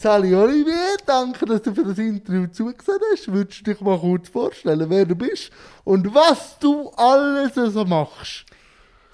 Sally 0.00 0.32
Olivier, 0.32 0.96
danke, 1.04 1.44
dass 1.44 1.60
du 1.60 1.74
für 1.74 1.82
das 1.82 1.98
Interview 1.98 2.46
zugesehen 2.46 3.00
hast. 3.10 3.32
Würdest 3.32 3.66
du 3.66 3.72
dich 3.72 3.80
mal 3.80 3.98
kurz 3.98 4.28
vorstellen, 4.28 4.88
wer 4.88 5.04
du 5.04 5.16
bist 5.16 5.50
und 5.82 6.14
was 6.14 6.56
du 6.60 6.90
alles 6.90 7.52
so 7.56 7.84
machst? 7.84 8.46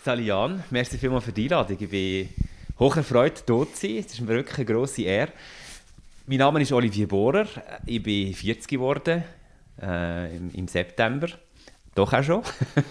Sally 0.05 0.27
Jan, 0.27 0.63
merci 0.69 0.99
vielmals 0.99 1.25
für 1.25 1.33
die 1.33 1.45
Einladung. 1.45 1.79
Ich 1.81 1.89
bin 1.89 2.29
hoch 2.79 2.99
erfreut, 2.99 3.45
hier 3.47 3.67
zu 3.67 3.67
sein. 3.75 3.97
Es 3.97 4.13
ist 4.13 4.21
mir 4.21 4.29
wirklich 4.29 4.59
eine 4.59 4.67
grosse 4.67 5.05
Ehre. 5.05 5.33
Mein 6.27 6.37
Name 6.37 6.61
ist 6.61 6.71
Olivier 6.71 7.09
Bohrer. 7.09 7.47
Ich 7.87 8.03
bin 8.03 8.35
40 8.35 8.69
geworden 8.69 9.25
äh, 9.81 10.37
im, 10.37 10.51
im, 10.53 10.69
September. 10.69 11.29
Doch 11.95 12.13
auch 12.13 12.23
schon. 12.23 12.43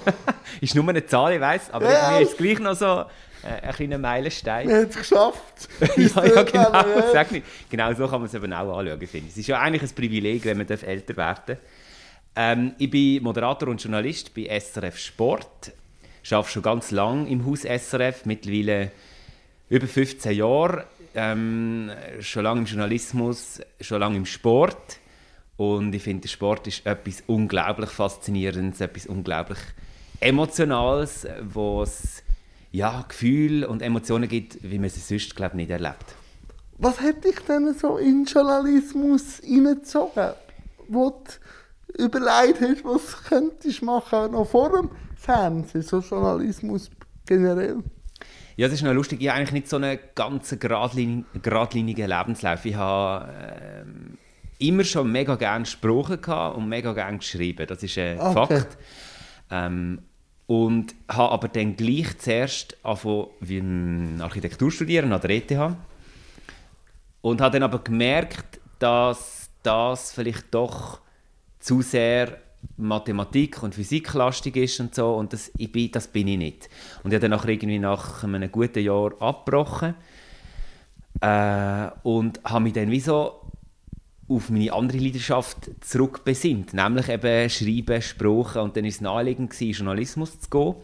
ist 0.61 0.73
nur 0.73 0.89
eine 0.89 1.05
Zahl, 1.05 1.33
ich 1.33 1.41
weiß, 1.41 1.69
aber 1.69 1.93
ja. 1.93 2.09
mir 2.13 2.21
ist 2.21 2.31
es 2.31 2.37
gleich 2.37 2.57
noch 2.57 2.75
so 2.75 3.05
äh, 3.43 3.67
ein 3.67 3.73
kleiner 3.73 3.97
Meilenstein. 3.97 4.67
Wir 4.67 4.77
haben 4.77 4.89
es 4.89 4.95
geschafft. 4.95 5.69
ja, 5.97 6.25
ja, 6.25 6.43
genau. 6.43 7.11
Sag 7.11 7.31
nicht. 7.31 7.45
Genau 7.69 7.93
so 7.93 8.07
kann 8.07 8.21
man 8.21 8.25
es 8.25 8.33
eben 8.33 8.53
auch 8.53 8.77
anschauen, 8.77 9.07
finde 9.07 9.27
ich. 9.27 9.33
Es 9.33 9.37
ist 9.37 9.47
ja 9.47 9.59
eigentlich 9.59 9.83
ein 9.83 9.95
Privileg, 9.95 10.45
wenn 10.45 10.57
man 10.57 10.67
älter 10.67 11.17
werden 11.17 11.41
darf. 11.45 11.57
Ähm, 12.35 12.73
ich 12.77 12.89
bin 12.89 13.23
Moderator 13.23 13.69
und 13.69 13.81
Journalist 13.81 14.33
bei 14.33 14.47
SRF 14.59 14.97
Sport. 14.97 15.71
Ich 16.23 16.33
arbeite 16.33 16.51
schon 16.51 16.63
ganz 16.63 16.91
lange 16.91 17.29
im 17.29 17.45
Haus 17.45 17.61
SRF, 17.61 18.25
mittlerweile 18.25 18.91
über 19.69 19.87
15 19.87 20.35
Jahre. 20.35 20.85
Ähm, 21.15 21.91
schon 22.21 22.43
lange 22.43 22.61
im 22.61 22.65
Journalismus, 22.65 23.61
schon 23.81 23.99
lange 23.99 24.17
im 24.17 24.25
Sport. 24.25 24.99
Und 25.57 25.93
ich 25.93 26.01
finde, 26.01 26.21
der 26.21 26.29
Sport 26.29 26.65
ist 26.67 26.85
etwas 26.85 27.23
unglaublich 27.27 27.89
Faszinierendes, 27.89 28.81
etwas 28.81 29.05
unglaublich 29.05 29.59
Emotionales, 30.19 31.27
wo 31.41 31.83
es 31.83 32.22
ja, 32.73 33.05
Gefühle 33.07 33.67
und 33.67 33.83
Emotionen 33.83 34.27
gibt, 34.27 34.57
wie 34.63 34.79
man 34.79 34.89
sie 34.89 34.99
sonst 34.99 35.35
glaube 35.35 35.55
nicht 35.55 35.69
erlebt. 35.69 36.15
Was 36.79 36.99
hat 36.99 37.23
dich 37.23 37.39
denn 37.47 37.73
so 37.75 37.97
in 37.97 38.25
Journalismus 38.25 39.37
hineingezogen? 39.43 40.31
Wo 40.87 41.23
du 41.87 42.03
überlegt 42.03 42.61
hast, 42.61 42.83
was 42.83 43.23
könntest 43.25 43.81
du 43.81 43.85
machen, 43.85 44.31
noch 44.31 44.49
vor 44.49 44.71
dem 44.71 44.89
Fernsehen, 45.15 45.83
so 45.83 45.99
Journalismus 45.99 46.89
generell? 47.27 47.83
Ja, 48.57 48.67
das 48.67 48.77
ist 48.77 48.83
noch 48.83 48.93
lustig. 48.93 49.21
Ich 49.21 49.29
habe 49.29 49.37
eigentlich 49.37 49.53
nicht 49.53 49.69
so 49.69 49.75
einen 49.75 49.99
ganz 50.15 50.55
geradlin 50.59 51.25
geradlinigen 51.41 52.09
Lebenslauf. 52.09 52.65
Ich 52.65 52.75
habe 52.75 53.31
äh, 53.31 54.67
immer 54.67 54.83
schon 54.83 55.11
mega 55.11 55.35
gerne 55.35 55.63
gesprochen 55.63 56.17
und 56.55 56.69
mega 56.69 56.93
gerne 56.93 57.19
geschrieben. 57.19 57.67
Das 57.67 57.83
ist 57.83 57.97
ein 57.99 58.19
okay. 58.19 58.33
Fakt. 58.33 58.77
Ähm, 59.51 59.99
und 60.53 60.93
habe 61.07 61.31
aber 61.31 61.47
dann 61.47 61.75
gleich 61.75 62.15
zuerst 62.19 62.77
angefangen, 62.83 64.21
Architektur 64.21 64.69
studieren 64.69 65.11
an 65.11 65.19
der 65.19 65.31
ETH. 65.31 65.75
Und 67.21 67.41
habe 67.41 67.53
dann 67.53 67.63
aber 67.63 67.79
gemerkt, 67.79 68.59
dass 68.77 69.49
das 69.63 70.13
vielleicht 70.13 70.53
doch 70.53 70.99
zu 71.59 71.81
sehr 71.81 72.37
Mathematik 72.77 73.63
und 73.63 73.73
Physik 73.73 74.13
lastig 74.13 74.55
ist 74.57 74.79
und 74.79 74.93
so. 74.93 75.15
Und 75.15 75.33
das, 75.33 75.51
ich 75.57 75.71
bin, 75.71 75.91
das 75.91 76.07
bin 76.07 76.27
ich 76.27 76.37
nicht. 76.37 76.69
Und 77.03 77.11
ich 77.11 77.15
habe 77.15 77.27
dann 77.27 77.49
irgendwie 77.49 77.79
nach 77.79 78.23
einem 78.23 78.51
guten 78.51 78.83
Jahr 78.83 79.19
abgebrochen. 79.19 79.95
Äh, 81.19 81.89
und 82.03 82.41
habe 82.43 82.63
mich 82.65 82.73
dann 82.73 82.91
wie 82.91 82.99
so 82.99 83.42
auf 84.35 84.49
meine 84.49 84.73
andere 84.73 84.97
Leidenschaft 84.97 85.71
zurückbesinnt, 85.81 86.73
nämlich 86.73 87.09
eben 87.09 87.49
Schreiben, 87.49 88.01
Sprachen 88.01 88.61
und 88.61 88.75
dann 88.75 88.83
war 88.83 88.89
es 88.89 89.01
naheliegend, 89.01 89.51
gewesen, 89.51 89.77
Journalismus 89.77 90.39
zu 90.39 90.49
gehen. 90.49 90.75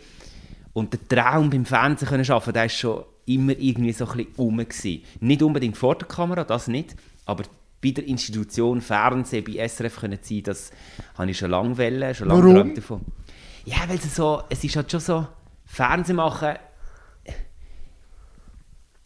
Und 0.73 0.93
der 0.93 1.07
Traum 1.07 1.49
beim 1.49 1.65
Fernsehen 1.65 2.23
zu 2.23 2.33
arbeiten, 2.33 2.53
der 2.53 2.61
war 2.63 2.69
schon 2.69 3.03
immer 3.25 3.53
irgendwie 3.57 3.91
so 3.91 4.07
ein 4.07 4.17
bisschen 4.17 4.33
rum. 4.37 4.65
Nicht 5.19 5.43
unbedingt 5.43 5.77
vor 5.77 5.95
der 5.95 6.07
Kamera, 6.07 6.43
das 6.43 6.67
nicht, 6.67 6.95
aber 7.25 7.43
bei 7.81 7.91
der 7.91 8.07
Institution 8.07 8.81
Fernsehen, 8.81 9.43
bei 9.43 9.67
SRF 9.67 9.99
können 9.99 10.19
sein, 10.21 10.43
das 10.43 10.71
habe 11.17 11.31
ich 11.31 11.37
schon 11.37 11.51
lange 11.51 11.77
wollen, 11.77 12.13
schon 12.13 12.27
lange 12.27 12.41
geträumt 12.41 12.77
davon. 12.77 13.01
Ja, 13.65 13.77
weil 13.87 13.97
es 13.97 14.15
so, 14.15 14.43
es 14.49 14.63
ist 14.63 14.75
halt 14.75 14.91
schon 14.91 14.99
so, 14.99 15.27
Fernsehen 15.65 16.17
machen 16.17 16.55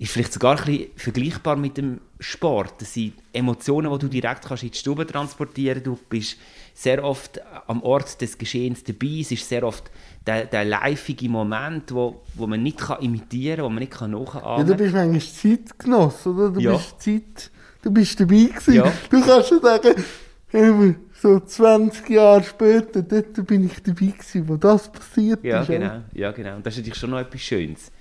ist 0.03 0.11
vielleicht 0.11 0.33
sogar 0.33 0.59
ein 0.59 0.65
bisschen 0.65 0.87
vergleichbar 0.95 1.55
mit 1.55 1.77
dem 1.77 2.01
Sport. 2.19 2.81
Das 2.81 2.93
sind 2.93 3.13
Emotionen, 3.31 3.91
die 3.91 3.99
du 3.99 4.07
direkt 4.09 4.45
kannst 4.45 4.63
in 4.63 4.71
die 4.71 4.77
Stube 4.77 5.07
transportieren 5.07 5.81
kannst. 5.81 6.01
Du 6.01 6.05
bist 6.09 6.37
sehr 6.73 7.03
oft 7.03 7.39
am 7.67 7.81
Ort 7.83 8.19
des 8.19 8.37
Geschehens 8.37 8.83
dabei. 8.83 9.19
Es 9.21 9.31
ist 9.31 9.47
sehr 9.47 9.63
oft 9.63 9.89
der, 10.27 10.45
der 10.45 10.65
liveige 10.65 11.29
Moment, 11.29 11.93
wo, 11.93 12.21
wo 12.35 12.47
man 12.47 12.61
nicht 12.61 12.79
kann 12.79 13.01
imitieren 13.01 13.57
kann, 13.57 13.65
wo 13.65 13.69
man 13.69 13.79
nicht 13.79 13.93
kann 13.93 14.11
nachahmen 14.11 14.43
kann. 14.43 14.57
Ja, 14.59 14.63
du 14.63 14.75
bist 14.75 14.93
manchmal 14.93 15.21
Zeitgenoss, 15.21 16.27
oder? 16.27 16.49
Du 16.49 16.59
ja. 16.59 16.73
bist 16.73 17.01
Zeit, 17.01 17.51
du 17.81 17.91
bist 17.91 18.19
dabei 18.19 18.43
gewesen. 18.45 18.73
Ja. 18.73 18.93
Du 19.09 19.21
kannst 19.25 19.49
schon 19.49 19.61
sagen, 19.61 20.95
so 21.13 21.39
20 21.39 22.09
Jahre 22.09 22.43
später, 22.43 23.01
dort 23.01 23.47
bin 23.47 23.65
ich 23.67 23.81
dabei 23.81 24.07
gewesen, 24.07 24.49
wo 24.49 24.57
das 24.57 24.91
passiert 24.91 25.41
ja, 25.43 25.61
ist. 25.61 25.67
Genau. 25.67 26.01
Ja, 26.13 26.31
genau. 26.31 26.57
Und 26.57 26.65
das 26.65 26.73
ist 26.73 26.79
natürlich 26.79 26.99
schon 26.99 27.11
noch 27.11 27.19
etwas 27.19 27.41
Schönes. 27.41 27.91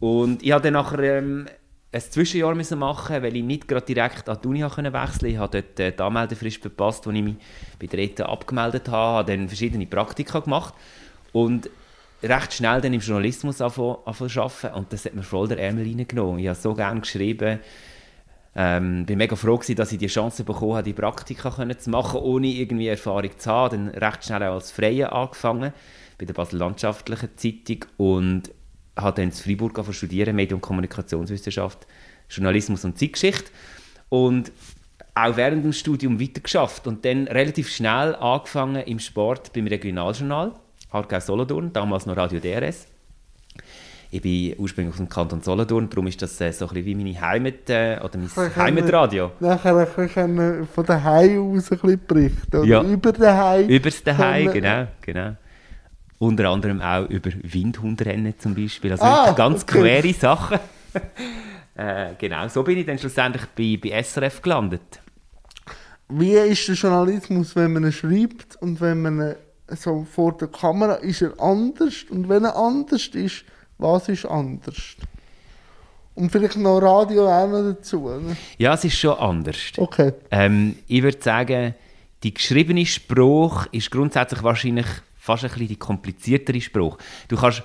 Und 0.00 0.42
ich 0.42 0.50
musste 0.50 0.62
dann 0.70 0.72
nachher 0.74 1.18
ähm, 1.18 1.46
ein 1.90 2.00
Zwischenjahr 2.00 2.54
müssen 2.54 2.78
machen, 2.78 3.22
weil 3.22 3.34
ich 3.34 3.42
nicht 3.42 3.66
gerade 3.66 3.86
direkt 3.86 4.28
an 4.28 4.38
die 4.42 4.48
Uni 4.48 4.62
wechseln 4.62 4.92
konnte. 4.92 5.28
Ich 5.28 5.38
habe 5.38 5.62
dort 5.62 5.80
äh, 5.80 5.92
die 5.92 6.02
Anmeldefrist 6.02 6.60
verpasst, 6.60 7.06
als 7.06 7.16
ich 7.16 7.22
mich 7.22 7.36
bei 7.78 7.86
der 7.86 8.00
ETH 8.00 8.20
abgemeldet 8.20 8.88
habe, 8.88 9.18
habe 9.18 9.32
dann 9.32 9.48
verschiedene 9.48 9.86
Praktika 9.86 10.40
gemacht 10.40 10.74
und 11.32 11.70
recht 12.22 12.52
schnell 12.52 12.80
dann 12.80 12.92
im 12.92 13.00
Journalismus 13.00 13.60
angefangen 13.60 14.30
zu 14.30 14.40
arbeiten 14.40 14.74
und 14.74 14.92
das 14.92 15.04
hat 15.04 15.14
mir 15.14 15.22
voll 15.22 15.48
der 15.48 15.58
Ärmel 15.58 15.84
reingenommen. 15.84 16.40
Ich 16.40 16.48
habe 16.48 16.58
so 16.58 16.74
gerne 16.74 17.00
geschrieben, 17.00 17.60
ähm, 18.54 19.06
bin 19.06 19.18
mega 19.18 19.36
froh 19.36 19.56
gewesen, 19.56 19.76
dass 19.76 19.92
ich 19.92 19.98
die 19.98 20.08
Chance 20.08 20.42
bekommen 20.44 20.74
habe, 20.74 20.82
die 20.82 20.92
Praktika 20.92 21.78
zu 21.78 21.90
machen, 21.90 22.20
ohne 22.20 22.48
irgendwie 22.48 22.88
Erfahrung 22.88 23.30
zu 23.38 23.50
haben. 23.50 23.92
Dann 23.92 24.02
recht 24.02 24.24
schnell 24.24 24.42
auch 24.42 24.54
als 24.54 24.72
Freie 24.72 25.12
angefangen, 25.12 25.72
bei 26.18 26.26
der 26.26 26.34
Basel 26.34 26.58
Landschaftlichen 26.58 27.36
Zeitung 27.36 27.84
und 27.98 28.50
habe 28.98 29.16
dann 29.16 29.26
in 29.26 29.32
Freiburg 29.32 29.82
studieren, 29.92 30.36
Medien- 30.36 30.56
und 30.56 30.60
Kommunikationswissenschaft, 30.60 31.86
Journalismus 32.28 32.84
und 32.84 32.98
Zeitgeschichte. 32.98 33.50
Und 34.08 34.52
auch 35.14 35.36
während 35.36 35.64
dem 35.64 35.72
Studium 35.72 36.20
weitergeschafft 36.20 36.86
und 36.86 37.04
dann 37.04 37.26
relativ 37.28 37.68
schnell 37.68 38.14
angefangen 38.16 38.82
im 38.82 38.98
Sport 38.98 39.52
beim 39.52 39.66
Regionaljournal, 39.66 40.52
Aargau 40.90 41.20
Solothurn, 41.20 41.72
damals 41.72 42.06
noch 42.06 42.16
Radio 42.16 42.38
DRS. 42.40 42.86
Ich 44.10 44.22
bin 44.22 44.54
ursprünglich 44.56 44.94
aus 44.94 44.98
dem 44.98 45.08
Kanton 45.08 45.42
Solothurn, 45.42 45.90
darum 45.90 46.06
ist 46.06 46.22
das 46.22 46.40
äh, 46.40 46.50
so 46.50 46.66
ein 46.66 46.74
bisschen 46.74 46.86
wie 46.86 46.94
meine 46.94 47.20
Heimat 47.20 47.68
äh, 47.68 47.98
oder 48.02 48.16
mein 48.16 48.56
Heimatradio. 48.56 49.32
Nachher 49.38 49.84
können 49.86 50.66
von 50.66 50.86
daheim 50.86 51.52
aus 51.52 51.70
ein 51.70 51.78
bisschen 51.78 52.00
berichten, 52.06 52.56
oder 52.56 52.66
ja. 52.66 52.82
über 52.82 53.12
daheim. 53.12 53.68
Über 53.68 53.90
das 53.90 54.02
daheim, 54.02 54.50
genau, 54.50 54.86
genau. 55.02 55.36
Unter 56.18 56.48
anderem 56.50 56.80
auch 56.80 57.08
über 57.08 57.30
Windhundrennen 57.42 58.34
zum 58.38 58.54
Beispiel. 58.54 58.92
Also 58.92 59.04
ah, 59.04 59.32
ganz 59.32 59.62
okay. 59.62 59.80
quere 59.80 60.12
Sachen. 60.12 60.58
äh, 61.76 62.14
genau, 62.18 62.48
so 62.48 62.62
bin 62.62 62.78
ich 62.78 62.86
dann 62.86 62.98
schlussendlich 62.98 63.44
bei, 63.56 63.78
bei 63.80 64.02
SRF 64.02 64.42
gelandet. 64.42 65.00
Wie 66.08 66.32
ist 66.32 66.66
der 66.66 66.74
Journalismus, 66.74 67.54
wenn 67.54 67.74
man 67.74 67.84
ihn 67.84 67.92
schreibt 67.92 68.56
und 68.60 68.80
wenn 68.80 69.02
man 69.02 69.36
so 69.68 70.06
vor 70.10 70.36
der 70.36 70.48
Kamera 70.48 70.94
ist 70.94 71.22
er 71.22 71.38
anders 71.38 72.04
und 72.10 72.28
wenn 72.28 72.44
er 72.44 72.56
anders 72.56 73.08
ist, 73.08 73.44
was 73.76 74.08
ist 74.08 74.24
anders? 74.24 74.96
Und 76.14 76.32
vielleicht 76.32 76.56
noch 76.56 76.80
Radio 76.80 77.28
auch 77.28 77.46
noch 77.46 77.62
dazu. 77.62 78.08
Ne? 78.08 78.36
Ja, 78.56 78.74
es 78.74 78.84
ist 78.84 78.98
schon 78.98 79.16
anders. 79.18 79.56
Okay. 79.76 80.14
Ähm, 80.32 80.76
ich 80.88 81.02
würde 81.02 81.22
sagen, 81.22 81.74
die 82.24 82.34
geschriebene 82.34 82.84
Spruch 82.84 83.66
ist 83.70 83.90
grundsätzlich 83.92 84.42
wahrscheinlich 84.42 84.86
fast 85.28 85.44
ein 85.44 85.50
bisschen 85.50 85.68
die 85.68 85.76
kompliziertere 85.76 86.60
Spruch. 86.60 86.96
Du 87.28 87.36
kannst, 87.36 87.62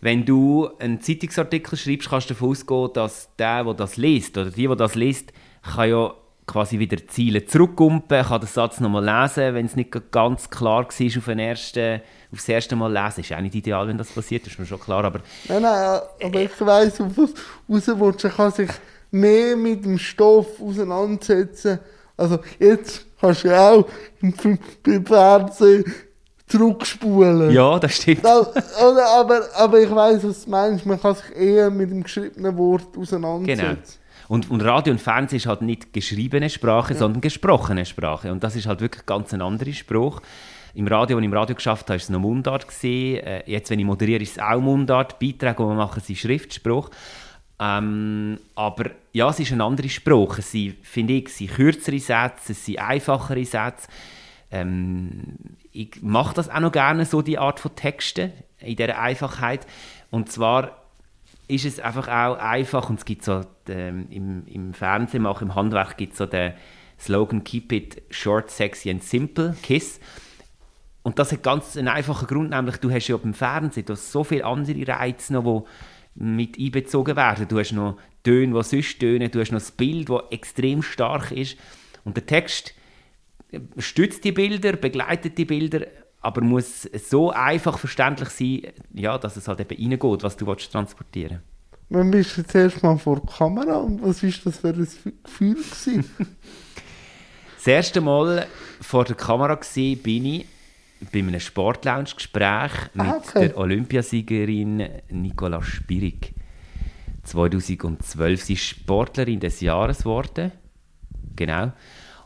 wenn 0.00 0.24
du 0.24 0.70
einen 0.78 1.00
Zeitungsartikel 1.00 1.76
schreibst, 1.76 2.08
kannst 2.08 2.30
du 2.30 2.34
davon 2.34 2.50
ausgehen, 2.50 2.90
dass 2.94 3.28
der, 3.38 3.64
der 3.64 3.74
das 3.74 3.96
liest, 3.98 4.38
oder 4.38 4.50
die, 4.50 4.66
die 4.66 4.76
das 4.76 4.94
liest, 4.94 5.32
kann 5.62 5.90
ja 5.90 6.14
quasi 6.46 6.78
wieder 6.78 7.06
Ziele 7.06 7.44
zurückkumpen, 7.44 8.24
kann 8.24 8.40
den 8.40 8.48
Satz 8.48 8.80
nochmal 8.80 9.04
lesen, 9.04 9.54
wenn 9.54 9.66
es 9.66 9.76
nicht 9.76 9.94
ganz 10.10 10.48
klar 10.48 10.84
war 10.84 11.18
auf, 11.18 11.24
den 11.26 11.38
ersten, 11.38 12.00
auf 12.32 12.38
das 12.38 12.48
erste 12.48 12.76
Mal 12.76 12.92
lesen. 12.92 13.20
Ist 13.20 13.32
auch 13.32 13.40
nicht 13.40 13.54
ideal, 13.54 13.86
wenn 13.86 13.98
das 13.98 14.10
passiert, 14.10 14.46
ist 14.46 14.58
mir 14.58 14.66
schon 14.66 14.80
klar, 14.80 15.04
aber... 15.04 15.20
Nein, 15.48 15.62
nein, 15.62 16.00
aber 16.24 16.40
ich 16.40 16.60
weiss, 16.60 17.00
auf 17.00 17.16
was 17.16 17.88
raus 17.88 18.00
willst. 18.00 18.36
kann 18.36 18.50
sich 18.50 18.70
mehr 19.10 19.54
mit 19.56 19.84
dem 19.84 19.98
Stoff 19.98 20.60
auseinandersetzen. 20.60 21.78
Also 22.16 22.38
jetzt 22.58 23.06
kannst 23.20 23.44
du 23.44 23.56
auch 23.56 23.86
beim 24.20 25.06
Fernsehen 25.06 25.84
zurückspulen. 26.52 27.50
Ja, 27.50 27.78
das 27.78 27.96
stimmt. 27.96 28.24
Das, 28.24 28.48
oder, 28.80 29.06
aber, 29.18 29.40
aber 29.56 29.80
ich 29.80 29.90
weiß, 29.90 30.22
was 30.24 30.44
du 30.44 30.50
meinst. 30.50 30.86
Man 30.86 31.00
kann 31.00 31.14
sich 31.14 31.36
eher 31.36 31.70
mit 31.70 31.90
dem 31.90 32.02
geschriebenen 32.02 32.56
Wort 32.56 32.96
auseinandersetzen. 32.96 33.66
Genau. 33.66 33.98
Und, 34.28 34.50
und 34.50 34.60
Radio 34.62 34.92
und 34.92 35.00
Fernsehen 35.00 35.38
ist 35.38 35.46
halt 35.46 35.62
nicht 35.62 35.92
geschriebene 35.92 36.48
Sprache, 36.48 36.92
ja. 36.94 36.98
sondern 36.98 37.20
gesprochene 37.20 37.84
Sprache. 37.84 38.30
Und 38.30 38.44
das 38.44 38.56
ist 38.56 38.66
halt 38.66 38.80
wirklich 38.80 39.04
ganz 39.06 39.32
ein 39.34 39.42
anderer 39.42 39.72
Spruch. 39.72 40.20
Im 40.74 40.86
Radio, 40.86 41.16
als 41.16 41.22
ich 41.22 41.30
im 41.30 41.36
Radio 41.36 41.54
geschafft 41.54 41.82
habe, 41.82 41.90
war 41.90 41.96
es 41.96 42.08
noch 42.08 42.20
Mundart. 42.20 42.66
Gewesen. 42.66 43.24
Äh, 43.24 43.42
jetzt, 43.46 43.70
wenn 43.70 43.78
ich 43.78 43.84
moderiere, 43.84 44.22
ist 44.22 44.32
es 44.32 44.42
auch 44.42 44.60
Mundart. 44.60 45.18
Beiträge, 45.18 45.56
die 45.58 45.62
wir 45.62 45.74
machen, 45.74 46.00
sind 46.00 46.18
Schriftspruch. 46.18 46.90
Ähm, 47.60 48.38
aber 48.54 48.90
ja, 49.12 49.28
es 49.28 49.38
ist 49.38 49.52
eine 49.52 49.64
andere 49.64 49.88
Sprache. 49.88 50.40
Es 50.40 50.50
sind, 50.50 50.76
finde 50.82 51.14
ich, 51.14 51.28
sind 51.28 51.52
kürzere 51.52 51.98
Sätze, 51.98 52.52
es 52.52 52.64
sind 52.64 52.78
einfachere 52.78 53.44
Sätze. 53.44 53.88
Ähm, 54.52 55.38
ich 55.72 56.02
mache 56.02 56.34
das 56.34 56.48
auch 56.48 56.60
noch 56.60 56.72
gerne, 56.72 57.06
so 57.06 57.22
die 57.22 57.38
Art 57.38 57.58
von 57.58 57.74
Texten, 57.74 58.32
in 58.60 58.76
dieser 58.76 58.98
Einfachheit. 58.98 59.66
Und 60.10 60.30
zwar 60.30 60.82
ist 61.48 61.64
es 61.64 61.80
einfach 61.80 62.06
auch 62.06 62.38
einfach 62.38 62.88
und 62.88 62.98
es 62.98 63.04
gibt 63.04 63.24
so 63.24 63.40
ähm, 63.68 64.06
im, 64.10 64.46
im 64.46 64.74
Fernsehen, 64.74 65.26
auch 65.26 65.42
im 65.42 65.54
Handwerk 65.54 65.96
gibt 65.96 66.12
es 66.12 66.18
so 66.18 66.26
den 66.26 66.52
Slogan 67.00 67.42
Keep 67.42 67.72
it 67.72 68.02
short, 68.10 68.50
sexy 68.50 68.90
and 68.90 69.02
simple, 69.02 69.56
KISS. 69.62 69.98
Und 71.02 71.18
das 71.18 71.32
hat 71.32 71.42
ganz 71.42 71.76
einen 71.76 71.88
einfachen 71.88 72.28
Grund, 72.28 72.50
nämlich 72.50 72.76
du 72.76 72.90
hast 72.90 73.08
ja 73.08 73.16
beim 73.16 73.34
Fernsehen 73.34 73.86
du 73.86 73.94
hast 73.94 74.12
so 74.12 74.22
viele 74.22 74.44
andere 74.44 74.86
Reize 74.86 75.32
noch, 75.32 75.66
die 76.14 76.22
mit 76.22 76.58
einbezogen 76.58 77.16
werden. 77.16 77.48
Du 77.48 77.58
hast 77.58 77.72
noch 77.72 77.96
Töne, 78.22 78.54
die 78.54 78.62
sonst 78.62 79.00
tönen, 79.00 79.30
du 79.30 79.40
hast 79.40 79.50
noch 79.50 79.58
das 79.58 79.72
Bild, 79.72 80.08
das 80.08 80.22
extrem 80.30 80.82
stark 80.82 81.32
ist. 81.32 81.56
Und 82.04 82.16
der 82.16 82.26
Text 82.26 82.74
stützt 83.78 84.24
die 84.24 84.32
Bilder, 84.32 84.72
begleitet 84.72 85.38
die 85.38 85.44
Bilder, 85.44 85.86
aber 86.20 86.40
muss 86.40 86.82
so 86.82 87.30
einfach 87.30 87.78
verständlich 87.78 88.28
sein, 88.30 88.72
ja, 88.94 89.18
dass 89.18 89.36
es 89.36 89.48
halt 89.48 89.60
eben 89.60 89.92
reingeht, 89.92 90.22
was 90.22 90.36
du 90.36 90.46
willst 90.46 90.72
transportieren 90.72 91.40
Wann 91.88 92.10
bist 92.10 92.38
du 92.38 92.46
zuerst 92.46 92.82
mal 92.82 92.96
vor 92.96 93.20
der 93.20 93.26
Kamera 93.26 93.76
und 93.76 94.02
was 94.02 94.22
war 94.22 94.72
das 94.72 94.94
für 94.94 95.10
ein 95.10 95.18
Gefühl? 95.22 95.56
das 97.56 97.66
erste 97.66 98.00
Mal 98.00 98.46
vor 98.80 99.04
der 99.04 99.14
Kamera 99.14 99.60
war, 99.60 99.96
bin 99.96 100.24
ich 100.24 100.46
bei 101.12 101.18
einem 101.18 101.38
Sportlounge-Gespräch 101.38 102.72
mit 102.94 103.06
ah, 103.06 103.16
okay. 103.16 103.48
der 103.48 103.58
Olympiasiegerin 103.58 104.88
Nicola 105.10 105.62
Spirig. 105.62 106.32
2012 107.24 108.42
sie 108.42 108.56
Sportlerin 108.56 109.40
des 109.40 109.60
Jahres 109.60 109.98
geworden. 109.98 110.52
Genau. 111.36 111.72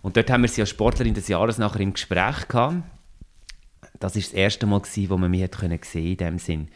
Und 0.02 0.16
dort 0.16 0.31
haben 0.31 0.43
wir 0.43 0.48
sie 0.48 0.60
als 0.60 0.70
Sportlerin 0.70 1.14
des 1.14 1.28
Jahres 1.28 1.58
nachher 1.58 1.81
im 1.81 1.93
Gespräch 1.93 2.48
gehabt. 2.48 2.82
Das 3.98 4.14
war 4.14 4.22
das 4.22 4.32
erste 4.32 4.66
Mal, 4.66 4.81
gewesen, 4.81 5.10
wo 5.10 5.16
man 5.16 5.31
mich 5.31 5.43
hat 5.43 5.58
können 5.58 5.78
sehen 5.82 6.12
in 6.12 6.16
dem 6.16 6.38
Sinn. 6.38 6.69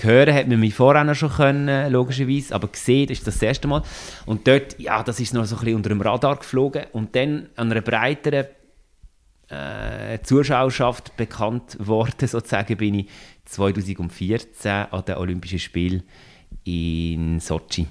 Hören 0.00 0.34
hat 0.34 0.48
man 0.48 0.58
mich 0.58 0.74
vorher 0.74 1.04
noch 1.04 1.14
schon 1.14 1.30
können, 1.30 1.92
logischerweise, 1.92 2.54
aber 2.54 2.68
gesehen 2.68 3.08
ist 3.08 3.24
das, 3.26 3.34
das 3.34 3.42
erste 3.42 3.68
Mal. 3.68 3.82
Und 4.26 4.48
dort, 4.48 4.78
ja, 4.80 5.02
das 5.02 5.20
ist 5.20 5.32
noch 5.32 5.44
so 5.44 5.54
ein 5.54 5.60
bisschen 5.60 5.76
unter 5.76 5.90
dem 5.90 6.00
Radar 6.00 6.36
geflogen. 6.36 6.86
Und 6.92 7.14
dann 7.14 7.50
an 7.54 7.70
einer 7.70 7.82
breiteren 7.82 8.46
äh, 9.48 10.18
Zuschauerschaft 10.22 11.16
bekannt 11.16 11.76
worden, 11.78 12.26
sozusagen, 12.26 12.76
bin 12.76 12.94
ich 12.94 13.08
2014 13.44 14.70
an 14.70 15.04
den 15.04 15.16
Olympischen 15.16 15.60
Spielen 15.60 16.02
in 16.64 17.38
Sochi. 17.38 17.86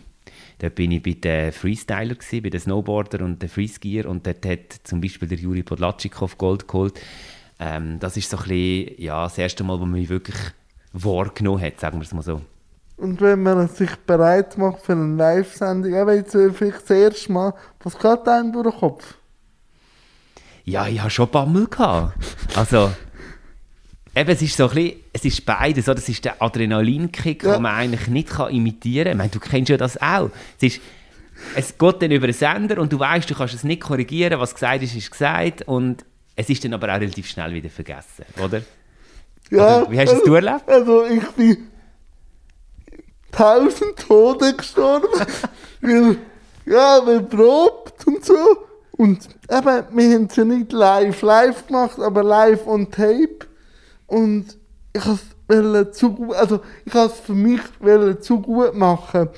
Dort 0.62 0.76
bin 0.76 0.92
ich 0.92 1.02
bei 1.02 1.14
den 1.14 1.52
Freestyler, 1.52 2.14
gewesen, 2.14 2.44
bei 2.44 2.52
den 2.52 2.60
Snowboarder 2.60 3.26
und 3.26 3.42
den 3.42 3.50
Freeskier 3.50 4.08
und 4.08 4.28
dort 4.28 4.46
hat 4.46 4.74
zum 4.84 5.02
Beispiel 5.02 5.28
der 5.28 5.40
Juri 5.40 5.64
Podlatschikow 5.64 6.38
Gold 6.38 6.68
geholt. 6.68 7.02
Ähm, 7.60 7.98
das 8.00 8.16
ist 8.16 8.30
so 8.30 8.38
ein 8.38 8.44
bisschen, 8.44 9.02
ja, 9.02 9.24
das 9.24 9.40
erste 9.40 9.64
Mal, 9.64 9.80
wo 9.80 9.86
man 9.86 10.00
mich 10.00 10.10
wirklich 10.10 10.36
wahrgenommen 10.94 11.64
hat, 11.64 11.80
sagen 11.80 11.98
wir 11.98 12.04
es 12.04 12.14
mal 12.14 12.22
so. 12.22 12.42
Und 12.98 13.20
wenn 13.22 13.42
man 13.42 13.68
sich 13.70 13.96
bereit 14.06 14.60
macht 14.60 14.82
für 14.82 14.92
eine 14.92 15.16
Live-Sendung, 15.16 15.96
eben 15.96 16.16
jetzt 16.16 16.38
vielleicht 16.56 16.84
das 16.84 16.92
erste 16.92 17.32
Mal, 17.32 17.56
was 17.84 17.98
geht 17.98 18.28
einem 18.28 18.54
durch 18.54 18.70
den 18.70 18.80
Kopf? 18.80 19.16
Ja, 20.64 20.88
ich 20.88 21.02
hatte 21.02 21.10
schon 21.10 21.32
Bammel. 21.32 21.66
Gehabt. 21.66 22.14
Also, 22.56 22.92
eben, 24.16 24.30
es 24.30 24.42
ist 24.42 24.58
so 24.58 24.70
ein 24.70 24.76
bisschen, 24.76 25.00
es 25.14 25.26
ist 25.26 25.46
beides. 25.46 25.88
Oder? 25.88 25.96
Das 25.96 26.10
ist 26.10 26.24
der 26.26 26.42
Adrenalinkick, 26.42 27.44
ja. 27.44 27.54
den 27.54 27.62
man 27.64 27.76
eigentlich 27.76 28.08
nicht 28.08 28.30
kann 28.30 28.54
imitieren 28.54 29.06
kann. 29.06 29.12
Ich 29.12 29.18
meine, 29.18 29.30
du 29.30 29.40
kennst 29.40 29.70
ja 29.70 29.78
das 29.78 30.02
auch. 30.02 30.30
Es 30.58 30.64
ist 30.64 30.82
es 31.56 31.78
geht 31.78 32.02
dann 32.02 32.12
über 32.12 32.28
den 32.28 32.34
Sender 32.34 32.80
und 32.80 32.92
du 32.94 33.00
weißt, 33.00 33.30
du 33.30 33.36
kannst 33.36 33.54
es 33.54 33.64
nicht 33.64 33.82
korrigieren, 33.82 34.40
was 34.40 34.54
gesagt 34.54 34.84
ist, 34.84 34.96
ist 34.96 35.12
gesagt 35.12 35.64
und 35.68 36.06
es 36.36 36.50
ist 36.50 36.64
dann 36.64 36.74
aber 36.74 36.88
auch 36.94 37.00
relativ 37.00 37.28
schnell 37.28 37.54
wieder 37.54 37.70
vergessen, 37.70 38.26
oder? 38.44 38.62
Ja. 39.50 39.82
Oder 39.82 39.92
wie 39.92 40.00
hast 40.00 40.12
du 40.12 40.16
es 40.16 40.22
also, 40.22 40.36
erlebt? 40.36 40.70
Also 40.70 41.06
ich 41.06 41.28
bin 41.32 41.68
tausend 43.32 43.98
Tode 43.98 44.56
gestorben, 44.56 45.08
weil, 45.82 46.18
ja, 46.66 47.02
wir 47.06 47.22
probt 47.22 48.08
und 48.08 48.24
so. 48.24 48.36
Und 48.92 49.28
eben, 49.50 49.84
wir 49.98 50.16
haben 50.16 50.26
es 50.26 50.36
ja 50.36 50.46
nicht 50.46 50.72
live 50.72 51.22
live 51.22 51.68
gemacht, 51.68 52.00
aber 52.00 52.24
live 52.24 52.66
on 52.68 52.90
tape. 52.90 53.48
Und 54.12 54.58
ich 54.92 55.02
wollte 55.48 55.92
zu 55.92 56.12
gut, 56.12 56.36
also 56.36 56.60
ich 56.84 56.94
wollte 56.94 57.14
es 57.14 57.20
für 57.22 57.34
mich 57.34 57.62
zu 58.20 58.42
gut 58.42 58.76
machen. 58.76 59.30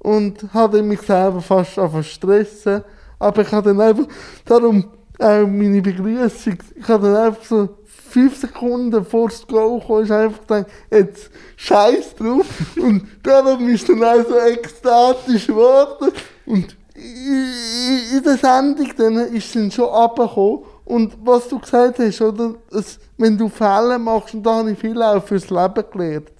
Und 0.00 0.52
hatte 0.52 0.82
mich 0.82 1.00
selber 1.02 1.40
fast 1.40 1.78
an 1.78 2.02
stressen. 2.02 2.82
Aber 3.20 3.42
ich 3.42 3.52
habe 3.52 3.68
dann 3.68 3.80
einfach, 3.80 4.06
darum 4.44 4.90
auch 5.20 5.46
meine 5.46 5.80
Begrüßung. 5.80 6.58
Ich 6.74 6.88
habe 6.88 7.06
dann 7.06 7.16
einfach 7.16 7.44
so 7.44 7.68
fünf 7.84 8.36
Sekunden 8.36 9.04
vor 9.04 9.28
das 9.28 9.46
Go 9.46 9.78
gekommen, 9.78 10.02
ist 10.02 10.10
einfach 10.10 10.40
gedacht, 10.40 10.66
jetzt 10.90 11.30
scheiß 11.56 12.16
drauf. 12.16 12.46
Und 12.76 13.06
darum 13.22 13.68
ist 13.68 13.88
dann 13.88 14.02
auch 14.02 14.28
so 14.28 14.38
ekstatisch 14.38 15.46
geworden. 15.46 16.10
Und 16.46 16.76
in 16.96 18.22
der 18.24 18.36
Sendung 18.38 18.90
dann 18.96 19.18
ist 19.32 19.46
es 19.46 19.52
dann 19.52 19.70
schon 19.70 19.84
runtergekommen. 19.84 20.75
Und 20.86 21.18
was 21.24 21.48
du 21.48 21.58
gesagt 21.58 21.98
hast, 21.98 22.20
oder, 22.22 22.54
dass, 22.70 23.00
wenn 23.18 23.36
du 23.36 23.48
Fälle 23.48 23.98
machst, 23.98 24.34
und 24.34 24.44
da 24.44 24.58
habe 24.58 24.70
ich 24.70 24.78
viel 24.78 25.02
auch 25.02 25.22
fürs 25.22 25.50
Leben 25.50 25.84
gelernt. 25.92 26.30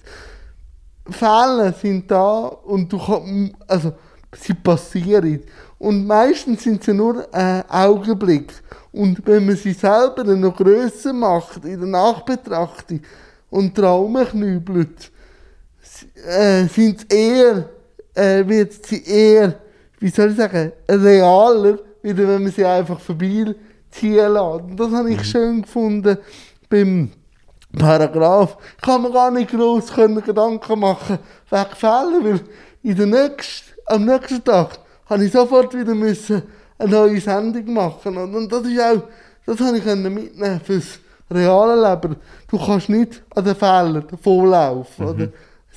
Fälle 1.09 1.73
sind 1.73 2.09
da 2.09 2.45
und 2.45 2.91
du 2.91 2.97
kannst, 2.97 3.53
also, 3.67 3.91
sie 4.33 4.53
passieren. 4.53 5.43
Und 5.77 6.07
meistens 6.07 6.63
sind 6.63 6.81
sie 6.81 6.93
nur 6.93 7.27
ein 7.33 7.69
Augenblick. 7.69 8.53
Und 8.93 9.21
wenn 9.27 9.45
man 9.45 9.57
sie 9.57 9.73
selber 9.73 10.23
noch 10.23 10.55
grösser 10.55 11.11
macht, 11.11 11.65
in 11.65 11.81
der 11.81 11.89
Nachbetrachtung, 11.89 13.01
und 13.49 13.75
Traumen 13.75 14.25
knübelt, 14.27 15.11
äh, 16.25 16.67
sind 16.67 17.11
eher, 17.13 17.69
äh, 18.13 18.47
wird 18.47 18.85
sie 18.85 19.03
eher, 19.03 19.55
wie 19.99 20.09
soll 20.09 20.31
ich 20.31 20.37
sagen, 20.37 20.71
realer, 20.89 21.79
wieder 22.01 22.27
wenn 22.27 22.43
man 22.43 22.51
sie 22.51 22.65
einfach 22.65 22.99
vorbeiziehen 22.99 23.55
Und 24.67 24.79
das 24.79 24.91
habe 24.91 25.11
ich 25.11 25.17
mhm. 25.17 25.23
schön 25.23 25.61
gefunden 25.61 26.17
beim 26.69 27.11
Paragraph. 27.77 28.57
Kann 28.81 29.03
man 29.03 29.13
gar 29.13 29.31
nicht 29.31 29.51
gross 29.51 29.93
Gedanken 29.93 30.79
machen 30.79 31.19
wegen 31.49 31.75
Fällen, 31.75 32.23
weil 32.23 32.41
in 32.83 32.95
der 32.95 33.05
nächsten, 33.05 33.73
am 33.87 34.05
nächsten 34.05 34.43
Tag 34.43 34.79
habe 35.09 35.25
ich 35.25 35.31
sofort 35.31 35.73
wieder 35.73 35.95
müssen 35.95 36.43
eine 36.77 36.91
neue 36.91 37.21
Sendung 37.21 37.73
machen. 37.73 38.17
Und 38.17 38.51
das 38.51 38.65
ist 38.65 38.79
auch, 38.79 39.03
das 39.45 39.59
habe 39.59 39.77
ich 39.77 39.85
mitnehmen 39.85 40.61
fürs 40.63 40.99
reale 41.29 41.89
Leben. 41.89 42.15
Du 42.49 42.57
kannst 42.57 42.89
nicht 42.89 43.23
an 43.35 43.45
den 43.45 43.55
Fehlern 43.55 44.05
davonlaufen 44.09 45.05
mhm. 45.05 45.11
oder 45.11 45.27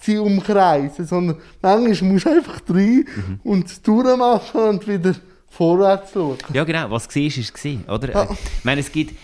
sie 0.02 0.18
umkreisen, 0.18 1.06
sondern 1.06 1.36
manchmal 1.60 2.12
musst 2.12 2.26
du 2.26 2.30
einfach 2.30 2.60
rein 2.68 3.04
mhm. 3.04 3.40
und 3.44 3.86
durchmachen 3.86 4.60
und 4.60 4.88
wieder 4.88 5.14
vorwärts 5.50 6.12
schauen. 6.12 6.38
Ja 6.54 6.64
genau, 6.64 6.90
was 6.90 7.06
war, 7.08 7.22
ist 7.22 7.64
war, 7.64 7.94
oder? 7.94 8.12
Ja. 8.12 8.28
Ich 8.30 8.64
meine, 8.64 8.80
es 8.80 8.90
gibt, 8.90 9.14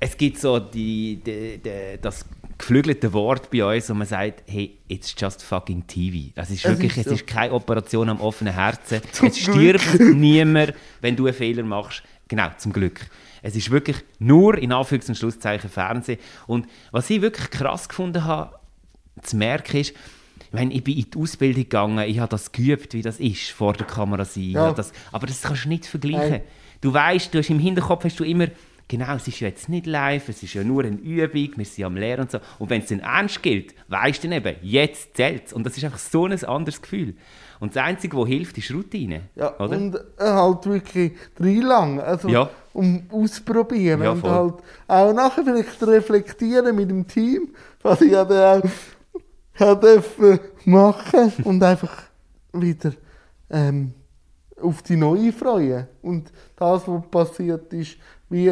es 0.00 0.16
gibt 0.16 0.38
so 0.38 0.58
die, 0.58 1.16
die, 1.16 1.58
die, 1.58 1.98
das 2.00 2.24
geflügelte 2.56 3.12
Wort 3.12 3.50
bei 3.50 3.76
uns, 3.76 3.90
wo 3.90 3.94
man 3.94 4.06
sagt, 4.06 4.44
hey, 4.46 4.78
it's 4.88 5.14
just 5.18 5.42
fucking 5.42 5.86
TV. 5.86 6.32
Es 6.36 6.50
ist 6.50 6.64
wirklich, 6.64 6.92
es 6.92 6.98
ist, 6.98 7.04
so. 7.04 7.14
es 7.14 7.20
ist 7.22 7.26
keine 7.26 7.52
Operation 7.52 8.08
am 8.08 8.20
offenen 8.20 8.54
Herzen. 8.54 9.00
Zum 9.10 9.28
es 9.28 9.38
stirbt 9.38 9.98
niemand, 9.98 10.74
wenn 11.00 11.16
du 11.16 11.26
einen 11.26 11.34
Fehler 11.34 11.64
machst. 11.64 12.02
Genau, 12.28 12.48
zum 12.56 12.72
Glück. 12.72 13.00
Es 13.42 13.56
ist 13.56 13.70
wirklich 13.70 13.96
nur 14.20 14.56
in 14.56 14.72
Anführungs- 14.72 15.08
und 15.08 15.16
Schlusszeichen 15.16 15.68
Fernsehen. 15.68 16.20
Und 16.46 16.66
was 16.92 17.10
ich 17.10 17.20
wirklich 17.20 17.50
krass 17.50 17.88
gefunden 17.88 18.24
habe, 18.24 18.54
zu 19.22 19.36
merken 19.36 19.78
ist, 19.78 19.94
ich, 20.52 20.58
meine, 20.58 20.74
ich 20.74 20.84
bin 20.84 20.98
in 20.98 21.10
die 21.10 21.18
Ausbildung 21.18 21.62
gegangen, 21.62 22.08
ich 22.08 22.18
habe 22.18 22.28
das 22.28 22.52
geübt, 22.52 22.92
wie 22.92 23.02
das 23.02 23.18
ist, 23.20 23.50
vor 23.50 23.72
der 23.72 23.86
Kamera 23.86 24.24
sein. 24.24 24.50
Ja. 24.50 24.72
Das, 24.72 24.92
aber 25.10 25.26
das 25.26 25.40
kannst 25.40 25.64
du 25.64 25.68
nicht 25.70 25.86
vergleichen. 25.86 26.30
Nein. 26.30 26.42
Du 26.82 26.92
weißt, 26.92 27.32
du 27.32 27.38
hast 27.38 27.48
im 27.48 27.58
Hinterkopf 27.58 28.04
hast 28.04 28.20
du 28.20 28.24
immer 28.24 28.48
genau, 28.92 29.14
es 29.14 29.26
ist 29.26 29.40
ja 29.40 29.48
jetzt 29.48 29.70
nicht 29.70 29.86
live, 29.86 30.28
es 30.28 30.42
ist 30.42 30.52
ja 30.52 30.62
nur 30.62 30.84
eine 30.84 30.96
Übung, 30.96 31.48
wir 31.56 31.64
sind 31.64 31.84
am 31.84 31.96
Lehren 31.96 32.22
und 32.22 32.30
so. 32.30 32.38
Und 32.58 32.68
wenn 32.68 32.82
es 32.82 32.88
dann 32.88 33.00
ernst 33.00 33.42
gilt, 33.42 33.74
weißt 33.88 34.22
du 34.22 34.28
dann 34.28 34.36
eben, 34.36 34.56
jetzt 34.60 35.16
zählt 35.16 35.46
es. 35.46 35.52
Und 35.54 35.64
das 35.64 35.78
ist 35.78 35.84
einfach 35.84 35.98
so 35.98 36.26
ein 36.26 36.44
anderes 36.44 36.82
Gefühl. 36.82 37.14
Und 37.58 37.74
das 37.74 37.82
Einzige, 37.82 38.18
was 38.18 38.28
hilft, 38.28 38.58
ist 38.58 38.70
Routine. 38.70 39.22
Ja, 39.34 39.58
oder? 39.58 39.76
und 39.76 39.94
äh, 39.94 40.00
halt 40.18 40.66
wirklich 40.66 41.12
lang, 41.38 42.00
also 42.00 42.28
ja. 42.28 42.50
um 42.74 43.04
auszuprobieren. 43.10 44.02
Ja, 44.02 44.10
und 44.10 44.24
halt 44.24 44.54
auch 44.88 45.12
nachher 45.14 45.44
vielleicht 45.44 45.82
reflektieren 45.82 46.76
mit 46.76 46.90
dem 46.90 47.06
Team, 47.06 47.48
was 47.82 48.00
ich 48.02 48.12
ja 48.12 48.24
dann 48.24 48.62
auch 48.62 48.68
dürfen 49.58 50.40
machen 50.64 51.32
und 51.44 51.62
einfach 51.62 52.04
wieder 52.52 52.92
ähm, 53.50 53.92
auf 54.60 54.82
die 54.82 54.96
Neue 54.96 55.32
freuen. 55.32 55.86
Und 56.02 56.32
das, 56.56 56.86
was 56.86 57.02
passiert 57.10 57.72
ist, 57.72 57.96
wie 58.30 58.50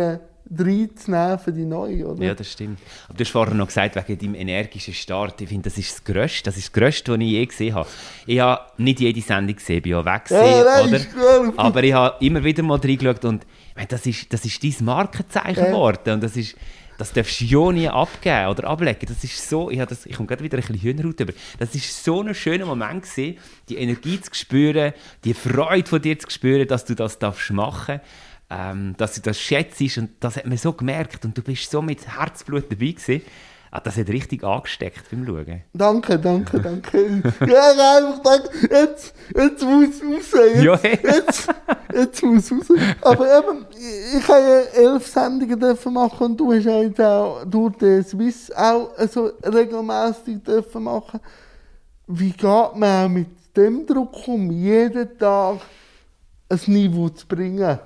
reinzunehmen 0.58 1.38
für 1.38 1.52
die 1.52 1.64
neue, 1.64 2.06
oder? 2.08 2.24
Ja, 2.24 2.34
das 2.34 2.50
stimmt. 2.50 2.80
Aber 3.08 3.16
du 3.16 3.24
hast 3.24 3.30
vorher 3.30 3.54
noch 3.54 3.68
gesagt, 3.68 3.96
wegen 3.96 4.18
deinem 4.18 4.34
energischen 4.34 4.94
Start. 4.94 5.40
Ich 5.40 5.48
finde, 5.48 5.70
das 5.70 5.78
ist 5.78 5.92
das 5.92 6.04
Größte, 6.04 6.42
das 6.44 6.56
ist 6.56 6.66
das 6.66 6.72
Größte, 6.72 7.12
was 7.12 7.20
ich 7.20 7.26
je 7.28 7.46
gesehen 7.46 7.74
habe. 7.74 7.88
Ich 8.26 8.40
habe 8.40 8.60
nicht 8.78 9.00
jede 9.00 9.20
Sendung 9.20 9.54
gesehen, 9.54 9.82
bin 9.82 9.92
ja 9.92 10.04
weg 10.04 10.22
Ja, 10.28 10.82
oder? 10.82 11.00
Aber 11.56 11.84
ich 11.84 11.92
habe 11.92 12.24
immer 12.24 12.42
wieder 12.42 12.62
mal 12.64 12.78
reingeschaut 12.80 13.24
und 13.24 13.44
ich 13.44 13.76
meine, 13.76 13.88
das 13.88 14.04
ist, 14.06 14.32
das 14.32 14.44
ist 14.44 14.62
dein 14.62 14.84
Markenzeichen 14.84 15.56
Ja. 15.64 15.70
geworden. 15.70 16.14
Und 16.14 16.22
das 16.22 16.36
ist, 16.36 16.56
das 17.00 17.12
darfst 17.12 17.40
du 17.40 17.44
ja 17.46 17.72
nie 17.72 17.88
abgeben 17.88 18.48
oder 18.48 18.64
ablegen. 18.68 19.06
Das 19.06 19.24
ist 19.24 19.48
so, 19.48 19.70
ich, 19.70 19.82
das, 19.84 20.06
ich 20.06 20.16
komme 20.16 20.26
gerade 20.26 20.44
wieder 20.44 20.58
ein 20.58 20.60
bisschen 20.60 20.80
Hühnerhaut 20.80 21.18
über. 21.18 21.32
Das 21.58 21.74
ist 21.74 22.04
so 22.04 22.22
ein 22.22 22.34
schöner 22.34 22.66
Moment 22.66 23.02
gewesen, 23.02 23.38
die 23.68 23.76
Energie 23.76 24.20
zu 24.20 24.34
spüren, 24.34 24.92
die 25.24 25.34
Freude 25.34 25.88
von 25.88 26.02
dir 26.02 26.18
zu 26.18 26.30
spüren, 26.30 26.68
dass 26.68 26.84
du 26.84 26.94
das 26.94 27.18
darfst 27.18 27.50
machen 27.50 28.00
ähm, 28.50 28.94
dass 28.96 29.14
du 29.14 29.20
das 29.20 29.40
schätzt 29.40 29.80
und 29.96 30.10
das 30.20 30.36
hat 30.36 30.46
man 30.46 30.58
so 30.58 30.72
gemerkt 30.72 31.24
und 31.24 31.38
du 31.38 31.42
bist 31.42 31.70
so 31.70 31.80
mit 31.80 32.06
Herzblut 32.18 32.64
dabei 32.64 32.90
gewesen. 32.90 33.22
Ah, 33.72 33.78
das 33.78 33.96
hat 33.96 34.08
richtig 34.08 34.42
angesteckt 34.42 35.08
beim 35.10 35.24
Schauen. 35.24 35.62
Danke, 35.72 36.18
danke, 36.18 36.58
danke. 36.60 37.22
ja, 37.46 37.98
einfach 37.98 38.16
gedacht, 38.16 38.50
jetzt, 38.68 39.14
jetzt 39.32 39.62
muss 39.62 40.02
raus. 40.02 40.32
Jetzt, 40.32 40.64
Ja, 40.64 40.78
hey. 40.82 40.98
jetzt, 41.04 41.48
jetzt 41.94 42.22
muss 42.22 42.50
raus. 42.50 42.66
Aber 43.02 43.38
eben, 43.38 43.66
ich, 43.70 44.18
ich 44.18 44.28
habe 44.28 44.40
ja 44.40 44.82
elf 44.82 45.06
Sendungen 45.06 45.60
dürfen 45.60 45.92
machen 45.92 46.26
und 46.26 46.36
du 46.40 46.52
hast 46.52 46.64
ja 46.64 46.82
jetzt 46.82 47.00
auch 47.00 47.44
durch 47.44 47.76
den 47.76 48.04
Swiss 48.04 48.50
auch 48.50 48.90
so 49.08 49.30
regelmäßig 49.44 50.42
dürfen 50.42 50.82
machen. 50.82 51.20
Wie 52.08 52.32
geht 52.32 52.74
man 52.74 53.04
auch 53.04 53.08
mit 53.08 53.28
dem 53.56 53.86
Druck 53.86 54.26
um, 54.26 54.50
jeden 54.50 55.16
Tag 55.16 55.58
ein 56.48 56.60
Niveau 56.66 57.08
zu 57.08 57.24
bringen? 57.24 57.78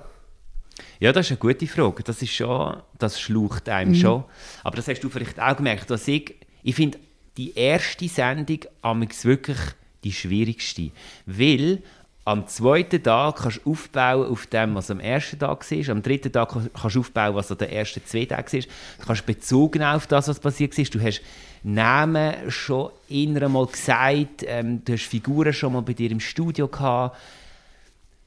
Ja, 0.99 1.11
das 1.11 1.27
ist 1.27 1.31
eine 1.31 1.37
gute 1.39 1.67
Frage. 1.67 2.03
Das 2.03 2.21
ist 2.21 2.33
schon, 2.33 2.77
das 2.99 3.19
schlaucht 3.19 3.69
einem 3.69 3.91
Mhm. 3.91 3.95
schon. 3.95 4.23
Aber 4.63 4.75
das 4.75 4.87
hast 4.87 5.01
du 5.01 5.09
vielleicht 5.09 5.39
auch 5.39 5.55
gemerkt, 5.57 5.89
dass 5.89 6.07
ich, 6.07 6.35
ich 6.63 6.75
finde, 6.75 6.97
die 7.37 7.53
erste 7.55 8.07
Sendung 8.07 8.59
amix 8.81 9.25
wirklich 9.25 9.57
die 10.03 10.11
schwierigste. 10.13 10.91
Weil 11.25 11.81
am 12.23 12.47
zweiten 12.47 13.03
Tag 13.03 13.35
kannst 13.37 13.61
du 13.65 13.71
aufbauen 13.71 14.27
auf 14.31 14.47
dem, 14.47 14.73
was 14.75 14.89
am 14.89 14.99
ersten 14.99 15.37
Tag 15.37 15.69
war. 15.69 15.89
Am 15.89 16.01
dritten 16.01 16.31
Tag 16.31 16.49
kann- 16.49 16.69
kannst 16.73 16.95
du 16.95 16.99
aufbauen, 17.01 17.35
was 17.35 17.51
an 17.51 17.57
den 17.59 17.69
ersten 17.69 18.03
zwei 18.05 18.25
Tagen 18.25 18.51
war. 18.51 18.59
Du 18.61 19.05
kannst 19.05 19.25
Bezug 19.25 19.75
nehmen 19.75 19.85
auf 19.95 20.07
das, 20.07 20.27
was 20.27 20.39
passiert 20.39 20.77
ist. 20.77 20.93
Du 20.95 20.99
hast 21.01 21.21
Namen 21.63 22.33
schon 22.49 22.89
inner 23.09 23.47
mal 23.49 23.65
gesagt. 23.67 24.43
Ähm, 24.45 24.83
du 24.83 24.93
hast 24.93 25.03
Figuren 25.03 25.53
schon 25.53 25.73
mal 25.73 25.81
bei 25.81 25.93
dir 25.93 26.09
im 26.11 26.19
Studio 26.19 26.67
gehabt. 26.67 27.17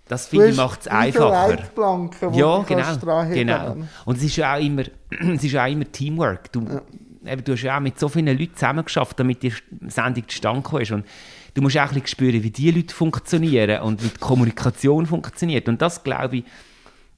Das 0.09 0.29
finde 0.29 0.49
ich 0.49 0.57
macht 0.57 0.81
es 0.81 0.89
einfacher. 0.89 1.49
Leitplanken, 1.49 2.35
Ja, 2.35 2.63
genau. 2.63 3.25
genau. 3.29 3.77
Und 4.05 4.17
es 4.17 4.25
ist 4.25 4.37
ja 4.37 4.57
auch 4.57 4.61
immer, 4.61 4.83
es 5.35 5.45
ist 5.45 5.53
ja 5.53 5.65
auch 5.65 5.71
immer 5.71 5.91
Teamwork. 5.91 6.51
Du, 6.53 6.67
eben, 7.25 7.45
du 7.45 7.53
hast 7.53 7.63
ja 7.63 7.77
auch 7.77 7.81
mit 7.81 7.99
so 7.99 8.09
vielen 8.09 8.39
Leuten 8.39 8.55
zusammengeschafft, 8.55 9.21
damit 9.21 9.43
die 9.43 9.53
Sendung 9.89 10.27
zustande 10.29 10.81
ist. 10.81 10.93
Und 10.93 11.07
du 11.55 11.63
musst 11.63 11.77
auch 11.77 11.83
ein 11.83 11.89
bisschen 11.89 12.07
spüren, 12.07 12.43
wie 12.43 12.51
die 12.51 12.71
Leute 12.71 12.95
funktionieren 12.95 13.83
und 13.83 14.03
wie 14.03 14.09
die 14.09 14.19
Kommunikation 14.19 15.07
funktioniert. 15.07 15.69
Und 15.69 15.83
das, 15.83 16.03
glaube 16.03 16.39
ich, 16.39 16.45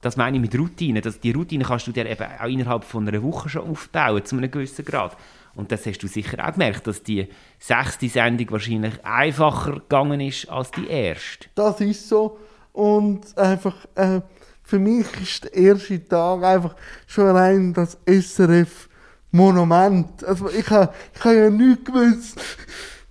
das 0.01 0.17
meine 0.17 0.37
ich 0.37 0.41
mit 0.41 0.57
Routine. 0.57 1.01
Dass 1.01 1.19
die 1.19 1.31
Routine 1.31 1.63
kannst 1.63 1.87
du 1.87 1.91
dir 1.91 2.05
eben 2.05 2.25
auch 2.39 2.47
innerhalb 2.47 2.83
von 2.83 3.07
einer 3.07 3.23
Woche 3.23 3.49
schon 3.49 3.69
aufbauen, 3.69 4.25
zu 4.25 4.35
einem 4.35 4.51
gewissen 4.51 4.83
Grad. 4.83 5.15
Und 5.53 5.71
das 5.71 5.85
hast 5.85 5.99
du 5.99 6.07
sicher 6.07 6.45
auch 6.45 6.53
gemerkt, 6.53 6.87
dass 6.87 7.03
die 7.03 7.27
sechste 7.59 8.07
Sendung 8.07 8.51
wahrscheinlich 8.51 9.03
einfacher 9.03 9.73
gegangen 9.73 10.21
ist 10.21 10.49
als 10.49 10.71
die 10.71 10.87
erste. 10.87 11.47
Das 11.55 11.81
ist 11.81 12.07
so. 12.07 12.37
Und 12.73 13.37
einfach, 13.37 13.85
äh, 13.95 14.19
für 14.63 14.79
mich 14.79 15.05
ist 15.21 15.43
der 15.43 15.53
erste 15.53 16.07
Tag 16.07 16.41
einfach 16.43 16.75
schon 17.07 17.27
allein 17.27 17.73
das 17.73 17.97
SRF-Monument. 18.05 20.23
Also 20.23 20.49
ich 20.49 20.69
habe 20.69 20.93
ich 21.13 21.23
ha 21.23 21.33
ja 21.33 21.49
nichts 21.49 21.85
gewusst. 21.85 22.39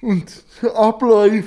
Und 0.01 0.45
Abläufe 0.75 1.45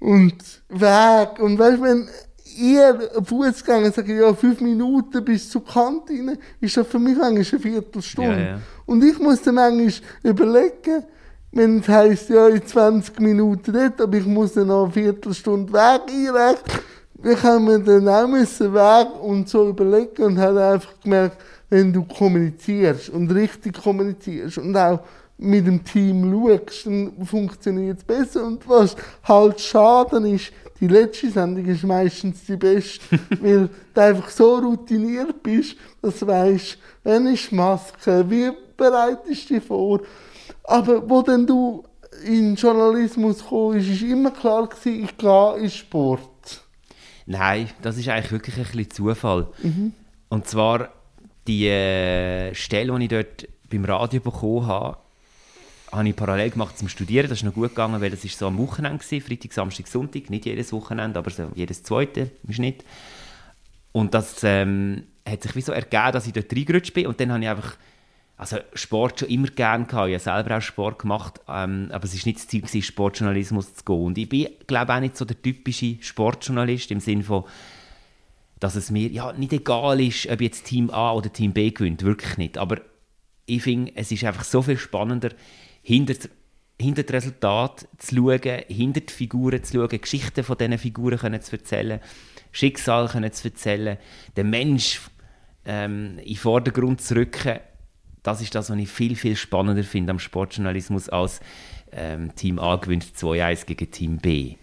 und 0.00 0.42
Weg. 0.68 1.38
Und 1.38 1.58
weißt 1.58 1.78
du, 1.78 1.82
wenn 1.82 2.08
ihr 2.56 3.10
Fußgänger 3.24 3.92
sagt, 3.92 4.08
ja, 4.08 4.34
fünf 4.34 4.60
Minuten 4.60 5.24
bis 5.24 5.48
zur 5.48 5.64
Kantine, 5.64 6.38
ist 6.60 6.76
das 6.76 6.86
für 6.86 6.98
mich 6.98 7.18
eigentlich 7.20 7.52
eine 7.52 7.62
Viertelstunde. 7.62 8.40
Ja, 8.40 8.40
ja. 8.40 8.60
Und 8.86 9.04
ich 9.04 9.18
muss 9.18 9.42
dann 9.42 9.54
manchmal 9.54 9.92
überlegen, 10.24 11.04
wenn 11.52 11.80
es 11.80 11.88
heisst, 11.88 12.30
ja, 12.30 12.48
in 12.48 12.66
20 12.66 13.20
Minuten 13.20 13.72
dort, 13.72 14.00
aber 14.00 14.16
ich 14.16 14.26
muss 14.26 14.54
dann 14.54 14.68
noch 14.68 14.84
eine 14.84 14.92
Viertelstunde 14.92 15.72
Weg 15.72 16.02
einrechnen. 16.08 16.80
Mir 17.22 17.36
dann 17.36 18.08
auch 18.08 18.26
müssen 18.26 18.74
Weg 18.74 19.08
und 19.22 19.48
so 19.48 19.68
überlegen 19.68 20.22
und 20.24 20.38
habe 20.38 20.64
einfach 20.64 21.00
gemerkt, 21.00 21.38
wenn 21.70 21.92
du 21.92 22.02
kommunizierst 22.04 23.10
und 23.10 23.30
richtig 23.30 23.80
kommunizierst 23.80 24.58
und 24.58 24.76
auch 24.76 25.00
mit 25.38 25.66
dem 25.66 25.84
Team 25.84 26.30
schaust, 26.30 26.86
dann 26.86 27.12
funktioniert 27.24 27.98
es 27.98 28.04
besser. 28.04 28.44
Und 28.44 28.68
was 28.68 28.96
halt 29.24 29.60
schade 29.60 30.28
ist, 30.28 30.52
die 30.80 30.88
letzte 30.88 31.30
Sendung 31.30 31.64
ist 31.66 31.84
meistens 31.84 32.44
die 32.44 32.56
beste, 32.56 33.18
weil 33.40 33.68
du 33.94 34.00
einfach 34.00 34.28
so 34.30 34.56
routiniert 34.56 35.42
bist, 35.42 35.76
dass 36.00 36.18
du 36.18 36.26
weißt, 36.26 36.78
wenn 37.04 37.26
ist 37.26 37.52
Maske, 37.52 38.24
wie 38.28 38.50
bereitest 38.76 39.50
du 39.50 39.54
dich 39.54 39.64
vor. 39.64 40.00
Aber 40.64 41.08
wo 41.08 41.22
dann 41.22 41.46
du 41.46 41.84
in 42.24 42.50
den 42.50 42.54
Journalismus 42.56 43.44
kommst, 43.44 43.88
ist 43.88 44.02
immer 44.02 44.30
klar 44.30 44.68
gewesen, 44.68 45.04
ich 45.04 45.16
gehe 45.16 45.56
in 45.58 45.70
Sport. 45.70 46.31
Nein, 47.26 47.68
das 47.82 47.98
ist 47.98 48.08
eigentlich 48.08 48.32
wirklich 48.32 48.56
ein 48.56 48.64
bisschen 48.64 48.90
Zufall. 48.90 49.48
Und 50.28 50.46
zwar 50.48 50.90
die 51.46 51.66
äh, 51.68 52.54
Stelle, 52.54 52.96
die 52.98 53.04
ich 53.04 53.10
dort 53.10 53.48
beim 53.70 53.84
Radio 53.84 54.20
bekommen 54.20 54.66
habe, 54.66 54.98
habe 55.90 56.08
ich 56.08 56.16
parallel 56.16 56.50
gemacht 56.50 56.78
zum 56.78 56.88
Studieren. 56.88 57.28
Das 57.28 57.38
ist 57.38 57.44
noch 57.44 57.52
gut 57.52 57.70
gegangen, 57.70 58.00
weil 58.00 58.10
das 58.10 58.24
ist 58.24 58.38
so 58.38 58.46
am 58.46 58.58
Wochenende 58.58 58.98
war, 58.98 59.20
Freitag, 59.20 59.52
Samstag, 59.52 59.86
Sonntag. 59.86 60.30
Nicht 60.30 60.46
jedes 60.46 60.72
Wochenende, 60.72 61.18
aber 61.18 61.30
so 61.30 61.50
jedes 61.54 61.82
zweite 61.82 62.30
im 62.46 62.52
Schnitt. 62.52 62.84
Und 63.92 64.14
das 64.14 64.42
ähm, 64.42 65.04
hat 65.28 65.42
sich 65.42 65.54
wie 65.54 65.60
so 65.60 65.72
ergeben, 65.72 66.12
dass 66.12 66.26
ich 66.26 66.32
dort 66.32 66.50
reingerutscht 66.50 66.94
bin. 66.94 67.06
Und 67.06 67.20
dann 67.20 67.30
habe 67.30 67.42
ich 67.42 67.48
einfach 67.48 67.76
also 68.42 68.58
Sport 68.74 69.20
schon 69.20 69.28
immer 69.28 69.46
gerne 69.46 69.86
gehabt. 69.86 70.08
Ich 70.08 70.14
habe 70.14 70.42
selber 70.42 70.58
auch 70.58 70.60
Sport 70.60 70.98
gemacht, 70.98 71.40
ähm, 71.48 71.90
aber 71.92 72.02
es 72.02 72.12
war 72.12 72.26
nicht 72.26 72.40
das 72.40 72.48
Ziel, 72.48 72.60
gewesen, 72.60 72.82
Sportjournalismus 72.82 73.72
zu 73.76 73.84
gehen. 73.84 74.04
Und 74.04 74.18
ich 74.18 74.28
bin, 74.28 74.48
glaube 74.66 74.92
auch 74.92 74.98
nicht 74.98 75.16
so 75.16 75.24
der 75.24 75.40
typische 75.40 75.98
Sportjournalist 76.00 76.90
im 76.90 76.98
Sinne 76.98 77.22
von, 77.22 77.44
dass 78.58 78.74
es 78.74 78.90
mir 78.90 79.08
ja, 79.10 79.32
nicht 79.32 79.52
egal 79.52 80.00
ist, 80.00 80.26
ob 80.26 80.40
jetzt 80.40 80.64
Team 80.64 80.90
A 80.90 81.12
oder 81.12 81.32
Team 81.32 81.52
B 81.52 81.70
gewinnt. 81.70 82.02
Wirklich 82.02 82.36
nicht. 82.36 82.58
Aber 82.58 82.80
ich 83.46 83.62
finde, 83.62 83.92
es 83.94 84.10
ist 84.10 84.24
einfach 84.24 84.42
so 84.42 84.60
viel 84.60 84.76
spannender, 84.76 85.30
hinter, 85.80 86.14
hinter 86.80 87.04
das 87.04 87.12
Resultat 87.12 87.86
zu 87.98 88.16
schauen, 88.16 88.62
hinter 88.66 89.02
die 89.02 89.12
Figuren 89.12 89.62
zu 89.62 89.74
schauen, 89.74 90.00
Geschichten 90.00 90.42
von 90.42 90.58
diesen 90.58 90.78
Figuren 90.78 91.18
können 91.18 91.40
zu 91.42 91.52
erzählen, 91.52 92.00
Schicksal 92.50 93.06
können 93.06 93.32
zu 93.32 93.46
erzählen, 93.46 93.98
den 94.36 94.50
Mensch 94.50 95.00
ähm, 95.64 96.18
in 96.18 96.24
den 96.24 96.36
Vordergrund 96.36 97.00
zu 97.00 97.14
rücken. 97.14 97.60
Das 98.22 98.40
ist 98.40 98.54
das, 98.54 98.70
was 98.70 98.78
ich 98.78 98.88
viel, 98.88 99.16
viel 99.16 99.36
spannender 99.36 99.82
finde 99.82 100.12
am 100.12 100.18
Sportjournalismus 100.18 101.08
als 101.08 101.40
ähm, 101.92 102.34
Team 102.34 102.58
A 102.58 102.76
gewinnt 102.76 103.04
2-1 103.04 103.66
gegen 103.66 103.90
Team 103.90 104.18
B. 104.18 104.56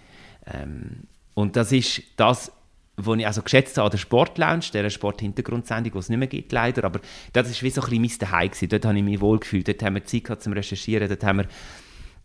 Ähm, 0.52 1.04
und 1.34 1.56
das 1.56 1.72
ist 1.72 2.02
das, 2.16 2.52
was 2.98 3.18
ich 3.18 3.26
also 3.26 3.42
geschätzt 3.42 3.78
habe 3.78 3.86
an 3.86 3.92
der 3.92 3.98
Sportlounge, 3.98 4.64
der 4.74 4.90
Sporthintergrundsendung, 4.90 5.94
die 5.94 5.98
es 5.98 6.10
nicht 6.10 6.20
mehr 6.20 6.28
gibt, 6.28 6.52
leider. 6.52 6.84
Aber 6.84 7.00
das 7.34 7.48
war 7.48 7.62
wie 7.62 7.70
so 7.70 7.82
ein 7.82 7.90
bisschen 7.90 8.02
mein 8.02 8.10
Zuhause. 8.10 8.50
gewesen. 8.50 8.70
Dort 8.70 8.86
habe 8.86 8.98
ich 8.98 9.04
mich 9.04 9.22
wohlgefühlt. 9.22 9.68
Dort 9.68 9.84
haben 9.84 9.96
wir 9.96 10.06
Zeit 10.06 10.24
gehabt 10.26 10.44
zum 10.44 10.54
Recherchieren. 10.54 11.08
Dort 11.08 11.24
haben 11.24 11.38
wir 11.38 11.46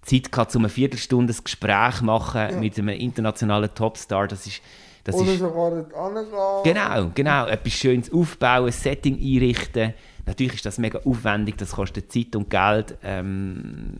Zeit 0.02 0.32
gehabt, 0.32 0.54
um 0.56 0.62
eine 0.62 0.68
Viertelstunde 0.68 1.32
ein 1.32 1.44
Gespräch 1.44 1.96
zu 1.98 2.04
machen 2.04 2.60
mit 2.60 2.78
einem 2.78 2.88
internationalen 2.88 3.74
Topstar. 3.74 4.28
Das 4.28 4.46
ist, 4.46 4.60
das 5.04 5.14
Oder 5.14 5.32
ist 5.32 5.38
sogar 5.38 5.70
nicht 5.70 5.94
angehen. 5.94 6.26
Genau, 6.64 7.10
genau. 7.14 7.46
Etwas 7.46 7.72
Schönes 7.72 8.12
aufbauen, 8.12 8.66
ein 8.66 8.72
Setting 8.72 9.16
einrichten. 9.16 9.94
Natürlich 10.26 10.54
ist 10.54 10.66
das 10.66 10.78
mega 10.78 11.00
aufwendig, 11.04 11.58
das 11.58 11.72
kostet 11.72 12.10
Zeit 12.10 12.34
und 12.34 12.48
Geld. 12.48 12.96
Ähm, 13.02 13.94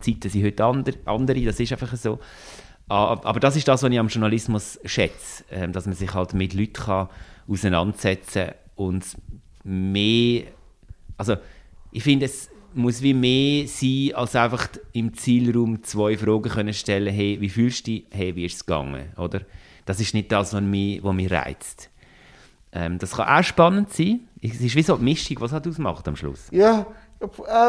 Zeiten 0.00 0.30
sind 0.30 0.44
heute 0.44 0.64
ander, 0.64 0.92
andere, 1.04 1.42
das 1.42 1.60
ist 1.60 1.72
einfach 1.72 1.94
so. 1.96 2.18
Ah, 2.88 3.20
Aber 3.22 3.40
das 3.40 3.56
ist 3.56 3.68
das, 3.68 3.82
was 3.82 3.90
ich 3.90 3.98
am 3.98 4.08
Journalismus 4.08 4.80
schätze, 4.84 5.44
ähm, 5.50 5.72
dass 5.72 5.86
man 5.86 5.94
sich 5.94 6.12
halt 6.12 6.34
mit 6.34 6.54
Leuten 6.54 6.72
kann 6.72 7.08
auseinandersetzen 7.46 8.46
kann 8.46 8.54
und 8.76 9.04
mehr, 9.64 10.44
also 11.16 11.36
ich 11.92 12.02
finde, 12.02 12.26
es 12.26 12.50
muss 12.74 13.02
wie 13.02 13.14
mehr 13.14 13.66
sein, 13.66 14.12
als 14.14 14.36
einfach 14.36 14.68
im 14.92 15.14
Zielraum 15.14 15.82
zwei 15.82 16.16
Fragen 16.16 16.50
können 16.50 16.74
stellen 16.74 17.12
hey, 17.12 17.40
wie 17.40 17.48
fühlst 17.48 17.86
du 17.86 17.92
dich, 17.92 18.04
hey, 18.10 18.34
wie 18.34 18.44
ist 18.44 18.56
es 18.56 18.66
gegangen, 18.66 19.12
oder? 19.16 19.40
Das 19.84 20.00
ist 20.00 20.14
nicht 20.14 20.30
das, 20.30 20.52
was 20.54 20.62
mich, 20.62 21.02
was 21.02 21.14
mich 21.14 21.30
reizt. 21.30 21.90
Ähm, 22.72 22.98
das 22.98 23.12
kann 23.12 23.28
auch 23.28 23.44
spannend 23.44 23.92
sein. 23.92 24.20
Es 24.42 24.60
ist 24.60 24.74
wie 24.74 24.82
so 24.82 24.94
eine 24.94 25.04
Mischung, 25.04 25.36
was 25.40 25.52
hat 25.52 25.66
ausmacht 25.66 26.08
am 26.08 26.16
Schluss. 26.16 26.46
Ja, 26.50 26.86
äh, 27.20 27.26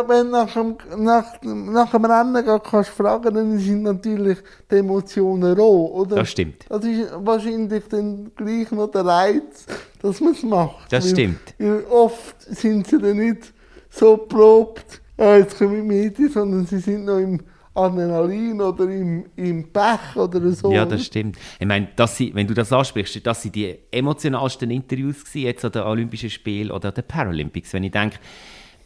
wenn 0.07 0.27
du 0.27 0.31
nach 0.31 0.53
dem, 0.53 0.77
nach, 1.03 1.41
nach 1.41 1.91
dem 1.91 2.05
Rennen 2.05 2.61
kannst 2.63 2.91
fragen, 2.91 3.33
dann 3.33 3.59
sind 3.59 3.83
natürlich 3.83 4.37
die 4.69 4.75
Emotionen 4.75 5.57
roh, 5.57 5.87
oder? 5.87 6.17
Das 6.17 6.29
stimmt. 6.29 6.65
Das 6.69 6.85
ist 6.85 7.11
wahrscheinlich 7.17 7.83
dann 7.89 8.31
gleich 8.35 8.71
noch 8.71 8.87
der 8.87 9.05
Reiz, 9.05 9.65
dass 10.01 10.21
man 10.21 10.31
es 10.31 10.43
macht. 10.43 10.91
Das 10.91 11.03
weil, 11.03 11.11
stimmt. 11.11 11.55
Weil 11.57 11.83
oft 11.89 12.41
sind 12.41 12.87
sie 12.87 12.99
dann 12.99 13.17
nicht 13.17 13.53
so 13.89 14.15
probt, 14.15 15.01
ja, 15.17 15.37
jetzt 15.37 15.57
kommen 15.57 15.75
die 15.75 15.81
Medien, 15.81 16.29
sondern 16.29 16.65
sie 16.65 16.79
sind 16.79 17.03
noch 17.03 17.17
im 17.17 17.41
Adrenalin 17.73 18.59
oder 18.59 18.83
im, 18.89 19.25
im 19.35 19.71
Pech 19.71 20.15
oder 20.15 20.51
so. 20.51 20.71
Ja, 20.71 20.85
das 20.85 21.05
stimmt. 21.05 21.37
Ich 21.59 21.65
meine, 21.65 21.87
dass 21.95 22.17
sie, 22.17 22.33
wenn 22.35 22.47
du 22.47 22.53
das 22.53 22.73
ansprichst, 22.73 23.25
das 23.25 23.41
sind 23.41 23.55
die 23.55 23.77
emotionalsten 23.91 24.69
Interviews 24.71 25.23
gewesen, 25.23 25.45
jetzt 25.45 25.63
an 25.63 25.71
den 25.71 25.83
Olympischen 25.83 26.29
Spielen 26.29 26.71
oder 26.71 26.89
an 26.89 26.95
den 26.95 27.05
Paralympics. 27.05 27.73
Wenn 27.73 27.83
ich 27.83 27.91
denke, 27.91 28.17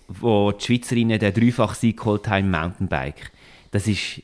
wo 0.07 0.51
die 0.51 0.63
Schweizerinnen 0.63 1.19
den 1.19 1.33
Dreifach-Sieg 1.33 1.97
geholt 1.97 2.27
haben 2.27 2.45
im 2.45 2.51
Mountainbike. 2.51 3.31
Das 3.71 3.87
ist 3.87 4.21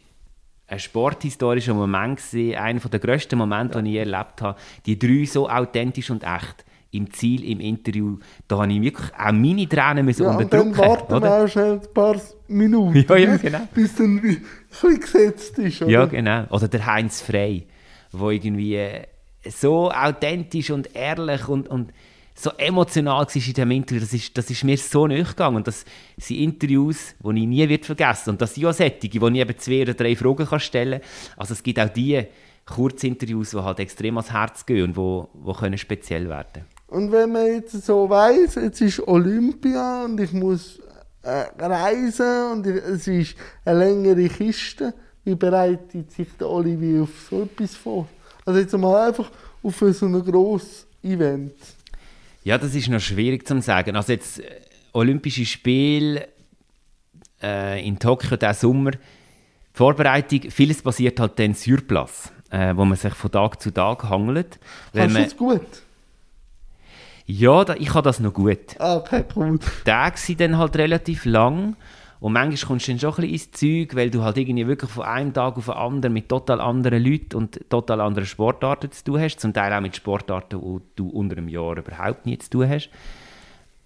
ein 0.68 0.80
sporthistorischer 0.80 1.74
Moment 1.74 2.18
gewesen, 2.18 2.56
einer 2.56 2.80
der 2.80 3.00
grössten 3.00 3.38
Momente, 3.38 3.80
ja. 3.80 3.82
die 3.82 3.92
ich 3.92 3.98
erlebt 3.98 4.42
habe. 4.42 4.60
Die 4.86 4.98
drei 4.98 5.26
so 5.26 5.50
authentisch 5.50 6.10
und 6.10 6.24
echt 6.24 6.64
im 6.92 7.12
Ziel, 7.12 7.50
im 7.50 7.60
Interview, 7.60 8.20
da 8.48 8.60
habe 8.60 8.72
ich 8.72 8.82
wirklich 8.82 9.14
auch 9.18 9.32
meine 9.32 9.68
Tränen 9.68 10.06
müssen 10.06 10.24
ja, 10.24 10.32
unterdrücken. 10.32 10.70
Und 10.70 10.78
dann 10.78 10.88
warten 10.90 11.14
oder? 11.14 11.48
wir 11.48 11.64
auch 11.64 11.72
ein 11.72 11.94
paar 11.94 12.22
Minuten, 12.48 13.06
ja, 13.10 13.16
ja, 13.16 13.38
genau. 13.38 13.68
bis 13.74 13.96
dann 13.96 14.22
wie, 14.22 14.42
ein 14.84 15.00
gesetzt 15.00 15.58
ist. 15.60 15.82
Oder? 15.82 15.92
Ja, 15.92 16.06
genau. 16.06 16.46
Oder 16.50 16.68
der 16.68 16.86
Heinz 16.86 17.22
Frey, 17.22 17.66
wo 18.12 18.30
irgendwie 18.30 18.76
äh, 18.76 19.04
so 19.50 19.90
authentisch 19.92 20.70
und 20.70 20.94
ehrlich 20.96 21.48
und, 21.48 21.70
und 21.70 21.94
so 22.34 22.52
emotional 22.58 23.26
war 23.26 23.36
in 23.36 23.42
diesem 23.42 23.72
Interview. 23.72 24.02
Das 24.02 24.14
ist, 24.14 24.38
das 24.38 24.50
ist 24.50 24.64
mir 24.64 24.78
so 24.78 25.08
nahe 25.08 25.24
gegangen. 25.24 25.58
Und 25.58 25.68
das 25.68 25.86
sind 26.18 26.38
Interviews, 26.38 27.14
die 27.20 27.42
ich 27.42 27.48
nie 27.48 27.70
wird 27.70 27.86
vergessen 27.86 28.32
Und 28.32 28.42
das 28.42 28.56
sind 28.56 28.66
auch 28.66 28.74
solche, 28.74 29.22
wo 29.22 29.28
ich 29.28 29.36
eben 29.36 29.58
zwei 29.58 29.82
oder 29.84 29.94
drei 29.94 30.16
Fragen 30.16 30.46
kann 30.46 30.60
stellen 30.60 31.02
kann. 31.02 31.10
Also 31.38 31.54
es 31.54 31.64
gibt 31.64 31.80
auch 31.80 31.90
die 31.90 32.26
Kurzinterviews, 32.66 33.52
die 33.52 33.58
halt 33.58 33.80
extrem 33.80 34.18
ans 34.18 34.32
Herz 34.32 34.66
gehen 34.66 34.90
und 34.90 34.96
wo, 34.96 35.30
wo 35.34 35.54
können 35.54 35.78
speziell 35.78 36.30
werden 36.30 36.48
können. 36.54 36.66
Und 36.92 37.10
wenn 37.14 37.32
man 37.32 37.46
jetzt 37.46 37.86
so 37.86 38.10
weiß, 38.10 38.56
jetzt 38.56 38.82
ist 38.82 39.08
Olympia 39.08 40.04
und 40.04 40.20
ich 40.20 40.34
muss 40.34 40.78
äh, 41.24 41.46
reisen 41.58 42.52
und 42.52 42.68
es 42.68 43.08
ist 43.08 43.36
eine 43.64 43.80
längere 43.80 44.28
Kiste, 44.28 44.94
wie 45.24 45.36
bereitet 45.36 46.12
sich 46.12 46.28
der 46.38 46.50
Olivier 46.50 47.04
auf 47.04 47.28
so 47.30 47.44
etwas 47.44 47.76
vor? 47.78 48.10
Also 48.46 48.60
jetzt 48.60 48.78
mal 48.78 49.08
einfach 49.08 49.32
auf 49.64 49.78
so 49.78 50.06
ein 50.06 50.22
grosses 50.22 50.86
Event. 51.02 51.54
Ja, 52.44 52.58
das 52.58 52.76
ist 52.76 52.90
noch 52.90 53.00
schwierig 53.00 53.48
zu 53.48 53.62
sagen. 53.62 53.96
Also 53.96 54.12
jetzt 54.12 54.42
äh, 54.42 54.60
Olympische 54.92 55.46
Spiele 55.46 56.28
äh, 57.42 57.88
in 57.88 58.00
Tokio 58.00 58.36
diesen 58.36 58.54
Sommer, 58.54 58.92
die 58.92 58.98
Vorbereitung, 59.72 60.52
vieles 60.52 60.82
passiert 60.82 61.22
halt 61.22 61.40
dann 61.40 61.54
sur 61.54 61.78
place, 61.78 62.34
äh, 62.50 62.76
wo 62.76 62.84
man 62.84 62.98
sich 62.98 63.14
von 63.14 63.32
Tag 63.32 63.62
zu 63.62 63.72
Tag 63.72 64.04
hangelt. 64.04 64.60
Kannst 64.94 65.16
du 65.16 65.24
das 65.24 65.38
gut? 65.38 65.84
Ja, 67.32 67.64
da, 67.64 67.76
ich 67.76 67.94
habe 67.94 68.02
das 68.02 68.20
noch 68.20 68.34
gut. 68.34 68.76
Ah, 68.78 68.98
okay, 68.98 69.24
cool. 69.36 69.58
Die 69.58 69.86
Tage 69.86 70.18
sind 70.18 70.42
dann 70.42 70.58
halt 70.58 70.76
relativ 70.76 71.24
lang. 71.24 71.78
Und 72.20 72.34
manchmal 72.34 72.68
kommst 72.68 72.88
du 72.88 72.92
dann 72.92 73.00
schon 73.00 73.10
ein 73.12 73.32
bisschen 73.32 73.34
ins 73.34 73.52
Zeug, 73.52 73.96
weil 73.96 74.10
du 74.12 74.22
halt 74.22 74.38
irgendwie 74.38 74.68
wirklich 74.68 74.92
von 74.92 75.06
einem 75.06 75.34
Tag 75.34 75.56
auf 75.56 75.66
den 75.66 75.74
anderen 75.74 76.14
mit 76.14 76.28
total 76.28 76.60
anderen 76.60 77.02
Leuten 77.04 77.38
und 77.38 77.70
total 77.70 78.02
anderen 78.02 78.28
Sportarten 78.28 78.92
zu 78.92 79.06
tun 79.06 79.22
hast. 79.22 79.40
Zum 79.40 79.54
Teil 79.54 79.72
auch 79.74 79.80
mit 79.80 79.96
Sportarten, 79.96 80.60
die 80.60 80.82
du 80.98 81.10
unter 81.10 81.38
einem 81.38 81.48
Jahr 81.48 81.78
überhaupt 81.78 82.26
nie 82.26 82.38
zu 82.38 82.50
tun 82.50 82.70
hast. 82.70 82.90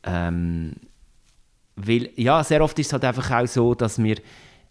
Ähm, 0.04 0.74
weil, 1.76 2.10
ja, 2.16 2.44
sehr 2.44 2.64
oft 2.64 2.78
ist 2.80 2.88
es 2.88 2.94
halt 2.94 3.06
einfach 3.06 3.30
auch 3.30 3.48
so, 3.48 3.76
dass 3.76 4.02
wir 4.02 4.18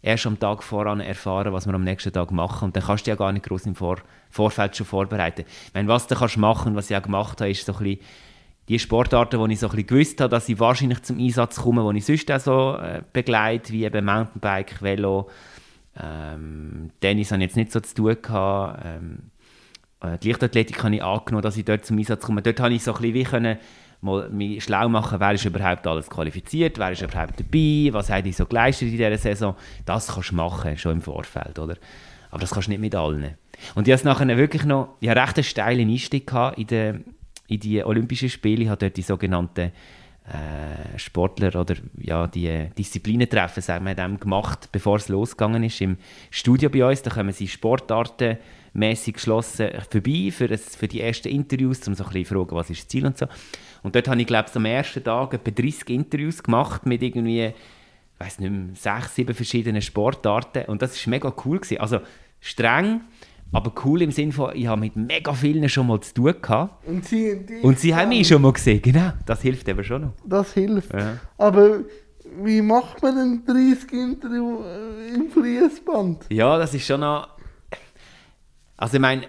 erst 0.02 0.26
am 0.26 0.38
Tag 0.38 0.64
voran 0.64 0.98
erfahren, 0.98 1.52
was 1.52 1.66
wir 1.66 1.74
am 1.74 1.84
nächsten 1.84 2.12
Tag 2.12 2.32
machen. 2.32 2.66
Und 2.66 2.76
dann 2.76 2.82
kannst 2.82 3.06
du 3.06 3.12
ja 3.12 3.16
gar 3.16 3.30
nicht 3.30 3.46
groß 3.46 3.66
im 3.66 3.76
Vor 3.76 3.98
Vorfeld 4.30 4.76
schon 4.76 4.86
vorbereiten. 4.86 5.44
Ich 5.68 5.74
meine, 5.74 5.86
was 5.86 6.08
du 6.08 6.16
kannst 6.16 6.36
machen, 6.36 6.74
was 6.74 6.90
ich 6.90 6.96
auch 6.96 7.02
gemacht 7.02 7.40
habe, 7.40 7.50
ist 7.50 7.64
so 7.64 7.72
ein 7.72 7.78
bisschen 7.78 8.00
die 8.68 8.78
Sportarten, 8.78 9.38
wo 9.38 9.46
ich 9.46 9.58
so 9.58 9.66
ein 9.66 9.70
bisschen 9.72 9.86
gewusst 9.86 10.20
habe, 10.20 10.30
dass 10.30 10.46
sie 10.46 10.58
wahrscheinlich 10.58 11.02
zum 11.02 11.18
Einsatz 11.18 11.56
kommen, 11.56 11.88
die 11.92 11.98
ich 11.98 12.06
sonst 12.06 12.30
auch 12.30 12.40
so 12.40 12.78
äh, 12.78 13.02
begleite, 13.12 13.72
wie 13.72 13.84
eben 13.84 14.04
Mountainbike, 14.04 14.80
Velo, 14.82 15.28
ähm, 16.00 16.90
Tennis 17.00 17.30
habe 17.30 17.42
ich 17.42 17.48
jetzt 17.48 17.56
nicht 17.56 17.72
so 17.72 17.80
zu 17.80 17.94
tun 17.94 18.16
gehabt, 18.20 18.82
ähm, 18.84 19.18
äh, 20.00 20.18
die 20.18 20.30
Leichtathletik 20.30 20.82
habe 20.82 20.94
ich 20.94 21.02
angenommen, 21.02 21.42
dass 21.42 21.56
ich 21.56 21.64
dort 21.64 21.84
zum 21.84 21.98
Einsatz 21.98 22.24
komme. 22.24 22.42
Dort 22.42 22.60
habe 22.60 22.74
ich 22.74 22.82
so 22.82 22.94
ein 22.94 23.02
bisschen 23.02 23.44
wie 23.44 23.56
mal 24.00 24.28
mich 24.28 24.62
schlau 24.62 24.88
machen, 24.88 25.18
wer 25.18 25.32
ist 25.32 25.44
überhaupt 25.44 25.86
alles 25.86 26.10
qualifiziert, 26.10 26.78
wer 26.78 26.92
ist 26.92 27.02
überhaupt 27.02 27.40
dabei, 27.40 27.88
was 27.92 28.10
habe 28.10 28.28
ich 28.28 28.36
so 28.36 28.44
geleistet 28.44 28.88
in 28.88 28.98
dieser 28.98 29.16
Saison. 29.16 29.56
Das 29.86 30.08
kannst 30.08 30.30
du 30.30 30.34
machen, 30.34 30.76
schon 30.76 30.92
im 30.92 31.02
Vorfeld, 31.02 31.58
oder? 31.58 31.76
Aber 32.30 32.40
das 32.40 32.50
kannst 32.50 32.68
du 32.68 32.72
nicht 32.72 32.80
mit 32.80 32.94
allen. 32.94 33.34
Und 33.74 33.88
ich 33.88 33.94
habe 33.94 34.04
nachher 34.04 34.36
wirklich 34.36 34.64
noch, 34.64 34.96
ich 35.00 35.08
hatte 35.08 35.22
recht 35.22 35.36
einen 35.36 35.44
steilen 35.44 35.88
Einstieg 35.88 36.30
in 36.56 36.66
der 36.66 37.00
in 37.48 37.60
die 37.60 37.84
Olympischen 37.84 38.28
Spiele. 38.28 38.68
Habe 38.68 38.78
dort 38.78 38.96
die 38.96 39.02
sogenannten 39.02 39.72
äh, 40.26 40.98
Sportler 40.98 41.54
oder 41.60 41.76
ja, 41.98 42.26
die 42.26 42.70
Disziplinentreffen 42.78 43.62
sagen 43.62 43.84
wir, 43.84 43.94
gemacht, 43.94 44.70
bevor 44.72 44.96
es 44.96 45.08
losgegangen 45.08 45.62
ist 45.62 45.80
im 45.80 45.98
Studio 46.30 46.70
bei 46.70 46.86
uns. 46.86 47.02
Da 47.02 47.10
kommen 47.10 47.32
sie 47.32 47.48
Sportarten 47.48 48.38
mäßig 48.72 49.14
geschlossen 49.14 49.68
vorbei 49.88 50.30
für, 50.32 50.48
das, 50.48 50.76
für 50.76 50.88
die 50.88 51.00
ersten 51.00 51.28
Interviews, 51.28 51.86
um 51.86 51.94
so 51.94 52.04
ein 52.04 52.10
bisschen 52.10 52.26
zu 52.26 52.34
fragen, 52.34 52.56
was 52.56 52.70
ist 52.70 52.80
das 52.80 52.88
Ziel 52.88 53.06
und 53.06 53.16
so. 53.16 53.26
Und 53.82 53.94
dort 53.94 54.08
habe 54.08 54.20
ich, 54.20 54.26
glaube 54.26 54.48
ich, 54.48 54.56
am 54.56 54.64
ersten 54.64 55.04
Tag 55.04 55.34
etwa 55.34 55.50
30 55.50 55.90
Interviews 55.90 56.42
gemacht 56.42 56.86
mit 56.86 57.02
irgendwie, 57.02 57.46
ich 57.46 57.54
weiß 58.18 58.40
nicht 58.40 58.50
mehr, 58.50 58.74
sechs, 58.74 59.14
sieben 59.14 59.34
verschiedenen 59.34 59.82
Sportarten. 59.82 60.64
Und 60.66 60.82
das 60.82 61.06
war 61.06 61.10
mega 61.10 61.32
cool. 61.44 61.60
Gewesen. 61.60 61.80
Also 61.80 62.00
streng, 62.40 63.02
aber 63.54 63.72
cool 63.84 64.02
im 64.02 64.10
Sinne 64.10 64.32
von, 64.32 64.50
ich 64.54 64.66
habe 64.66 64.80
mit 64.80 64.96
mega 64.96 65.32
vielen 65.32 65.68
schon 65.68 65.86
mal 65.86 66.00
zu 66.00 66.12
tun 66.12 66.34
gehabt. 66.42 66.86
Und 66.86 67.04
sie, 67.04 67.38
und 67.62 67.78
sie 67.78 67.94
haben 67.94 68.08
mich 68.08 68.26
schon 68.26 68.42
mal 68.42 68.52
gesehen, 68.52 68.82
genau. 68.82 69.12
Das 69.26 69.42
hilft 69.42 69.68
eben 69.68 69.84
schon 69.84 70.02
noch. 70.02 70.12
Das 70.24 70.52
hilft. 70.52 70.92
Ja. 70.92 71.18
Aber 71.38 71.80
wie 72.42 72.60
macht 72.60 73.00
man 73.02 73.44
denn 73.44 73.44
30 73.46 73.92
Interviews 73.92 74.64
äh, 74.66 75.14
im 75.14 75.30
Fließband? 75.30 76.26
Ja, 76.30 76.58
das 76.58 76.74
ist 76.74 76.84
schon 76.84 77.00
noch... 77.00 77.28
Also 78.76 78.96
ich 78.96 79.00
meine, 79.00 79.28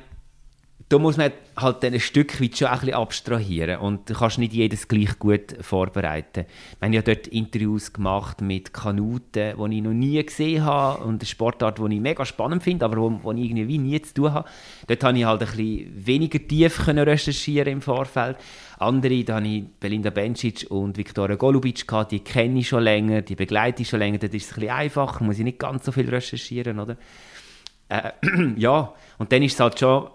da 0.88 1.00
muss 1.00 1.18
man 1.18 1.32
halt 1.58 1.84
ein 1.84 2.00
Stück 2.00 2.40
weit 2.40 2.58
schon 2.58 2.68
ein 2.68 2.80
bisschen 2.80 2.94
abstrahieren 2.94 3.80
und 3.80 4.08
du 4.08 4.14
kannst 4.14 4.38
nicht 4.38 4.54
jedes 4.54 4.88
gleich 4.88 5.18
gut 5.18 5.56
vorbereiten. 5.62 6.46
Wir 6.80 6.86
haben 6.86 6.94
ja 6.94 7.02
dort 7.02 7.26
Interviews 7.28 7.92
gemacht 7.92 8.42
mit 8.42 8.72
Kanuten, 8.72 9.56
die 9.58 9.78
ich 9.78 9.84
noch 9.84 9.94
nie 9.94 10.24
gesehen 10.24 10.64
habe 10.64 11.04
und 11.04 11.22
eine 11.22 11.26
Sportart, 11.26 11.80
die 11.80 11.96
ich 11.96 12.02
mega 12.02 12.24
spannend 12.24 12.62
finde, 12.62 12.86
aber 12.86 12.98
wo, 12.98 13.20
wo 13.24 13.32
ich 13.32 13.46
irgendwie 13.46 13.80
nie 13.80 14.00
zu 14.00 14.14
tun 14.14 14.34
habe. 14.34 14.48
Dort 14.86 15.00
konnte 15.00 15.20
ich 15.20 15.26
halt 15.26 15.42
ein 15.42 15.48
bisschen 15.48 16.06
weniger 16.06 16.48
tief 16.48 16.88
recherchieren 16.88 17.74
im 17.74 17.82
Vorfeld. 17.82 18.38
Andere, 18.78 19.24
da 19.24 19.38
habe 19.38 19.48
ich 19.48 19.64
Belinda 19.80 20.12
Bencic 20.12 20.68
und 20.70 20.98
Viktoria 20.98 21.36
Golubic 21.36 21.88
gehabt, 21.88 22.12
die 22.12 22.20
kenne 22.20 22.60
ich 22.60 22.68
schon 22.68 22.84
länger, 22.84 23.24
die 23.24 23.36
begleite 23.36 23.82
ich 23.82 23.90
schon 23.90 24.00
länger, 24.00 24.20
dort 24.20 24.36
ist 24.36 24.46
es 24.46 24.52
ein 24.52 24.60
bisschen 24.60 24.76
einfacher, 24.76 25.24
muss 25.24 25.40
ich 25.40 25.46
nicht 25.46 25.58
ganz 25.58 25.84
so 25.84 25.92
viel 25.92 26.10
recherchieren, 26.10 26.80
oder? 26.80 26.96
Äh, 27.90 28.12
ja, 28.58 28.94
und 29.18 29.32
dann 29.32 29.42
ist 29.42 29.54
es 29.54 29.60
halt 29.60 29.80
schon 29.80 30.10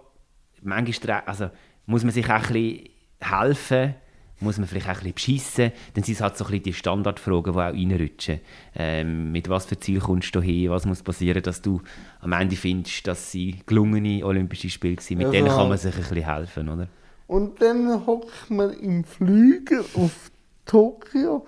manchmal 0.63 1.23
also, 1.27 1.51
muss 1.87 2.05
man 2.05 2.13
sich 2.13 2.27
auch 2.27 2.31
ein 2.31 2.53
bisschen 2.53 2.89
helfen, 3.21 3.95
muss 4.41 4.59
man 4.59 4.67
vielleicht 4.67 4.87
auch 4.87 5.03
ein 5.03 5.13
bisschen 5.13 5.15
beschissen, 5.15 5.73
dann 5.95 6.05
sind 6.05 6.15
es 6.15 6.21
halt 6.21 6.37
so 6.37 6.45
ein 6.45 6.51
bisschen 6.51 6.65
die 6.65 6.73
Standardfragen, 6.73 7.53
die 7.53 7.59
auch 7.59 7.75
reinrutschen. 7.75 8.41
Ähm, 8.75 9.33
mit 9.33 9.49
was 9.49 9.67
für 9.67 9.79
Ziel 9.79 10.01
kommst 10.01 10.35
du 10.35 10.41
hin, 10.41 10.71
was 10.71 10.87
muss 10.87 11.03
passieren, 11.03 11.43
dass 11.43 11.61
du 11.61 11.81
am 12.21 12.33
Ende 12.33 12.57
findest, 12.57 13.07
dass 13.07 13.31
sie 13.31 13.57
gelungene 13.67 14.25
Olympische 14.25 14.71
Spiele 14.71 14.97
waren. 14.97 15.19
Mit 15.19 15.27
ja, 15.27 15.33
denen 15.33 15.49
kann 15.49 15.69
man 15.69 15.79
sich 15.79 15.95
ein 15.95 16.01
bisschen 16.01 16.25
helfen, 16.25 16.69
oder? 16.69 16.89
Und 17.27 17.61
dann 17.63 18.07
hockt 18.07 18.51
man 18.51 18.73
im 18.73 19.05
Flüger 19.05 19.85
auf 19.95 20.31
Tokio 20.65 21.47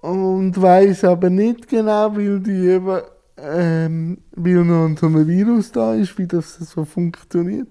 und 0.00 0.60
weiß 0.60 1.04
aber 1.04 1.30
nicht 1.30 1.68
genau, 1.68 2.16
weil 2.16 2.40
die 2.40 2.68
eben, 2.68 3.00
ähm, 3.36 4.18
weil 4.32 4.64
noch 4.64 4.96
so 4.98 5.06
ein 5.06 5.26
Virus 5.26 5.72
da 5.72 5.94
ist, 5.94 6.16
wie 6.16 6.26
das 6.26 6.54
so 6.54 6.84
funktioniert 6.84 7.68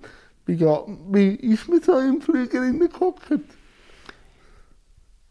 wie, 0.47 0.59
wie 0.59 1.35
ist 1.53 1.67
man 1.67 1.81
so 1.81 1.99
im 1.99 2.21
Flüger 2.21 2.61
reingehockt? 2.61 3.39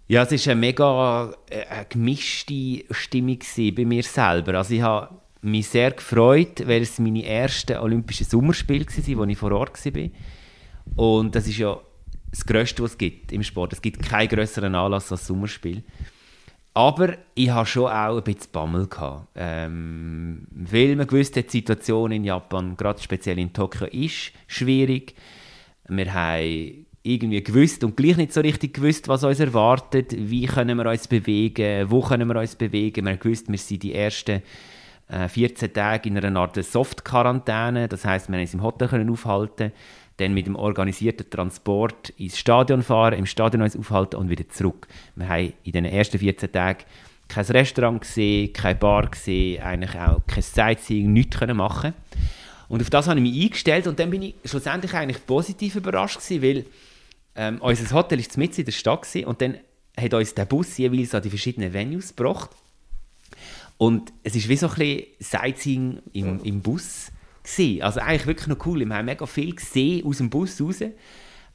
Ja, 0.08 0.22
es 0.22 0.46
war 0.46 0.52
eine 0.52 0.60
mega 0.60 1.34
äh, 1.50 1.66
eine 1.66 1.86
gemischte 1.86 2.84
Stimmung 2.90 3.38
bei 3.56 3.84
mir 3.84 4.02
selber. 4.04 4.54
Also 4.54 4.74
ich 4.74 4.82
habe 4.82 5.16
mich 5.42 5.68
sehr 5.68 5.90
gefreut, 5.90 6.66
weil 6.66 6.82
es 6.82 6.98
meine 6.98 7.24
ersten 7.24 7.78
Olympischen 7.78 8.26
Sommerspiele 8.26 8.86
waren, 8.86 9.18
wo 9.18 9.24
ich 9.24 9.38
vor 9.38 9.52
Ort 9.52 9.84
war. 9.84 10.08
Und 10.94 11.34
das 11.34 11.48
ist 11.48 11.58
ja 11.58 11.80
das 12.30 12.44
Größte, 12.44 12.82
was 12.82 12.92
es 12.92 12.98
gibt 12.98 13.32
im 13.32 13.42
Sport. 13.42 13.72
Es 13.72 13.82
gibt 13.82 14.02
keinen 14.02 14.28
größeren 14.28 14.74
Anlass 14.74 15.10
als 15.10 15.26
Sommerspiel. 15.26 15.82
Aber 16.76 17.14
ich 17.34 17.48
hatte 17.48 17.70
schon 17.70 17.90
auch 17.90 18.18
ein 18.18 18.22
bisschen 18.22 18.52
Bammel. 18.52 18.86
Ähm, 19.34 20.46
weil 20.50 20.94
man 20.94 21.06
gewusst 21.06 21.34
die 21.34 21.48
Situation 21.48 22.12
in 22.12 22.22
Japan, 22.22 22.76
gerade 22.76 23.00
speziell 23.00 23.38
in 23.38 23.50
Tokio, 23.50 23.86
ist 23.86 24.32
schwierig. 24.46 25.14
Wir 25.88 26.12
haben 26.12 26.84
irgendwie 27.02 27.42
gewusst 27.42 27.82
und 27.82 27.96
gleich 27.96 28.18
nicht 28.18 28.34
so 28.34 28.42
richtig 28.42 28.74
gewusst, 28.74 29.08
was 29.08 29.24
uns 29.24 29.40
erwartet. 29.40 30.14
Wie 30.18 30.44
können 30.44 30.76
wir 30.76 30.90
uns 30.90 31.08
bewegen? 31.08 31.90
Wo 31.90 32.02
können 32.02 32.28
wir 32.28 32.38
uns 32.38 32.56
bewegen? 32.56 33.06
Wir 33.06 33.12
haben 33.12 33.20
gewusst, 33.20 33.48
wir 33.48 33.56
sind 33.56 33.82
die 33.82 33.94
ersten 33.94 34.42
äh, 35.08 35.28
14 35.28 35.72
Tage 35.72 36.10
in 36.10 36.18
einer 36.18 36.38
Art 36.38 36.62
Soft-Quarantäne. 36.62 37.88
Das 37.88 38.04
heisst, 38.04 38.28
wir 38.28 38.32
können 38.32 38.42
uns 38.42 38.52
im 38.52 38.62
Hotel 38.62 38.88
können 38.88 39.08
aufhalten 39.08 39.72
dann 40.18 40.34
mit 40.34 40.46
dem 40.46 40.56
organisierten 40.56 41.28
Transport 41.28 42.10
ins 42.10 42.38
Stadion 42.38 42.82
fahren, 42.82 43.18
im 43.18 43.26
Stadion 43.26 43.62
uns 43.62 43.76
aufhalten 43.76 44.16
und 44.16 44.30
wieder 44.30 44.48
zurück. 44.48 44.88
Wir 45.14 45.28
haben 45.28 45.52
in 45.64 45.72
den 45.72 45.84
ersten 45.84 46.18
14 46.18 46.52
Tagen 46.52 46.84
kein 47.28 47.44
Restaurant 47.44 48.00
gesehen, 48.00 48.52
keine 48.52 48.76
Bar 48.76 49.08
gesehen, 49.10 49.62
eigentlich 49.62 49.94
auch 49.98 50.20
kein 50.26 50.42
Sightseeing, 50.42 51.12
nichts 51.12 51.38
können 51.38 51.56
machen 51.56 51.92
Und 52.68 52.80
auf 52.80 52.90
das 52.90 53.08
habe 53.08 53.18
ich 53.20 53.32
mich 53.32 53.44
eingestellt 53.44 53.86
und 53.86 53.98
dann 53.98 54.10
bin 54.10 54.22
ich 54.22 54.34
schlussendlich 54.44 54.94
eigentlich 54.94 55.24
positiv 55.26 55.76
überrascht 55.76 56.20
gewesen, 56.20 56.42
weil 56.42 56.66
ähm, 57.34 57.58
unser 57.60 57.94
Hotel 57.94 58.20
ist 58.20 58.38
mitten 58.38 58.60
in 58.60 58.64
der 58.64 58.72
Stadt 58.72 59.02
gewesen, 59.02 59.26
und 59.26 59.40
dann 59.42 59.58
hat 59.98 60.14
uns 60.14 60.34
der 60.34 60.44
Bus 60.44 60.76
jeweils 60.78 61.14
an 61.14 61.22
die 61.22 61.30
verschiedenen 61.30 61.72
Venues 61.72 62.14
gebracht. 62.14 62.50
Und 63.78 64.12
es 64.22 64.34
ist 64.34 64.48
wie 64.48 64.56
so 64.56 64.68
ein 64.68 64.74
bisschen 64.74 65.06
Sightseeing 65.20 65.98
im, 66.12 66.42
im 66.42 66.62
Bus 66.62 67.10
gewesen. 67.46 67.82
Also 67.82 68.00
eigentlich 68.00 68.26
wirklich 68.26 68.48
noch 68.48 68.66
cool. 68.66 68.86
Wir 68.86 68.94
haben 68.94 69.06
mega 69.06 69.26
viel 69.26 69.54
gesehen 69.54 70.04
aus 70.06 70.18
dem 70.18 70.30
Bus 70.30 70.60
raus, 70.60 70.82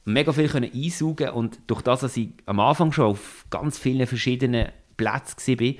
mega 0.04 0.32
viel 0.32 0.48
können 0.48 0.70
einsaugen 0.72 1.30
und 1.30 1.58
durch 1.66 1.82
das, 1.82 2.00
dass 2.00 2.16
ich 2.16 2.30
am 2.46 2.60
Anfang 2.60 2.92
schon 2.92 3.06
auf 3.06 3.46
ganz 3.50 3.78
vielen 3.78 4.06
verschiedenen 4.06 4.68
Plätzen 4.96 5.60
war, 5.60 5.74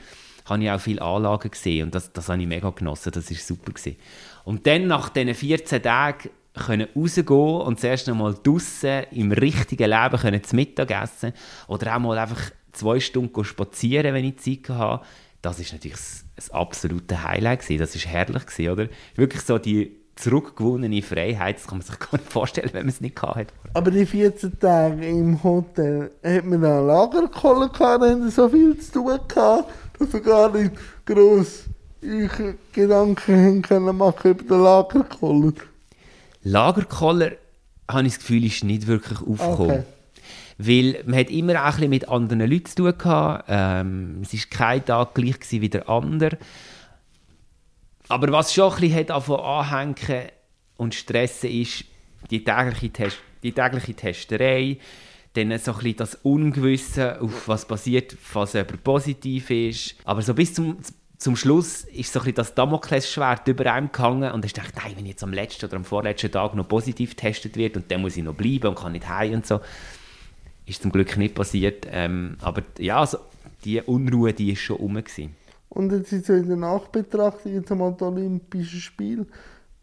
habe 0.44 0.64
ich 0.64 0.70
auch 0.70 0.81
viele 0.81 1.03
Anlagen 1.03 1.51
gesehen 1.51 1.87
und 1.87 1.94
das, 1.94 2.12
das 2.12 2.29
habe 2.29 2.40
ich 2.40 2.48
mega 2.48 2.70
genossen, 2.70 3.12
das 3.12 3.31
war 3.31 3.37
super. 3.37 3.72
Gewesen. 3.72 3.96
Und 4.44 4.66
dann 4.66 4.87
nach 4.87 5.09
diesen 5.09 5.35
14 5.35 5.83
Tagen 5.83 6.31
können 6.55 6.88
rausgehen 6.94 7.27
und 7.27 7.81
zuerst 7.81 8.09
einmal 8.09 8.37
draußen 8.42 9.05
im 9.12 9.33
richtigen 9.33 9.88
Leben 9.88 10.18
können 10.18 10.42
zu 10.42 10.57
Mittag 10.57 10.90
essen 10.90 11.33
oder 11.66 11.96
auch 11.96 12.01
mal 12.01 12.18
einfach 12.18 12.51
zwei 12.72 13.01
Stunden 13.01 13.44
spazieren, 13.44 14.14
wenn 14.14 14.25
ich 14.25 14.38
Zeit 14.38 14.77
hatte. 14.77 15.05
Das 15.40 15.59
ist 15.59 15.72
natürlich 15.72 15.98
das, 16.37 16.51
absolute 16.51 17.25
Highlight 17.25 17.61
gewesen. 17.61 17.81
Das 17.81 17.94
ist 17.94 18.07
herrlich 18.07 18.46
gewesen, 18.46 18.70
oder? 18.70 18.88
Wirklich 19.14 19.42
so 19.42 19.59
die 19.59 20.02
zurückgewonnene 20.16 21.03
Freiheit, 21.03 21.57
das 21.57 21.66
kann 21.66 21.79
man 21.79 21.87
sich 21.87 21.98
gar 21.98 22.12
nicht 22.12 22.31
vorstellen, 22.31 22.70
wenn 22.72 22.83
man 22.83 22.90
es 22.90 23.01
nicht 23.01 23.20
hatte. 23.22 23.53
Aber 23.75 23.90
die 23.90 24.07
14 24.07 24.59
Tage 24.59 25.07
im 25.07 25.42
Hotel, 25.42 26.11
hat 26.22 26.44
man 26.44 26.62
da 26.62 26.81
Lagerkoller 26.81 27.68
gehabt, 27.68 28.05
haben 28.05 28.31
so 28.31 28.48
viel 28.48 28.79
zu 28.79 28.92
tun 28.92 29.18
gehabt, 29.27 29.70
dass 29.98 30.12
wir 30.12 30.20
gar 30.20 30.53
nicht 30.53 30.72
gross 31.07 31.64
Gedanken 32.72 33.62
können 33.62 33.96
machen 33.96 34.33
über 34.33 34.44
den 34.44 34.62
Lagerkoller. 34.62 35.53
Lagerkoller, 36.42 37.33
habe 37.88 38.07
ich 38.07 38.14
das 38.14 38.18
Gefühl, 38.18 38.44
ist 38.44 38.64
nicht 38.64 38.87
wirklich 38.87 39.20
aufgekommen. 39.20 39.70
Okay. 39.70 39.85
Weil 40.59 41.03
man 41.07 41.18
hat 41.18 41.31
immer 41.31 41.55
auch 41.55 41.66
ein 41.66 41.72
bisschen 41.72 41.90
mit 41.90 42.09
anderen 42.09 42.51
Leuten 42.51 42.66
zu 42.66 42.75
tun 42.77 42.98
gehabt. 42.98 43.44
Ähm, 43.48 44.22
es 44.22 44.33
war 44.33 44.40
kein 44.51 44.85
Tag 44.85 45.14
gleich 45.14 45.37
wie 45.51 45.68
der 45.68 45.88
andere. 45.88 46.38
Aber 48.09 48.31
was 48.33 48.53
schon 48.53 48.73
ein 48.73 48.81
bisschen 48.81 49.07
davon 49.07 49.41
anhängen 49.41 50.29
und 50.77 50.95
stressen 50.95 51.51
ist, 51.51 51.85
die 52.31 52.45
tägliche, 52.45 52.91
Test 52.91 53.19
die 53.43 53.53
tägliche 53.53 53.95
Testerei, 53.95 54.79
dann 55.35 55.57
so 55.59 55.73
ein 55.73 55.79
bisschen 55.79 55.97
das 55.97 56.15
Ungewisse, 56.17 57.21
auf 57.21 57.49
was 57.49 57.67
passiert, 57.67 58.17
falls 58.21 58.53
jemand 58.53 58.85
positiv 58.85 59.51
ist. 59.51 59.97
Aber 60.05 60.23
so 60.23 60.35
bis 60.35 60.55
zum 60.55 60.79
zum 61.23 61.37
Schluss 61.37 61.85
ist 61.85 62.12
so 62.12 62.21
ein 62.21 62.35
das 62.35 62.53
Damoklesschwert 62.57 63.47
über 63.47 63.73
einem 63.73 63.93
gehangen 63.93 64.33
und 64.33 64.45
ich 64.45 64.55
dachte, 64.55 64.73
nein, 64.83 64.95
wenn 64.97 65.07
jetzt 65.07 65.23
am 65.23 65.33
letzten 65.33 65.67
oder 65.67 65.77
am 65.77 65.85
vorletzten 65.85 66.33
Tag 66.33 66.57
noch 66.57 66.67
positiv 66.67 67.11
getestet 67.11 67.57
wird 67.57 67.77
und 67.77 67.88
dann 67.93 68.01
muss 68.01 68.17
ich 68.17 68.25
noch 68.25 68.35
bleiben 68.35 68.67
und 68.67 68.75
kann 68.75 68.91
nicht 68.91 69.09
heim 69.09 69.35
und 69.35 69.47
so, 69.47 69.61
ist 70.67 70.83
zum 70.83 70.91
Glück 70.91 71.17
nicht 71.17 71.37
passiert. 71.37 71.87
Ähm, 71.88 72.37
aber 72.41 72.62
ja, 72.77 72.99
also, 72.99 73.19
die 73.65 73.81
Unruhe, 73.81 74.33
die 74.33 74.51
ist 74.51 74.62
schon 74.62 74.79
rum 74.79 74.95
gewesen. 74.95 75.37
Und 75.75 75.91
jetzt 75.91 76.13
ist 76.13 76.27
so 76.27 76.35
in 76.35 76.49
der 76.49 76.59
Nachbetrachtung 76.59 77.55
jetzt 77.55 77.73
einmal 77.73 77.93
das 77.93 78.03
Olympische 78.03 78.77
Spiel. 78.77 79.27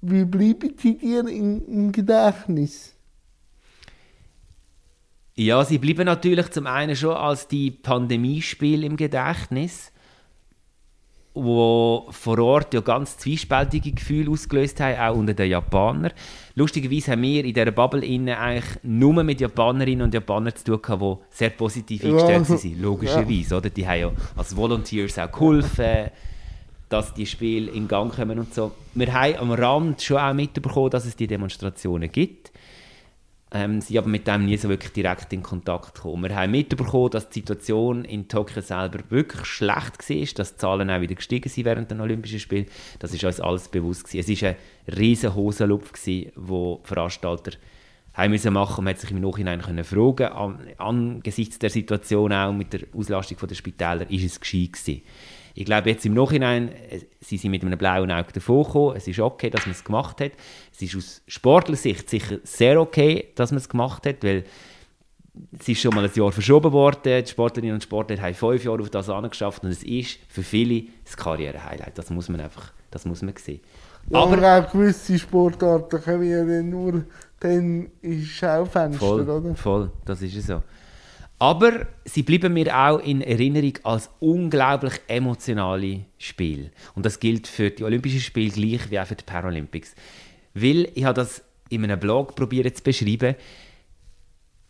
Wie 0.01 0.23
bleiben 0.23 0.75
die 0.77 0.95
dir 0.95 1.27
im, 1.27 1.65
im 1.67 1.91
Gedächtnis? 1.91 2.93
Ja, 5.33 5.65
sie 5.65 5.79
bleiben 5.79 6.05
natürlich 6.05 6.51
zum 6.51 6.67
einen 6.67 6.95
schon 6.95 7.15
als 7.15 7.47
die 7.47 7.71
Pandemiespiele 7.71 8.85
im 8.85 8.97
Gedächtnis 8.97 9.91
wo 11.33 12.07
vor 12.09 12.39
Ort 12.39 12.73
ja 12.73 12.81
ganz 12.81 13.17
zwiespältige 13.17 13.91
Gefühle 13.91 14.31
ausgelöst 14.31 14.79
haben, 14.79 14.97
auch 14.99 15.15
unter 15.15 15.33
den 15.33 15.49
Japanern. 15.49 16.11
Lustigerweise 16.55 17.11
haben 17.11 17.21
wir 17.21 17.45
in 17.45 17.53
dieser 17.53 17.71
Bubble 17.71 18.05
innen 18.05 18.35
eigentlich 18.35 18.79
nur 18.83 19.23
mit 19.23 19.39
Japanerinnen 19.39 20.03
und 20.03 20.13
Japanern 20.13 20.55
zu 20.55 20.65
tun 20.65 20.81
gehabt, 20.81 21.01
die 21.01 21.37
sehr 21.37 21.49
positiv 21.51 22.03
eingestellt 22.03 22.49
ja. 22.49 22.57
sind, 22.57 22.81
logischerweise. 22.81 23.51
Ja. 23.51 23.57
Oder? 23.57 23.69
Die 23.69 23.87
haben 23.87 23.99
ja 23.99 24.11
als 24.35 24.55
Volunteers 24.55 25.19
auch 25.19 25.31
geholfen, 25.31 26.09
dass 26.89 27.13
die 27.13 27.25
Spiele 27.25 27.71
in 27.71 27.87
Gang 27.87 28.13
kommen 28.13 28.39
und 28.39 28.53
so. 28.53 28.71
Wir 28.95 29.13
haben 29.13 29.35
am 29.35 29.51
Rand 29.51 30.01
schon 30.01 30.17
auch 30.17 30.33
mitbekommen, 30.33 30.89
dass 30.89 31.05
es 31.05 31.15
die 31.15 31.27
Demonstrationen 31.27 32.11
gibt 32.11 32.51
ähm, 33.51 33.81
sind 33.81 33.97
aber 33.97 34.07
mit 34.07 34.27
dem 34.27 34.45
nie 34.45 34.57
so 34.57 34.69
wirklich 34.69 34.93
direkt 34.93 35.33
in 35.33 35.41
Kontakt 35.41 35.95
gekommen. 35.95 36.29
Wir 36.29 36.35
haben 36.35 36.51
mitbekommen, 36.51 37.09
dass 37.09 37.29
die 37.29 37.39
Situation 37.39 38.05
in 38.05 38.27
Tokio 38.27 38.61
selber 38.61 38.99
wirklich 39.09 39.45
schlecht 39.45 40.09
war, 40.09 40.25
dass 40.35 40.53
die 40.53 40.57
Zahlen 40.57 40.89
auch 40.91 41.01
wieder 41.01 41.15
gestiegen 41.15 41.49
sind 41.49 41.65
während 41.65 41.89
der 41.89 41.99
Olympischen 41.99 42.39
Spiele. 42.39 42.67
Das 42.99 43.13
ist 43.13 43.23
uns 43.23 43.39
alles 43.39 43.67
bewusst 43.67 44.05
gewesen. 44.05 44.31
Es 44.31 44.41
war 44.41 44.49
ein 44.49 44.55
riesen 44.97 45.33
Hosenlupf, 45.33 45.91
den 46.03 46.31
die 46.35 46.77
Veranstalter 46.83 47.51
haben 48.13 48.31
müssen 48.31 48.53
machen. 48.53 48.83
Man 48.83 48.93
hat 48.93 49.01
sich 49.01 49.11
im 49.11 49.21
Nachhinein 49.21 49.61
fragen, 49.83 50.27
an, 50.27 50.59
angesichts 50.77 51.57
der 51.57 51.71
Situation 51.71 52.31
auch 52.31 52.53
mit 52.53 52.73
der 52.73 52.81
Auslastung 52.93 53.37
der 53.47 53.55
Spitäler, 53.55 54.09
ist 54.11 54.25
es 54.25 54.39
gescheit 54.39 54.73
gewesen. 54.73 55.01
Ich 55.55 55.65
glaube, 55.65 55.89
jetzt 55.89 56.05
im 56.05 56.13
Nachhinein, 56.13 56.69
äh, 56.69 57.01
sie 57.21 57.37
sind 57.37 57.51
mit 57.51 57.63
einem 57.63 57.77
blauen 57.77 58.11
Auge 58.11 58.31
davon 58.33 58.63
gekommen. 58.63 58.95
Es 58.95 59.07
ist 59.07 59.19
okay, 59.19 59.49
dass 59.49 59.65
man 59.65 59.71
es 59.71 59.83
gemacht 59.83 60.21
hat. 60.21 60.31
Es 60.73 60.81
ist 60.81 60.95
aus 60.95 61.21
Sportlersicht 61.27 62.09
sicher 62.09 62.37
sehr 62.43 62.79
okay, 62.79 63.29
dass 63.35 63.51
man 63.51 63.57
es 63.57 63.69
gemacht 63.69 64.05
hat, 64.05 64.23
weil 64.23 64.43
es 65.57 65.67
ist 65.67 65.81
schon 65.81 65.93
mal 65.93 66.03
ein 66.03 66.11
Jahr 66.13 66.31
verschoben 66.31 66.71
worden. 66.71 67.23
Die 67.23 67.29
Sportlerinnen 67.29 67.75
und 67.75 67.83
Sportler 67.83 68.21
haben 68.21 68.33
fünf 68.33 68.63
Jahre 68.63 68.81
auf 68.81 68.89
das 68.89 69.09
angeschafft 69.09 69.63
und 69.63 69.69
es 69.69 69.83
ist 69.83 70.19
für 70.27 70.43
viele 70.43 70.83
das 71.05 71.15
Karriere-Highlight. 71.15 71.97
Das 71.97 72.09
muss 72.09 72.29
man 72.29 72.41
einfach, 72.41 72.71
das 72.91 73.05
muss 73.05 73.21
man 73.21 73.35
sehen. 73.37 73.61
Ja, 74.09 74.19
aber 74.19 74.57
auch 74.57 74.71
gewisse 74.71 75.19
Sportarten 75.19 76.01
können 76.01 76.21
wir 76.21 76.43
ja 76.43 76.63
nur 76.63 77.03
dann 77.39 77.89
ins 78.01 78.27
Schaufenster, 78.27 78.99
voll, 78.99 79.29
oder? 79.29 79.55
Voll, 79.55 79.91
das 80.05 80.21
ist 80.21 80.45
so. 80.45 80.61
Aber 81.39 81.87
sie 82.03 82.23
bleiben 82.23 82.53
mir 82.53 82.77
auch 82.77 82.99
in 82.99 83.21
Erinnerung 83.21 83.73
als 83.83 84.09
unglaublich 84.19 84.93
emotionale 85.07 86.01
Spiele. 86.17 86.71
Und 86.95 87.05
das 87.05 87.19
gilt 87.19 87.47
für 87.47 87.71
die 87.71 87.83
Olympischen 87.85 88.19
Spiele 88.19 88.51
gleich 88.51 88.91
wie 88.91 88.99
auch 88.99 89.07
für 89.07 89.15
die 89.15 89.23
Paralympics. 89.23 89.95
Weil 90.53 90.91
ich 90.95 91.05
habe 91.05 91.13
das 91.13 91.41
in 91.69 91.83
einem 91.85 91.99
Blog 91.99 92.35
probiert 92.35 92.75
zu 92.75 92.83
beschreiben. 92.83 93.35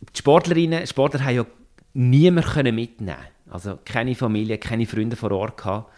Die 0.00 0.18
Sportlerinnen, 0.18 0.86
Sportler 0.86 1.24
haben 1.24 1.36
ja 1.36 1.46
niemanden 1.92 2.74
mitnehmen 2.74 3.18
Also 3.48 3.78
keine 3.84 4.14
Familie, 4.14 4.58
keine 4.58 4.86
Freunde 4.86 5.16
vor 5.16 5.32
Ort 5.32 5.56
gehabt 5.56 5.90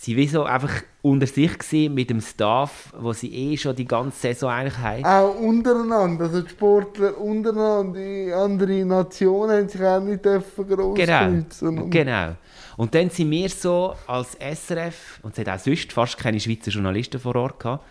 sie 0.00 0.16
wie 0.16 0.28
so 0.28 0.44
einfach 0.44 0.82
unter 1.02 1.26
sich 1.26 1.58
gewesen 1.58 1.94
mit 1.94 2.10
dem 2.10 2.20
Staff, 2.20 2.92
wo 2.98 3.12
sie 3.12 3.34
eh 3.34 3.56
schon 3.56 3.74
die 3.74 3.84
ganze 3.84 4.20
Saison 4.20 4.50
eigentlich 4.50 4.78
haben. 4.78 5.04
Auch 5.04 5.34
untereinander, 5.40 6.26
also 6.26 6.42
die 6.42 6.50
Sportler 6.50 7.18
untereinander, 7.18 7.98
die 7.98 8.32
anderen 8.32 8.88
Nationen 8.88 9.50
haben 9.50 9.68
sich 9.68 9.82
auch 9.82 10.00
nicht 10.00 10.22
gross 10.22 10.94
genau, 10.94 11.86
genau. 11.88 12.36
Und 12.76 12.94
dann 12.94 13.10
sind 13.10 13.30
wir 13.30 13.48
so 13.48 13.94
als 14.06 14.34
SRF, 14.34 15.18
und 15.22 15.36
es 15.36 15.44
hat 15.44 15.58
auch 15.58 15.64
sonst 15.64 15.92
fast 15.92 16.16
keine 16.16 16.38
Schweizer 16.38 16.70
Journalisten 16.70 17.18
vor 17.18 17.34
Ort 17.34 17.58
gehabt, 17.58 17.84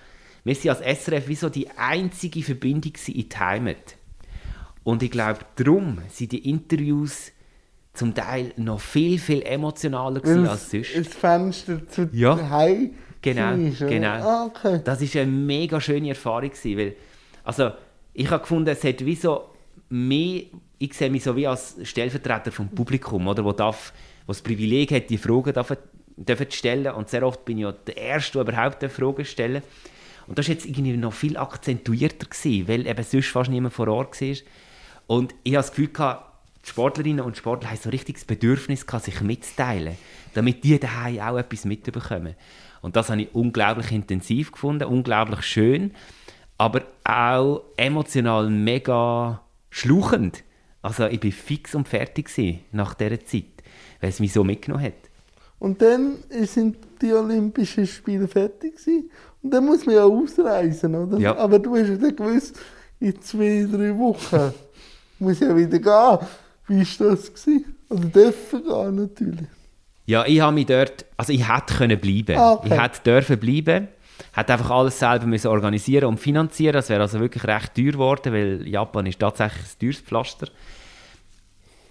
wir 0.46 0.56
sind 0.56 0.70
als 0.70 1.04
SRF 1.04 1.28
wie 1.28 1.36
so 1.36 1.50
die 1.50 1.70
einzige 1.72 2.42
Verbindung 2.42 2.94
in 3.08 3.28
die 3.28 3.38
Heimat. 3.38 3.98
Und 4.86 5.04
ich 5.04 5.12
glaube, 5.12 5.40
darum 5.58 5.98
sind 6.10 6.32
die 6.32 6.50
Interviews 6.50 7.34
zum 7.98 8.14
Teil 8.14 8.54
noch 8.58 8.80
viel, 8.80 9.20
viel 9.20 9.42
emotionaler 9.42 10.22
gewesen 10.22 10.48
als 10.48 10.72
sonst. 10.72 10.96
Das 10.96 11.08
Fenster 11.08 11.88
zu 11.88 12.10
ja. 12.12 12.50
Hause 12.50 12.92
Genau, 13.22 13.54
ist, 13.56 13.80
genau. 13.80 14.08
Ah, 14.08 14.46
okay. 14.46 14.80
Das 14.84 15.02
war 15.02 15.22
eine 15.22 15.32
mega 15.32 15.82
schöne 15.82 16.10
Erfahrung 16.10 16.50
gewesen, 16.50 16.78
weil, 16.78 16.96
also, 17.44 17.72
ich 18.14 18.30
habe 18.30 18.42
gefunden, 18.42 18.70
es 18.70 18.84
hat 18.84 19.04
wie 19.04 19.16
so 19.16 19.50
mehr, 19.90 20.44
ich 20.78 20.94
sehe 20.94 21.10
mich 21.10 21.24
so 21.24 21.36
wie 21.36 21.48
als 21.48 21.78
Stellvertreter 21.84 22.52
vom 22.52 22.70
Publikum, 22.70 23.28
oder, 23.28 23.44
wo, 23.44 23.52
darf, 23.52 23.92
wo 24.26 24.32
das 24.32 24.42
Privileg 24.42 24.92
hat, 24.92 25.10
die 25.10 25.18
Fragen 25.18 25.52
dürfen, 25.52 25.78
dürfen 26.16 26.52
stellen 26.52 26.94
und 26.94 27.10
sehr 27.10 27.26
oft 27.26 27.44
bin 27.44 27.58
ich 27.58 27.64
ja 27.64 27.72
der 27.72 27.98
Erste, 27.98 28.34
der 28.34 28.42
überhaupt 28.54 28.82
die 28.82 28.90
Fragen 28.90 29.26
stellen 29.26 29.64
und 30.28 30.38
das 30.38 30.48
war 30.48 30.54
jetzt 30.54 30.66
irgendwie 30.66 30.96
noch 30.96 31.14
viel 31.14 31.38
akzentuierter, 31.38 32.28
gewesen, 32.28 32.68
weil 32.68 32.86
eben 32.86 33.04
sonst 33.04 33.28
fast 33.28 33.50
niemand 33.50 33.74
vor 33.74 33.88
Ort 33.88 34.22
war. 34.22 34.36
Und 35.08 35.34
ich 35.44 35.54
habe 35.54 35.64
das 35.64 35.70
Gefühl 35.72 35.88
gehabt, 35.88 36.27
Sportlerinnen 36.68 37.24
und 37.24 37.38
Sportler 37.38 37.70
haben 37.70 37.78
so 37.78 37.88
ein 37.88 37.92
richtiges 37.92 38.26
Bedürfnis 38.26 38.86
sich 39.00 39.22
mitzuteilen, 39.22 39.96
damit 40.34 40.64
die 40.64 40.78
daheim 40.78 41.20
auch 41.20 41.38
etwas 41.38 41.64
mitbekommen. 41.64 42.36
Und 42.82 42.96
das 42.96 43.10
habe 43.10 43.22
ich 43.22 43.34
unglaublich 43.34 43.92
intensiv 43.92 44.52
gefunden, 44.52 44.84
unglaublich 44.84 45.42
schön, 45.44 45.92
aber 46.58 46.84
auch 47.06 47.62
emotional 47.78 48.50
mega 48.50 49.42
schluchend. 49.70 50.44
Also 50.82 51.06
ich 51.06 51.20
bin 51.20 51.32
fix 51.32 51.74
und 51.74 51.88
fertig 51.88 52.30
nach 52.72 52.94
dieser 52.96 53.24
Zeit, 53.26 53.46
weil 54.02 54.10
es 54.10 54.20
mich 54.20 54.34
so 54.34 54.44
mitgenommen 54.44 54.84
hat. 54.84 54.94
Und 55.60 55.82
dann 55.82 56.18
sind 56.44 56.78
die 57.02 57.14
Olympischen 57.14 57.88
Spiele 57.88 58.28
fertig 58.28 58.76
gewesen. 58.76 59.10
und 59.42 59.52
dann 59.52 59.66
muss 59.66 59.86
man 59.86 59.96
ja 59.96 60.04
ausreisen, 60.04 60.96
oder? 60.96 61.18
Ja. 61.18 61.36
Aber 61.38 61.60
du 61.60 61.76
hast 61.76 61.90
ja 61.90 62.10
gewusst, 62.12 62.60
in 63.00 63.20
zwei, 63.22 63.68
drei 63.72 63.98
Wochen 63.98 64.54
muss 65.20 65.40
ja 65.40 65.56
wieder 65.56 65.80
gehen. 65.80 66.28
Wie 66.68 66.80
war 66.80 67.08
das? 67.10 67.34
Gewesen? 67.34 67.76
Oder 67.90 68.06
dürfen 68.06 68.64
gehen 68.64 68.96
natürlich. 68.96 69.48
Ja, 70.06 70.26
ich 70.26 70.40
habe 70.40 70.54
mich 70.54 70.66
dort, 70.66 71.06
also 71.18 71.34
ich 71.34 71.48
hätte 71.48 71.76
können 71.76 72.00
bleiben. 72.00 72.38
Ah, 72.38 72.54
okay. 72.54 72.70
Ich 72.74 72.82
hätte 72.82 73.00
dürfen 73.04 73.40
bleiben. 73.40 73.88
Hätte 74.34 74.54
einfach 74.54 74.70
alles 74.72 74.98
selber 75.00 75.26
müssen 75.26 75.48
organisieren 75.48 76.06
und 76.06 76.20
finanzieren. 76.20 76.74
Das 76.74 76.90
wäre 76.90 77.02
also 77.02 77.20
wirklich 77.20 77.44
recht 77.44 77.76
teuer 77.76 77.92
geworden, 77.92 78.34
weil 78.34 78.68
Japan 78.68 79.06
ist 79.06 79.20
tatsächlich 79.20 79.64
ein 79.64 79.80
teures 79.80 80.00
Pflaster. 80.00 80.48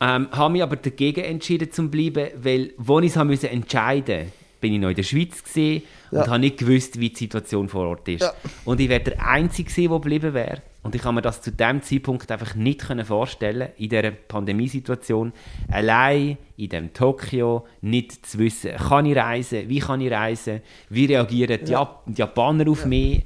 Ähm, 0.01 0.29
habe 0.31 0.53
mich 0.53 0.63
aber 0.63 0.77
dagegen 0.77 1.25
entschieden 1.25 1.71
zu 1.73 1.89
bleiben, 1.89 2.29
weil, 2.37 2.73
wo 2.77 3.01
ich 3.01 3.13
es 3.13 3.17
habe 3.17 3.31
müssen 3.31 3.47
entscheiden 3.49 4.33
bin 4.61 4.73
ich 4.73 4.81
noch 4.81 4.89
in 4.89 4.97
der 4.97 5.03
Schweiz 5.03 5.43
gewesen 5.45 5.83
und 6.11 6.19
Ja. 6.19 6.27
habe 6.29 6.39
nicht 6.39 6.59
gewusst, 6.59 6.99
wie 6.99 7.11
die 7.11 7.17
Situation 7.17 7.69
vor 7.69 7.87
Ort 7.89 8.09
ist. 8.09 8.23
Ja. 8.23 8.33
Und 8.65 8.81
ich 8.81 8.89
wäre 8.89 9.01
der 9.05 9.27
Einzige 9.27 9.71
gewesen, 9.71 9.91
der 9.91 10.01
geblieben 10.01 10.35
wäre. 10.35 10.63
Und 10.87 10.95
ich 10.95 11.03
kann 11.03 11.17
mir 11.17 11.23
das 11.23 11.43
zu 11.43 11.51
dem 11.51 11.83
Zeitpunkt 11.83 12.31
einfach 12.31 12.55
nicht 12.55 12.87
können 12.87 13.05
vorstellen, 13.05 13.71
in 13.77 13.89
dieser 13.89 14.13
Pandemiesituation, 14.13 15.33
allein 15.69 16.39
in 16.57 16.69
dem 16.69 16.93
Tokio, 16.93 17.67
nicht 17.81 18.25
zu 18.25 18.39
wissen, 18.39 18.71
kann 18.77 19.05
ich 19.05 19.17
reisen, 19.17 19.69
wie 19.69 19.81
kann 19.81 20.01
ich 20.01 20.13
reisen, 20.13 20.61
wie 20.89 21.07
reagieren 21.07 21.59
die, 21.65 21.77
die 22.07 22.19
Japaner 22.19 22.71
auf 22.71 22.87
mich. 22.87 23.25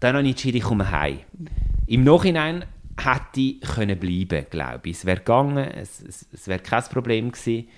Dann 0.00 0.16
habe 0.16 0.24
ich 0.24 0.30
entschieden, 0.32 0.56
ich 0.56 0.64
komme 0.64 0.90
heim. 0.90 1.20
Im 1.86 2.02
Nachhinein 2.02 2.64
hätte 3.00 3.40
ich 3.40 3.60
können 3.60 3.96
bleiben, 3.96 4.46
glaube 4.50 4.88
ich. 4.88 4.96
Es 4.96 5.04
wäre 5.04 5.18
gegangen, 5.18 5.58
es, 5.58 6.02
es, 6.02 6.26
es 6.32 6.48
wäre 6.48 6.58
kein 6.58 6.82
Problem 6.84 7.30
gewesen. 7.30 7.68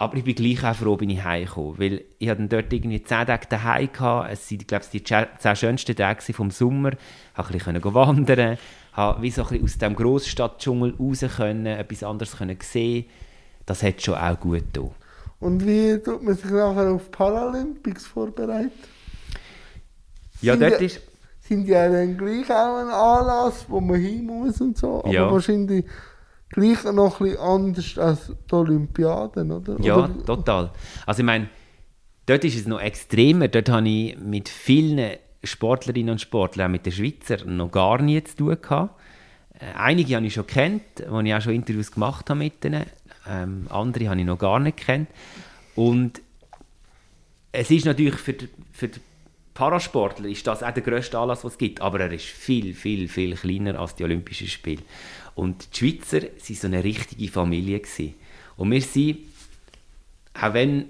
Aber 0.00 0.16
ich 0.16 0.24
bin 0.24 0.34
gleich 0.34 0.64
auch 0.64 0.74
froh, 0.74 0.96
bin 0.96 1.10
ich 1.10 1.22
heimgekommen. 1.22 1.78
Weil 1.78 2.04
ich 2.18 2.28
hatte 2.30 2.38
dann 2.38 2.48
dort 2.48 2.72
irgendwie 2.72 3.02
10 3.02 3.26
Tage 3.26 3.46
daheim 3.50 3.92
gehabt. 3.92 4.32
Es 4.32 4.48
sind, 4.48 4.66
glaube 4.66 4.82
ich, 4.90 4.90
die 4.90 5.04
10 5.04 5.56
schönsten 5.56 5.94
Tage 5.94 6.32
vom 6.32 6.50
Sommer. 6.50 6.92
Ich 6.92 7.34
konnte 7.36 7.52
ein 7.68 7.74
bisschen 7.74 7.94
wandern, 7.94 8.56
habe 8.94 9.20
wie 9.22 9.30
so 9.30 9.42
ein 9.42 9.48
bisschen 9.48 9.64
aus 9.64 9.76
dem 9.78 9.94
Grossstadtdschungel 9.96 10.94
raus 10.98 11.22
können, 11.36 11.66
etwas 11.66 12.02
anderes 12.02 12.34
können 12.38 12.56
sehen. 12.62 13.04
Das 13.66 13.82
hat 13.82 14.00
schon 14.00 14.14
auch 14.14 14.40
gut 14.40 14.72
getan. 14.72 14.90
Und 15.38 15.66
wie 15.66 15.98
tut 16.02 16.22
man 16.22 16.34
sich 16.34 16.50
nachher 16.50 16.92
auf 16.92 17.10
Paralympics 17.10 18.06
vorbereiten? 18.06 18.70
Ja, 20.40 20.54
Sind 20.54 20.62
dort 20.62 20.80
ja- 20.80 20.86
ist... 20.86 21.00
Sind 21.42 21.66
ja 21.66 21.88
dann 21.90 22.16
gleich 22.16 22.48
auch 22.50 22.76
ein 22.76 22.88
Anlass, 22.88 23.64
wo 23.68 23.80
man 23.80 24.00
hin 24.00 24.24
muss 24.24 24.60
und 24.60 24.78
so. 24.78 25.00
Aber 25.02 25.12
Ja. 25.12 25.30
wahrscheinlich 25.30 25.84
gleich 26.50 26.84
noch 26.84 27.20
ein 27.20 27.26
bisschen 27.26 27.40
anders 27.40 27.98
als 27.98 28.32
die 28.50 28.54
Olympiaden, 28.54 29.52
oder? 29.52 29.80
Ja, 29.80 29.96
oder, 29.96 30.24
total. 30.24 30.70
Also 31.06 31.20
ich 31.20 31.26
meine, 31.26 31.48
dort 32.26 32.44
ist 32.44 32.56
es 32.56 32.66
noch 32.66 32.80
extremer. 32.80 33.48
Dort 33.48 33.68
habe 33.68 33.88
ich 33.88 34.18
mit 34.18 34.48
vielen 34.48 35.16
Sportlerinnen 35.42 36.12
und 36.12 36.20
Sportlern, 36.20 36.66
auch 36.66 36.72
mit 36.72 36.84
den 36.84 36.92
Schweizer, 36.92 37.44
noch 37.44 37.70
gar 37.70 38.02
nie 38.02 38.22
zu 38.22 38.36
tun 38.36 38.56
gehabt. 38.60 39.00
Äh, 39.54 39.76
Einige 39.76 40.16
habe 40.16 40.26
ich 40.26 40.34
schon 40.34 40.46
kennt, 40.46 40.82
wo 41.08 41.20
ich 41.20 41.34
auch 41.34 41.40
schon 41.40 41.54
Interviews 41.54 41.90
gemacht 41.90 42.28
habe 42.28 42.38
mit 42.38 42.64
ihnen. 42.64 42.84
Ähm, 43.28 43.66
andere 43.70 44.08
habe 44.08 44.20
ich 44.20 44.26
noch 44.26 44.38
gar 44.38 44.58
nicht 44.60 44.78
kennt. 44.78 45.08
Und 45.74 46.20
es 47.52 47.70
ist 47.70 47.84
natürlich 47.84 48.16
für 48.16 48.32
die, 48.32 48.48
für 48.72 48.88
die 48.88 49.00
Parasportler 49.60 50.30
ist 50.30 50.46
das 50.46 50.62
auch 50.62 50.70
der 50.70 50.82
grösste 50.82 51.18
Anlass, 51.18 51.44
was 51.44 51.52
es 51.52 51.58
gibt, 51.58 51.82
aber 51.82 52.00
er 52.00 52.12
ist 52.12 52.24
viel, 52.24 52.72
viel, 52.72 53.08
viel 53.08 53.34
kleiner 53.34 53.78
als 53.78 53.94
die 53.94 54.04
Olympischen 54.04 54.46
Spiele. 54.46 54.80
Und 55.34 55.76
die 55.76 55.78
Schweizer 55.78 56.22
waren 56.22 56.54
so 56.56 56.66
eine 56.66 56.82
richtige 56.82 57.30
Familie. 57.30 57.80
Gewesen. 57.80 58.14
Und 58.56 58.70
wir 58.70 58.80
sind, 58.80 59.18
auch 60.32 60.54
wenn 60.54 60.86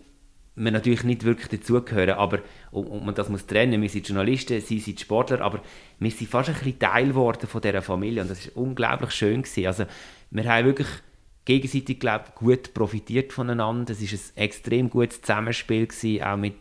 wir 0.54 0.70
natürlich 0.70 1.02
nicht 1.02 1.24
wirklich 1.24 1.48
dazugehören, 1.48 2.14
aber 2.14 2.38
und, 2.70 3.04
man 3.04 3.12
das 3.16 3.28
muss 3.28 3.44
trennen, 3.44 3.83
wir 3.83 3.88
sind 3.88 4.06
Journalisten, 4.06 4.61
sie 4.61 4.78
sind 4.78 5.00
Sportler, 5.00 5.40
aber 5.40 5.62
wir 5.98 6.11
sind 6.12 6.30
fast 6.30 6.50
ein 6.50 6.54
bisschen 6.54 6.78
Teil 6.78 7.09
geworden 7.09 7.48
von 7.48 7.61
dieser 7.61 7.83
Familie 7.83 8.22
und 8.22 8.30
das 8.30 8.46
ist 8.46 8.56
unglaublich 8.56 9.11
schön 9.11 9.42
gewesen. 9.42 9.66
Also 9.66 9.85
wir 10.30 10.44
haben 10.44 10.66
wirklich 10.66 10.88
gegenseitig 11.44 11.98
glaub, 11.98 12.37
gut 12.37 12.72
profitiert 12.72 13.33
voneinander. 13.33 13.90
Es 13.94 14.00
ist 14.00 14.37
ein 14.37 14.44
extrem 14.44 14.90
gutes 14.90 15.22
Zusammenspiel 15.22 15.88
gewesen, 15.88 16.22
auch 16.22 16.37
mit, 16.37 16.54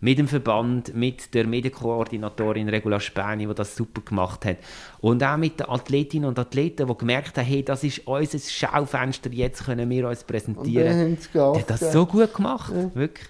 mit 0.00 0.18
dem 0.18 0.28
Verband, 0.28 0.94
mit 0.94 1.34
der 1.34 1.46
Medienkoordinatorin 1.46 2.68
Regula 2.68 3.00
Späni, 3.00 3.46
die 3.46 3.54
das 3.54 3.76
super 3.76 4.02
gemacht 4.02 4.44
hat. 4.44 4.58
Und 5.00 5.22
auch 5.22 5.36
mit 5.36 5.60
den 5.60 5.68
Athletinnen 5.68 6.28
und 6.28 6.38
Athleten, 6.38 6.86
die 6.86 6.96
gemerkt 6.96 7.38
haben, 7.38 7.46
hey, 7.46 7.62
das 7.62 7.84
ist 7.84 8.06
unser 8.06 8.38
Schaufenster, 8.38 9.30
jetzt 9.30 9.64
können 9.64 9.88
wir 9.88 10.08
uns 10.08 10.20
Und 10.20 10.30
dann 10.30 10.36
präsentieren. 10.36 11.18
haben 11.32 11.58
hat 11.58 11.70
das 11.70 11.92
so 11.92 12.06
gut 12.06 12.34
gemacht, 12.34 12.72
wirklich. 12.94 13.28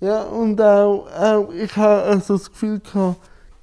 Ja, 0.00 0.22
und 0.24 0.60
auch, 0.60 1.06
auch 1.18 1.52
ich 1.52 1.74
habe 1.76 2.02
also 2.02 2.34
das 2.36 2.50
Gefühl 2.50 2.80
gehabt, 2.80 3.16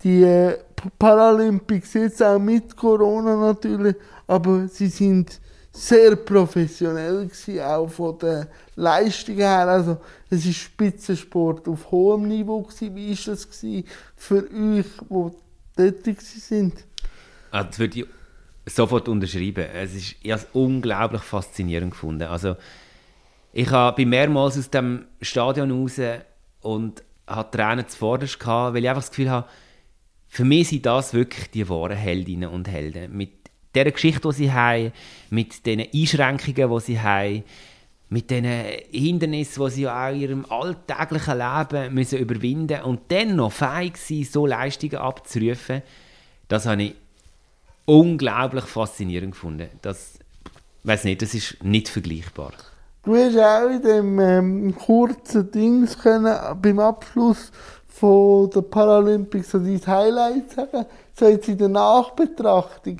die 0.04 0.24
äh, 0.24 0.58
Paralympics 0.98 1.94
jetzt 1.94 2.24
auch 2.24 2.39
mit 2.39 2.76
Corona 2.76 3.36
natürlich, 3.36 3.96
aber 4.28 4.68
sie 4.68 4.88
sind 4.88 5.39
sehr 5.76 6.16
professionell 6.16 7.26
gewesen, 7.26 7.60
auch 7.62 7.88
von 7.88 8.18
der 8.20 8.48
Leistung 8.76 9.36
her. 9.36 9.68
Also 9.68 9.98
es 10.30 10.46
ist 10.46 10.58
Spitzensport 10.58 11.68
auf 11.68 11.90
hohem 11.92 12.28
Niveau 12.28 12.62
gewesen. 12.62 12.96
Wie 12.96 13.12
ist 13.12 13.28
das 13.28 13.50
gewesen 13.50 13.88
für 14.16 14.48
euch, 14.52 14.86
wo 15.10 15.36
tätig 15.76 16.22
sind? 16.22 16.86
Ah, 17.52 17.64
das 17.64 17.80
würde 17.80 18.00
ich 18.00 18.06
sofort 18.68 19.10
unterschreiben. 19.10 19.66
Es 19.74 19.96
ist, 19.96 20.16
ich 20.22 20.32
es 20.32 20.48
unglaublich 20.54 21.24
faszinierend 21.24 21.92
gefunden. 21.92 22.24
Also, 22.24 22.56
ich 23.52 23.70
habe 23.70 24.06
mehrmals 24.06 24.58
aus 24.58 24.70
dem 24.70 25.06
Stadion 25.22 25.72
raus 25.72 26.00
und 26.62 27.04
hatte 27.28 27.58
Tränen 27.58 27.88
zuvorderst 27.88 28.46
weil 28.46 28.84
ich 28.84 28.90
einfach 28.90 29.02
das 29.02 29.12
Gefühl 29.12 29.30
habe, 29.30 29.48
für 30.28 30.46
mich 30.46 30.70
sind 30.70 30.86
das 30.86 31.14
wirklich 31.14 31.52
die 31.52 31.68
wahren 31.70 31.98
Heldinnen 31.98 32.50
und 32.50 32.68
Helden. 32.68 33.16
Mit 33.16 33.43
der 33.76 33.92
Geschichte, 33.92 34.28
die 34.30 34.36
sie 34.36 34.52
haben, 34.52 34.92
mit 35.30 35.66
den 35.66 35.82
Einschränkungen, 35.94 36.70
die 36.72 36.80
sie 36.80 37.02
haben, 37.02 37.44
mit 38.10 38.30
den 38.30 38.46
Hindernissen, 38.92 39.66
die 39.66 39.72
sie 39.72 39.88
auch 39.88 40.12
in 40.12 40.22
ihrem 40.22 40.46
alltäglichen 40.48 41.38
Leben 41.38 41.94
müssen 41.94 42.20
überwinden 42.20 42.78
müssen 42.78 42.84
und 42.84 43.00
dann 43.10 43.36
noch 43.36 43.52
fähig 43.52 43.98
sein, 43.98 44.24
so 44.24 44.46
Leistungen 44.46 44.98
abzurufen, 44.98 45.82
das 46.48 46.66
habe 46.68 46.84
ich 46.84 46.96
unglaublich 47.86 48.66
faszinierend 48.66 49.32
gefunden. 49.32 49.70
Das, 49.82 50.20
weiß 50.84 51.06
nicht, 51.06 51.22
das 51.22 51.34
ist 51.34 51.64
nicht 51.64 51.90
vergleichbar. 51.90 52.54
Du 53.04 53.16
hast 53.16 53.38
auch 53.38 53.70
in 53.70 53.82
dem 53.82 54.20
ähm, 54.20 54.76
kurzen 54.76 55.52
Dings 55.52 55.98
können, 55.98 56.38
beim 56.62 56.80
Abschluss 56.80 57.52
von 57.88 58.50
der 58.50 58.62
Paralympics 58.62 59.52
so 59.52 59.60
dein 59.60 59.86
Highlight 59.86 60.52
sagen. 60.52 60.86
So 61.14 61.28
jetzt 61.28 61.48
in 61.50 61.58
der 61.58 61.70
Nachbetrachtung 61.70 63.00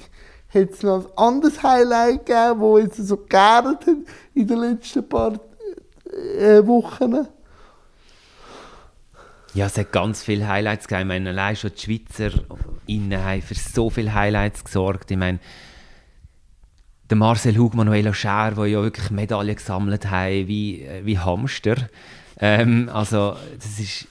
hat 0.54 0.70
es 0.72 0.84
noch 0.84 1.06
ein 1.06 1.18
anderes 1.18 1.64
Highlight 1.64 2.26
gegeben, 2.26 2.60
wo 2.60 2.78
jetzt 2.78 2.98
so 2.98 3.18
geärgert 3.18 3.88
hat 3.88 3.98
in 4.34 4.48
den 4.48 4.60
letzten 4.60 5.08
paar 5.08 5.40
äh, 6.38 6.66
Wochen. 6.66 7.28
Ja, 9.54 9.68
es 9.68 9.78
hat 9.78 9.92
ganz 9.92 10.24
viele 10.24 10.48
Highlights 10.48 10.88
gegeben. 10.88 11.02
Ich 11.02 11.08
meine, 11.08 11.30
allein 11.30 11.56
schon 11.56 11.72
die 11.76 11.82
Schweizer 11.82 12.32
innen 12.88 13.24
haben 13.24 13.42
für 13.42 13.54
so 13.54 13.90
viele 13.90 14.14
Highlights 14.14 14.64
gesorgt. 14.64 15.12
Ich 15.12 15.18
meine, 15.18 15.40
der 17.10 17.18
Marcel 17.18 17.58
Hug, 17.58 17.76
Manuela 17.76 18.14
Scher, 18.14 18.54
die 18.58 18.72
ja 18.72 18.82
wirklich 18.82 19.12
Medaillen 19.12 19.56
gesammelt 19.56 20.10
haben, 20.10 20.48
wie, 20.48 20.82
äh, 20.82 21.06
wie 21.06 21.20
Hamster. 21.20 21.76
Ähm, 22.40 22.90
also, 22.92 23.36
das 23.56 23.80
ist 23.80 24.08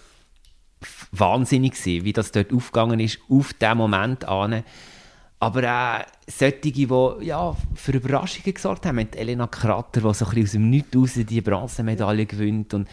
wahnsinnig 1.11 1.73
gewesen, 1.73 2.05
wie 2.05 2.13
das 2.13 2.33
dort 2.33 2.53
aufgegangen 2.53 3.01
ist, 3.01 3.19
auf 3.29 3.53
diesen 3.55 3.79
Moment 3.79 4.25
an. 4.25 4.63
Aber 5.41 5.63
auch 5.69 6.05
solche, 6.39 6.59
die 6.73 6.89
ja, 7.23 7.57
für 7.75 7.93
Überraschungen 7.93 8.55
gesorgt 8.55 8.87
haben. 8.87 9.11
Die 9.11 9.19
Elena 9.19 9.47
Kratter, 9.47 10.01
die 10.01 10.15
so 10.15 10.25
ein 10.27 10.31
bisschen 10.31 10.43
aus 10.45 10.53
dem 10.53 10.71
Nichts 10.71 10.97
raus 10.97 11.11
die 11.15 11.41
Bronzemedaille 11.41 12.27
gewinnt 12.27 12.75
und, 12.75 12.89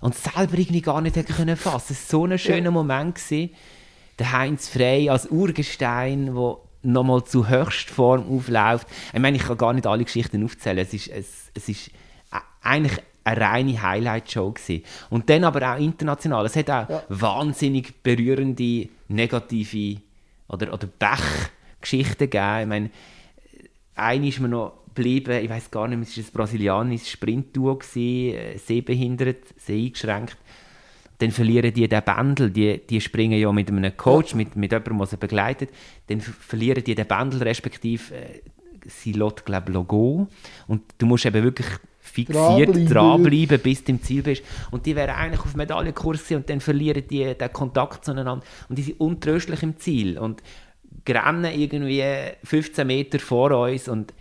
und 0.00 0.14
selber 0.14 0.58
irgendwie 0.58 0.82
gar 0.82 1.00
nicht 1.00 1.16
hat 1.16 1.26
können 1.26 1.56
fassen. 1.56 1.92
Es 1.92 2.12
war 2.12 2.20
so 2.20 2.24
ein 2.26 2.38
schöner 2.38 2.70
Moment. 2.70 3.14
Gewesen. 3.16 3.50
Der 4.18 4.32
Heinz 4.32 4.68
Frey 4.68 5.08
als 5.08 5.26
Urgestein, 5.30 6.34
der 6.34 6.56
nochmal 6.82 7.24
zu 7.24 7.48
Höchstform 7.48 8.24
aufläuft. 8.30 8.86
Ich 9.12 9.20
meine, 9.20 9.36
ich 9.36 9.44
kann 9.44 9.58
gar 9.58 9.72
nicht 9.72 9.86
alle 9.86 10.04
Geschichten 10.04 10.44
aufzählen. 10.44 10.78
Es 10.78 10.92
ist, 10.94 11.08
es, 11.08 11.50
es 11.54 11.68
ist 11.68 11.90
eigentlich 12.62 12.98
eine 13.24 13.40
reine 13.40 13.82
Highlight-Show 13.82 14.52
gewesen. 14.52 14.84
Und 15.10 15.28
dann 15.28 15.44
aber 15.44 15.74
auch 15.74 15.78
international. 15.78 16.46
Es 16.46 16.56
hat 16.56 16.70
auch 16.70 16.88
Ja. 16.88 17.02
wahnsinnig 17.08 18.02
berührende, 18.02 18.88
negative 19.08 20.00
oder, 20.48 20.72
oder 20.72 20.88
Pech-Geschichten 21.80 22.30
gegeben. 22.30 22.60
Ich 22.60 22.66
meine, 22.66 22.90
eine 23.94 24.28
ist 24.28 24.40
mir 24.40 24.48
noch 24.48 24.84
geblieben, 24.94 25.42
ich 25.42 25.50
weiß 25.50 25.70
gar 25.70 25.88
nicht 25.88 26.16
es 26.16 26.16
war 26.16 26.24
ein 26.24 26.32
brasilianisches 26.32 27.10
Sprintduo, 27.10 27.78
äh, 27.96 28.58
sehbehindert, 28.58 29.44
seheingeschränkt. 29.56 30.36
Dann 31.18 31.32
verlieren 31.32 31.72
die 31.74 31.88
den 31.88 32.02
Bändel, 32.04 32.50
die, 32.50 32.80
die 32.86 33.00
springen 33.00 33.40
ja 33.40 33.50
mit 33.52 33.68
einem 33.68 33.96
Coach, 33.96 34.34
mit, 34.34 34.54
mit 34.54 34.70
jemandem, 34.70 34.98
der 34.98 35.06
sie 35.06 35.16
begleitet, 35.16 35.70
dann 36.06 36.20
ver- 36.20 36.32
verlieren 36.32 36.84
die 36.84 36.94
den 36.94 37.06
Bändel, 37.06 37.42
respektive 37.42 38.14
äh, 38.14 38.40
sie 38.86 39.12
lässt, 39.12 39.44
glaube 39.44 39.72
Logo. 39.72 40.28
Und 40.68 40.82
du 40.98 41.06
musst 41.06 41.26
eben 41.26 41.42
wirklich 41.42 41.66
fixiert 42.00 42.36
Dranbleiben. 42.36 42.88
dranbleiben, 42.88 43.60
bis 43.60 43.84
du 43.84 43.92
im 43.92 44.02
Ziel 44.02 44.22
bist. 44.22 44.42
Und 44.70 44.86
die 44.86 44.94
wären 44.96 45.10
eigentlich 45.10 45.40
auf 45.40 45.56
Medaillenkurs 45.56 46.30
und 46.30 46.48
dann 46.48 46.60
verlieren 46.60 47.02
die 47.08 47.34
den 47.34 47.52
Kontakt 47.52 48.04
zueinander. 48.04 48.44
Und 48.68 48.78
die 48.78 48.82
sind 48.82 49.00
untröstlich 49.00 49.62
im 49.62 49.76
Ziel. 49.78 50.18
Und 50.18 50.42
rennen 51.10 51.52
irgendwie 51.52 52.04
15 52.44 52.86
Meter 52.86 53.18
vor 53.18 53.50
uns 53.50 53.88
und 53.88 54.12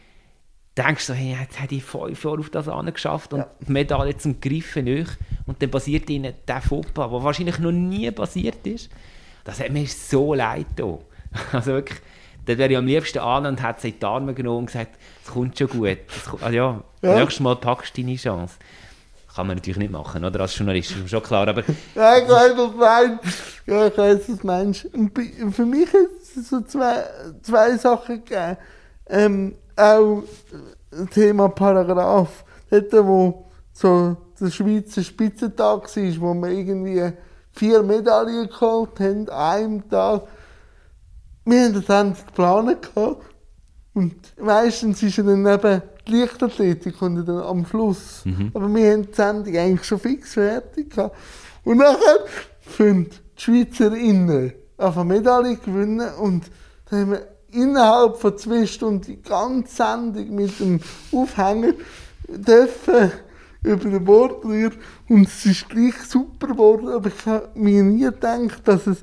denkst 0.78 1.06
so, 1.06 1.14
hey, 1.14 1.36
jetzt 1.40 1.60
hat 1.60 1.72
ich 1.72 1.84
fünf 1.84 2.24
Jahre 2.24 2.40
auf 2.40 2.50
das 2.50 2.68
angeschafft 2.68 3.34
und 3.34 3.40
ja. 3.40 3.50
die 3.68 3.72
Medaille 3.72 4.18
zum 4.18 4.40
Greifen 4.40 4.86
nicht. 4.86 5.18
Und 5.46 5.62
dann 5.62 5.72
passiert 5.72 6.10
ihnen 6.10 6.34
der 6.48 6.62
Fauxpas, 6.62 7.10
der 7.10 7.24
wahrscheinlich 7.24 7.60
noch 7.60 7.72
nie 7.72 8.10
passiert 8.12 8.66
ist. 8.68 8.90
Das 9.44 9.60
hat 9.60 9.72
mir 9.72 9.88
so 9.88 10.34
leid 10.34 10.68
getan. 10.76 11.00
Also 11.52 11.74
wirklich, 11.74 12.00
dann 12.46 12.58
wäre 12.58 12.72
ich 12.72 12.78
am 12.78 12.88
liebsten 12.88 13.20
an 13.20 13.46
und 13.46 13.62
hätte 13.62 13.82
sie 13.82 13.90
in 13.90 14.00
die 14.00 14.06
Arme 14.06 14.34
genommen 14.34 14.60
und 14.60 14.66
gesagt, 14.68 14.98
es 15.24 15.30
kommt 15.30 15.58
schon 15.58 15.68
gut. 15.68 15.98
Das, 16.08 16.42
also 16.42 16.56
ja, 16.56 16.84
ja. 17.02 17.20
nächstes 17.20 17.42
Mal 17.42 17.58
packst 17.58 17.98
du 17.98 18.02
deine 18.02 18.16
Chance. 18.16 18.56
Kann 19.36 19.46
man 19.46 19.58
natürlich 19.58 19.78
nicht 19.78 19.92
machen, 19.92 20.24
oder? 20.24 20.40
Als 20.40 20.58
Journalist 20.58 20.92
ist 20.92 21.10
schon 21.10 21.22
klar, 21.22 21.48
aber... 21.48 21.64
ja, 21.96 22.18
ich 22.18 22.28
weiß, 22.28 22.54
was 22.58 22.72
du 22.72 22.78
meinst. 22.78 23.24
Ja, 23.68 23.88
ich 23.88 23.98
weiß, 23.98 24.30
was 24.30 24.40
du 24.40 24.48
meinst. 24.48 24.86
Und 24.86 25.12
für 25.54 25.66
mich 25.66 25.94
ist 25.94 26.27
so 26.44 26.62
zwei, 26.62 27.04
zwei 27.42 27.78
Sachen 27.78 28.24
gegeben. 28.24 28.58
Ähm, 29.10 29.56
auch 29.76 30.24
Thema 31.12 31.50
Paragraph. 31.50 32.44
Dort, 32.70 32.94
wo 32.94 33.46
so 33.74 34.18
der 34.40 34.50
Schweizer 34.50 35.04
Spitzentag 35.04 35.96
war, 35.96 36.22
wo 36.22 36.34
wir 36.34 36.50
irgendwie 36.50 37.14
vier 37.52 37.84
Medaillen 37.84 38.48
geholt 38.48 39.00
haben, 39.00 39.30
an 39.30 39.62
einem 39.62 39.90
Tag. 39.90 40.24
Wir 41.46 41.64
haben 41.64 41.74
das 41.74 41.90
endlich 41.90 42.26
geplant 42.26 42.92
Und 43.94 44.16
meistens 44.40 45.02
ist 45.02 45.18
ja 45.18 45.24
dann 45.24 45.46
eben 45.46 45.82
die 46.08 46.12
Leichtathletik 46.20 47.02
und 47.02 47.26
dann 47.26 47.40
am 47.40 47.66
Schluss. 47.66 48.26
Mhm. 48.26 48.52
Aber 48.54 48.74
wir 48.74 48.92
haben 48.92 49.08
die 49.08 49.14
Sendung 49.14 49.56
eigentlich 49.56 49.84
schon 49.84 50.00
fix 50.00 50.34
fertig 50.34 50.92
gehabt. 50.92 51.16
Und 51.64 51.78
nachher 51.78 52.26
können 52.76 53.10
die 53.10 53.42
Schweizerinnen 53.42 54.54
auf 54.78 54.98
eine 54.98 55.14
Medaille 55.14 55.58
gewinnen 55.58 56.14
und 56.20 56.46
dann 56.90 57.00
haben 57.02 57.12
wir 57.12 57.28
innerhalb 57.52 58.18
von 58.18 58.38
zwei 58.38 58.66
Stunden 58.66 59.02
die 59.02 59.22
ganze 59.22 59.76
Sendung 59.76 60.36
mit 60.36 60.60
dem 60.60 60.80
Aufhänger 61.12 61.74
dürfen 62.28 63.12
über 63.64 63.90
den 63.90 64.06
Bordrier 64.06 64.72
und 65.10 65.28
es 65.28 65.46
ist 65.46 65.70
gleich 65.70 65.96
super 66.08 66.48
geworden, 66.48 66.90
aber 66.90 67.10
ich 67.10 67.26
habe 67.26 67.50
mir 67.56 67.84
nie 67.84 68.04
gedacht, 68.04 68.62
dass 68.66 68.86
es, 68.88 69.00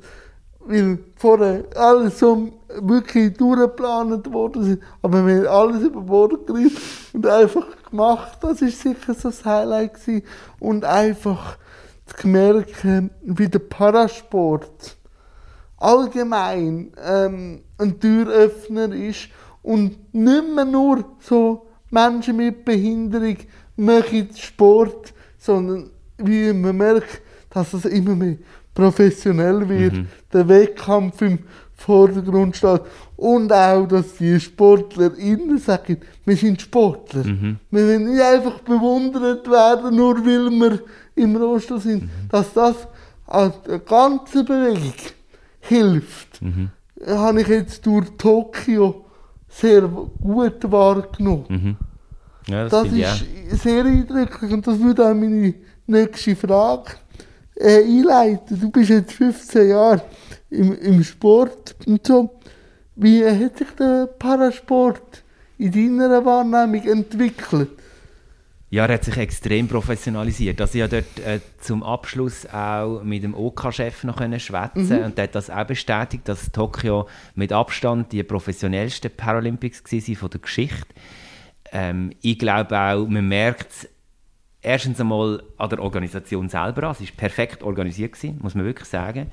weil 0.59 0.99
vorher 1.17 1.65
alles 1.75 2.19
so 2.19 2.51
wirklich 2.79 3.35
durchgeplant 3.37 4.31
worden 4.31 4.73
ist, 4.73 4.81
aber 5.01 5.25
wir 5.25 5.49
haben 5.49 5.71
alles 5.71 5.83
über 5.83 6.01
Bord 6.01 6.47
gerissen 6.47 6.77
und 7.13 7.27
einfach 7.27 7.65
gemacht, 7.89 8.37
das 8.41 8.61
ist 8.61 8.81
sicher 8.81 9.13
so 9.13 9.29
das 9.29 9.43
Highlight 9.43 9.95
gewesen. 9.95 10.23
und 10.59 10.85
einfach 10.85 11.57
zu 12.17 12.27
merken, 12.27 13.11
wie 13.23 13.49
der 13.49 13.59
Parasport 13.59 14.97
allgemein 15.85 16.91
ähm, 17.05 17.61
ein 17.77 17.99
Türöffner 17.99 18.91
ist 18.93 19.29
und 19.61 20.13
nicht 20.13 20.55
mehr 20.55 20.65
nur 20.65 21.05
so 21.19 21.67
Menschen 21.91 22.37
mit 22.37 22.65
Behinderung 22.65 23.37
machen 23.75 24.29
Sport, 24.35 25.13
sondern 25.37 25.89
wie 26.17 26.51
man 26.53 26.77
merkt, 26.77 27.21
dass 27.51 27.73
es 27.73 27.85
immer 27.85 28.15
mehr 28.15 28.37
professionell 28.73 29.67
wird, 29.69 29.93
mhm. 29.93 30.07
der 30.33 30.47
Wettkampf 30.47 31.21
im 31.21 31.39
Vordergrund 31.75 32.55
steht 32.55 32.81
und 33.15 33.51
auch, 33.51 33.85
dass 33.85 34.15
die 34.15 34.39
SportlerInnen 34.39 35.57
sagen, 35.57 35.97
wir 36.25 36.35
sind 36.35 36.61
Sportler. 36.61 37.23
Mhm. 37.23 37.57
Wir 37.69 37.87
wollen 37.87 38.11
nicht 38.11 38.21
einfach 38.21 38.59
bewundert 38.59 39.49
werden, 39.49 39.95
nur 39.95 40.17
weil 40.25 40.49
wir 40.51 40.79
im 41.15 41.35
Roster 41.35 41.79
sind. 41.79 42.03
Mhm. 42.03 42.09
Dass 42.29 42.53
das 42.53 42.75
an 43.27 43.53
der 43.67 43.79
ganzen 43.79 44.45
Bewegung 44.45 44.93
hilft, 45.67 46.41
mhm. 46.41 46.69
habe 47.05 47.41
ich 47.41 47.47
jetzt 47.47 47.85
durch 47.85 48.09
Tokio 48.17 49.05
sehr 49.47 49.81
gut 49.81 50.71
wahrgenommen. 50.71 51.45
Mhm. 51.49 51.77
Ja, 52.47 52.67
das, 52.67 52.83
das 52.83 52.91
ist 52.93 53.63
sehr 53.63 53.85
eindrücklich 53.85 54.51
und 54.51 54.67
das 54.67 54.79
würde 54.79 55.05
auch 55.05 55.15
meine 55.15 55.53
nächste 55.87 56.35
Frage 56.35 56.91
äh, 57.55 57.83
einleiten. 57.83 58.59
Du 58.59 58.69
bist 58.69 58.89
jetzt 58.89 59.13
15 59.13 59.69
Jahre 59.69 60.01
im, 60.49 60.77
im 60.79 61.03
Sport 61.03 61.75
und 61.87 62.05
so. 62.05 62.29
Wie 62.95 63.25
hat 63.25 63.57
sich 63.57 63.71
der 63.71 64.07
Parasport 64.07 65.23
in 65.57 65.97
deiner 65.97 66.23
Wahrnehmung 66.23 66.83
entwickelt? 66.87 67.69
Ja, 68.75 68.85
er 68.87 68.95
hat 68.95 69.05
sich 69.05 69.15
extrem 69.15 69.69
professionalisiert. 69.69 70.59
Also 70.59 70.77
ich 70.77 70.83
habe 70.83 71.01
dort 71.01 71.25
äh, 71.25 71.39
zum 71.61 71.81
Abschluss 71.81 72.45
auch 72.47 73.03
mit 73.03 73.23
dem 73.23 73.33
OK-Chef 73.33 74.03
noch 74.03 74.17
schwätzen 74.37 74.99
mhm. 74.99 75.05
und 75.05 75.17
der 75.17 75.23
hat 75.23 75.35
das 75.35 75.49
auch 75.49 75.63
bestätigt, 75.63 76.27
dass 76.27 76.51
Tokio 76.51 77.07
mit 77.35 77.53
Abstand 77.53 78.11
die 78.11 78.21
professionellsten 78.21 79.11
Paralympics 79.15 79.81
war 79.81 80.15
von 80.17 80.29
der 80.29 80.41
Geschichte. 80.41 80.93
Ähm, 81.71 82.11
ich 82.21 82.37
glaube 82.37 82.77
auch, 82.77 83.07
man 83.07 83.25
merkt 83.29 83.71
es 83.71 83.89
erstens 84.61 84.99
einmal 84.99 85.41
an 85.57 85.69
der 85.69 85.81
Organisation 85.81 86.49
selber 86.49 86.89
an. 86.89 86.97
Es 86.99 86.99
war 86.99 87.07
perfekt 87.15 87.63
organisiert, 87.63 88.11
gewesen, 88.11 88.39
muss 88.41 88.55
man 88.55 88.65
wirklich 88.65 88.89
sagen. 88.89 89.31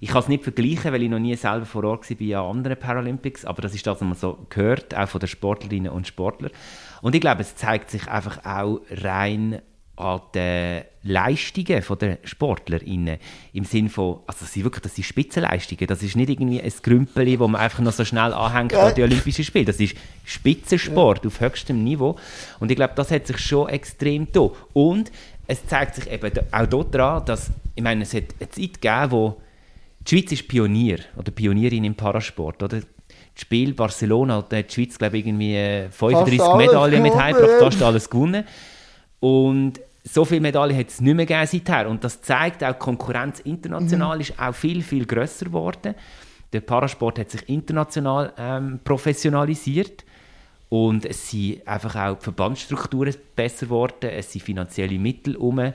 Ich 0.00 0.08
kann 0.08 0.22
es 0.22 0.28
nicht 0.28 0.44
vergleichen, 0.44 0.94
weil 0.94 1.02
ich 1.02 1.10
noch 1.10 1.18
nie 1.18 1.36
selber 1.36 1.66
vor 1.66 1.84
Ort 1.84 2.08
war 2.08 2.16
bei 2.16 2.36
anderen 2.38 2.78
Paralympics, 2.78 3.44
aber 3.44 3.60
das 3.60 3.74
ist 3.74 3.86
das, 3.86 3.96
was 3.96 4.08
man 4.08 4.14
so 4.14 4.46
gehört, 4.48 4.96
auch 4.96 5.08
von 5.08 5.20
den 5.20 5.28
Sportlerinnen 5.28 5.92
und 5.92 6.06
Sportlern. 6.06 6.52
Und 7.02 7.14
ich 7.14 7.20
glaube, 7.20 7.42
es 7.42 7.56
zeigt 7.56 7.90
sich 7.90 8.08
einfach 8.08 8.44
auch 8.44 8.80
rein 8.90 9.60
an 9.98 10.20
den 10.32 10.84
Leistungen 11.02 11.82
der 12.00 12.18
SportlerInnen. 12.22 13.18
Im 13.52 13.64
Sinne 13.64 13.88
von, 13.88 14.20
also 14.26 14.40
das 14.40 14.52
sind 14.52 14.64
wirklich 14.64 14.82
das 14.82 14.94
sind 14.94 15.04
Spitzenleistungen. 15.04 15.86
Das 15.88 16.02
ist 16.02 16.14
nicht 16.14 16.30
irgendwie 16.30 16.62
ein 16.62 16.72
Grümpeli, 16.82 17.38
wo 17.40 17.48
man 17.48 17.60
einfach 17.60 17.80
noch 17.80 17.92
so 17.92 18.04
schnell 18.04 18.32
anhängt 18.32 18.72
ja. 18.72 18.86
an 18.86 18.94
die 18.94 19.02
Olympischen 19.02 19.44
Spiele. 19.44 19.64
Das 19.64 19.80
ist 19.80 19.96
Spitzensport 20.24 21.24
ja. 21.24 21.28
auf 21.28 21.40
höchstem 21.40 21.82
Niveau. 21.82 22.16
Und 22.60 22.70
ich 22.70 22.76
glaube, 22.76 22.94
das 22.94 23.10
hat 23.10 23.26
sich 23.26 23.38
schon 23.38 23.68
extrem 23.68 24.30
da. 24.30 24.50
Und 24.72 25.10
es 25.48 25.66
zeigt 25.66 25.96
sich 25.96 26.10
eben 26.10 26.30
auch 26.52 26.66
dort 26.66 26.94
daran, 26.94 27.24
dass, 27.24 27.50
ich 27.74 27.82
meine, 27.82 28.02
es 28.02 28.14
hat 28.14 28.24
eine 28.38 28.50
Zeit 28.50 28.80
gegeben, 28.80 29.10
wo 29.10 29.40
die 30.00 30.16
Schweiz 30.16 30.32
ist 30.32 30.46
Pionier 30.46 31.00
oder 31.16 31.32
Pionierin 31.32 31.84
im 31.84 31.94
Parasport, 31.94 32.62
oder? 32.62 32.82
Spiel 33.40 33.72
Barcelona 33.72 34.36
hat 34.36 34.52
die 34.52 34.64
Schweiz, 34.68 34.98
glaube 34.98 35.18
ich, 35.18 35.26
irgendwie 35.26 35.88
35 35.90 36.54
Medaillen 36.56 37.02
mit 37.02 37.14
heimgebracht, 37.14 37.60
fast 37.60 37.82
alles 37.82 38.10
gewonnen. 38.10 38.44
Und 39.20 39.80
so 40.04 40.24
viele 40.24 40.40
Medaillen 40.40 40.76
hat 40.76 40.88
es 40.88 41.00
nicht 41.00 41.14
mehr 41.14 41.26
gegeben 41.26 41.46
seither. 41.46 41.88
Und 41.88 42.02
das 42.02 42.20
zeigt 42.22 42.64
auch, 42.64 42.72
die 42.72 42.78
Konkurrenz 42.78 43.40
international 43.40 44.16
mhm. 44.16 44.20
ist 44.22 44.38
auch 44.38 44.54
viel, 44.54 44.82
viel 44.82 45.06
grösser 45.06 45.46
geworden. 45.46 45.94
Der 46.52 46.60
Parasport 46.60 47.18
hat 47.18 47.30
sich 47.30 47.48
international 47.48 48.32
ähm, 48.38 48.80
professionalisiert. 48.82 50.04
Und 50.70 51.04
es 51.04 51.30
sind 51.30 51.66
einfach 51.66 51.94
auch 51.96 52.18
die 52.18 52.24
Verbandsstrukturen 52.24 53.14
besser 53.34 53.66
geworden, 53.66 54.10
es 54.10 54.32
sind 54.32 54.42
finanzielle 54.42 54.98
Mittel 54.98 55.36
um. 55.36 55.72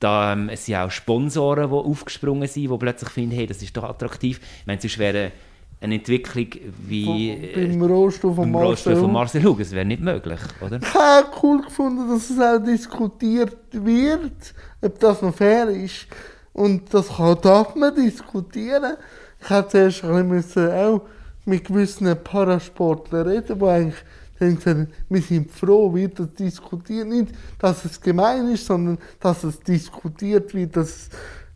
Da, 0.00 0.32
ähm, 0.32 0.48
es 0.48 0.66
sind 0.66 0.76
auch 0.76 0.90
Sponsoren, 0.90 1.70
die 1.70 1.76
aufgesprungen 1.76 2.48
sind, 2.48 2.70
die 2.70 2.78
plötzlich 2.78 3.10
finden, 3.10 3.36
hey, 3.36 3.46
das 3.46 3.62
ist 3.62 3.76
doch 3.76 3.84
attraktiv. 3.84 4.40
Ich 4.60 4.66
meine, 4.66 4.80
sonst 4.80 4.98
wäre 4.98 5.32
eine 5.80 5.94
Entwicklung 5.96 6.46
wie 6.86 7.52
beim 7.54 7.82
Rohstoff 7.82 8.36
von 8.36 8.50
Marcel, 8.50 8.96
von 8.96 9.12
Marcel 9.12 9.44
Hug. 9.44 9.58
Das 9.58 9.70
wäre 9.70 9.84
nicht 9.84 10.02
möglich, 10.02 10.40
oder? 10.60 10.80
Ich 10.82 10.94
habe 10.94 11.28
cool 11.42 11.62
gefunden, 11.62 12.08
dass 12.08 12.30
es 12.30 12.40
auch 12.40 12.58
diskutiert 12.58 13.56
wird, 13.72 14.54
ob 14.80 14.98
das 14.98 15.22
noch 15.22 15.34
fair 15.34 15.68
ist. 15.68 16.06
Und 16.52 16.92
das 16.92 17.08
kann, 17.08 17.38
darf 17.40 17.74
man 17.76 17.94
diskutieren. 17.94 18.96
Ich 19.40 19.50
hätte 19.50 19.68
zuerst 19.68 20.04
ein 20.04 20.28
bisschen 20.28 20.72
auch 20.72 21.02
mit 21.44 21.64
gewissen 21.64 22.16
Parasportlern 22.24 23.28
reden, 23.28 23.58
die 23.58 23.64
eigentlich 23.64 24.64
sagen, 24.64 24.88
wir 25.08 25.22
sind 25.22 25.50
froh, 25.50 25.94
wird 25.94 26.18
das 26.18 26.32
diskutiert. 26.34 27.06
Nicht, 27.06 27.32
dass 27.58 27.84
es 27.84 28.00
gemein 28.00 28.48
ist, 28.48 28.66
sondern 28.66 28.98
dass 29.20 29.44
es 29.44 29.60
diskutiert 29.60 30.52
wird, 30.54 30.76
dass 30.76 31.08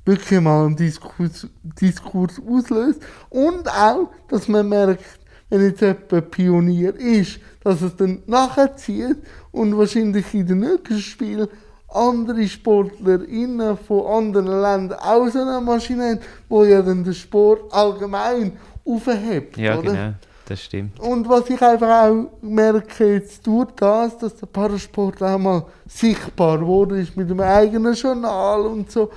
wirklich 0.04 0.40
mal 0.40 0.66
einen 0.66 0.76
Diskurs, 0.76 1.46
Diskurs 1.80 2.40
auslöst. 2.46 3.00
Und 3.30 3.68
auch, 3.68 4.10
dass 4.28 4.48
man 4.48 4.68
merkt, 4.68 5.04
wenn 5.50 5.62
jetzt 5.62 5.80
jemand 5.80 6.30
Pionier 6.30 6.94
ist, 6.96 7.38
dass 7.62 7.82
es 7.82 7.94
dann 7.96 8.22
nachzieht 8.26 9.18
und 9.50 9.76
wahrscheinlich 9.76 10.32
in 10.34 10.46
den 10.46 10.60
nächsten 10.60 10.98
Spielen 10.98 11.48
andere 11.88 12.46
SportlerInnen 12.46 13.76
von 13.76 14.06
anderen 14.06 14.46
Ländern 14.46 14.98
auch 14.98 15.28
so 15.28 15.40
eine 15.40 15.60
Maschine 15.60 16.10
haben, 16.12 16.20
wo 16.48 16.64
ja 16.64 16.80
dann 16.80 17.04
den 17.04 17.14
Sport 17.14 17.72
allgemein 17.72 18.52
aufhebt. 18.84 19.56
Ja, 19.58 19.78
oder? 19.78 19.92
genau. 19.92 20.14
Das 20.46 20.64
stimmt. 20.64 20.98
Und 20.98 21.28
was 21.28 21.48
ich 21.48 21.62
einfach 21.62 22.04
auch 22.04 22.30
merke 22.42 23.14
jetzt 23.14 23.46
durch 23.46 23.70
das, 23.76 24.18
dass 24.18 24.36
der 24.36 24.46
Parasport 24.46 25.22
auch 25.22 25.38
mal 25.38 25.66
sichtbar 25.86 26.60
wurde 26.66 27.00
ist 27.00 27.16
mit 27.16 27.30
dem 27.30 27.40
eigenen 27.40 27.94
Journal 27.94 28.62
und 28.62 28.90
so, 28.90 29.10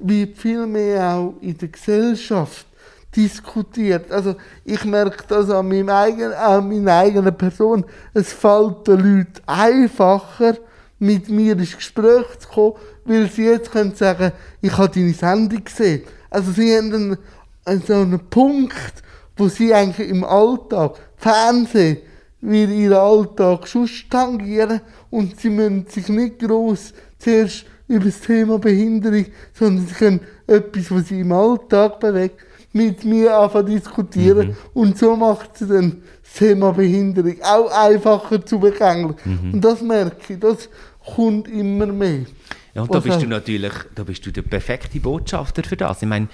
wird 0.00 0.36
viel 0.36 0.66
mehr 0.66 1.14
auch 1.14 1.34
in 1.40 1.56
der 1.56 1.68
Gesellschaft 1.68 2.66
diskutiert. 3.14 4.10
Also 4.10 4.36
ich 4.64 4.84
merke 4.84 5.24
das 5.28 5.50
an, 5.50 5.68
meinem 5.68 5.88
eigenen, 5.88 6.32
an 6.32 6.68
meiner 6.68 6.98
eigenen 6.98 7.36
Person. 7.36 7.84
Es 8.14 8.32
fällt 8.32 8.86
den 8.86 8.98
Leuten 8.98 9.40
einfacher, 9.46 10.56
mit 11.00 11.28
mir 11.30 11.58
ins 11.58 11.76
Gespräch 11.76 12.26
zu 12.38 12.48
kommen, 12.48 12.74
weil 13.04 13.28
sie 13.30 13.46
jetzt 13.46 13.72
können 13.72 13.94
sagen, 13.94 14.32
ich 14.60 14.76
habe 14.76 14.94
deine 14.94 15.14
Sendung 15.14 15.64
gesehen. 15.64 16.02
Also 16.28 16.52
sie 16.52 16.76
haben 16.76 16.92
einen, 16.92 17.18
einen 17.64 17.82
so 17.82 17.94
einen 17.94 18.20
Punkt, 18.28 19.02
wo 19.36 19.48
sie 19.48 19.74
eigentlich 19.74 20.08
im 20.10 20.24
Alltag, 20.24 20.96
Fernsehen, 21.16 21.98
will 22.42 22.70
ihren 22.70 22.98
Alltag 22.98 23.66
schon 23.66 23.88
tangieren 24.10 24.80
und 25.10 25.40
sie 25.40 25.50
müssen 25.50 25.86
sich 25.86 26.08
nicht 26.08 26.38
gross 26.38 26.92
zuerst 27.18 27.64
über 27.90 28.04
das 28.04 28.20
Thema 28.20 28.58
Behinderung, 28.58 29.26
sondern 29.52 29.86
sie 29.86 29.94
können 29.94 30.20
etwas, 30.46 30.90
was 30.92 31.08
sie 31.08 31.20
im 31.20 31.32
Alltag 31.32 31.98
bewegt, 31.98 32.40
mit 32.72 33.04
mir 33.04 33.36
anfangen 33.36 33.66
diskutieren 33.66 34.48
mhm. 34.48 34.56
und 34.74 34.96
so 34.96 35.16
macht 35.16 35.58
sie 35.58 35.66
dann 35.66 36.02
das 36.22 36.34
Thema 36.34 36.72
Behinderung 36.72 37.34
auch 37.42 37.68
einfacher 37.72 38.46
zu 38.46 38.60
begängeln. 38.60 39.16
Mhm. 39.24 39.54
Und 39.54 39.60
das 39.60 39.82
merke 39.82 40.32
ich, 40.32 40.38
das 40.38 40.68
kommt 41.16 41.48
immer 41.48 41.86
mehr. 41.86 42.26
Ja, 42.74 42.82
und 42.82 42.94
da 42.94 43.00
bist 43.00 43.20
du 43.20 43.26
natürlich 43.26 43.72
da 43.96 44.04
bist 44.04 44.24
du 44.24 44.30
der 44.30 44.42
perfekte 44.42 45.00
Botschafter 45.00 45.64
für 45.64 45.76
das. 45.76 46.02
Ich 46.02 46.08
meine, 46.08 46.28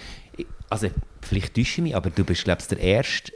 also 0.69 0.89
vielleicht 1.23 1.55
täusche 1.55 1.81
ich 1.81 1.83
mich, 1.83 1.97
aber 1.97 2.11
du 2.11 2.23
bist, 2.25 2.45
glaube 2.45 2.61
ich, 2.61 2.69
der 2.69 2.81
erste 2.81 3.33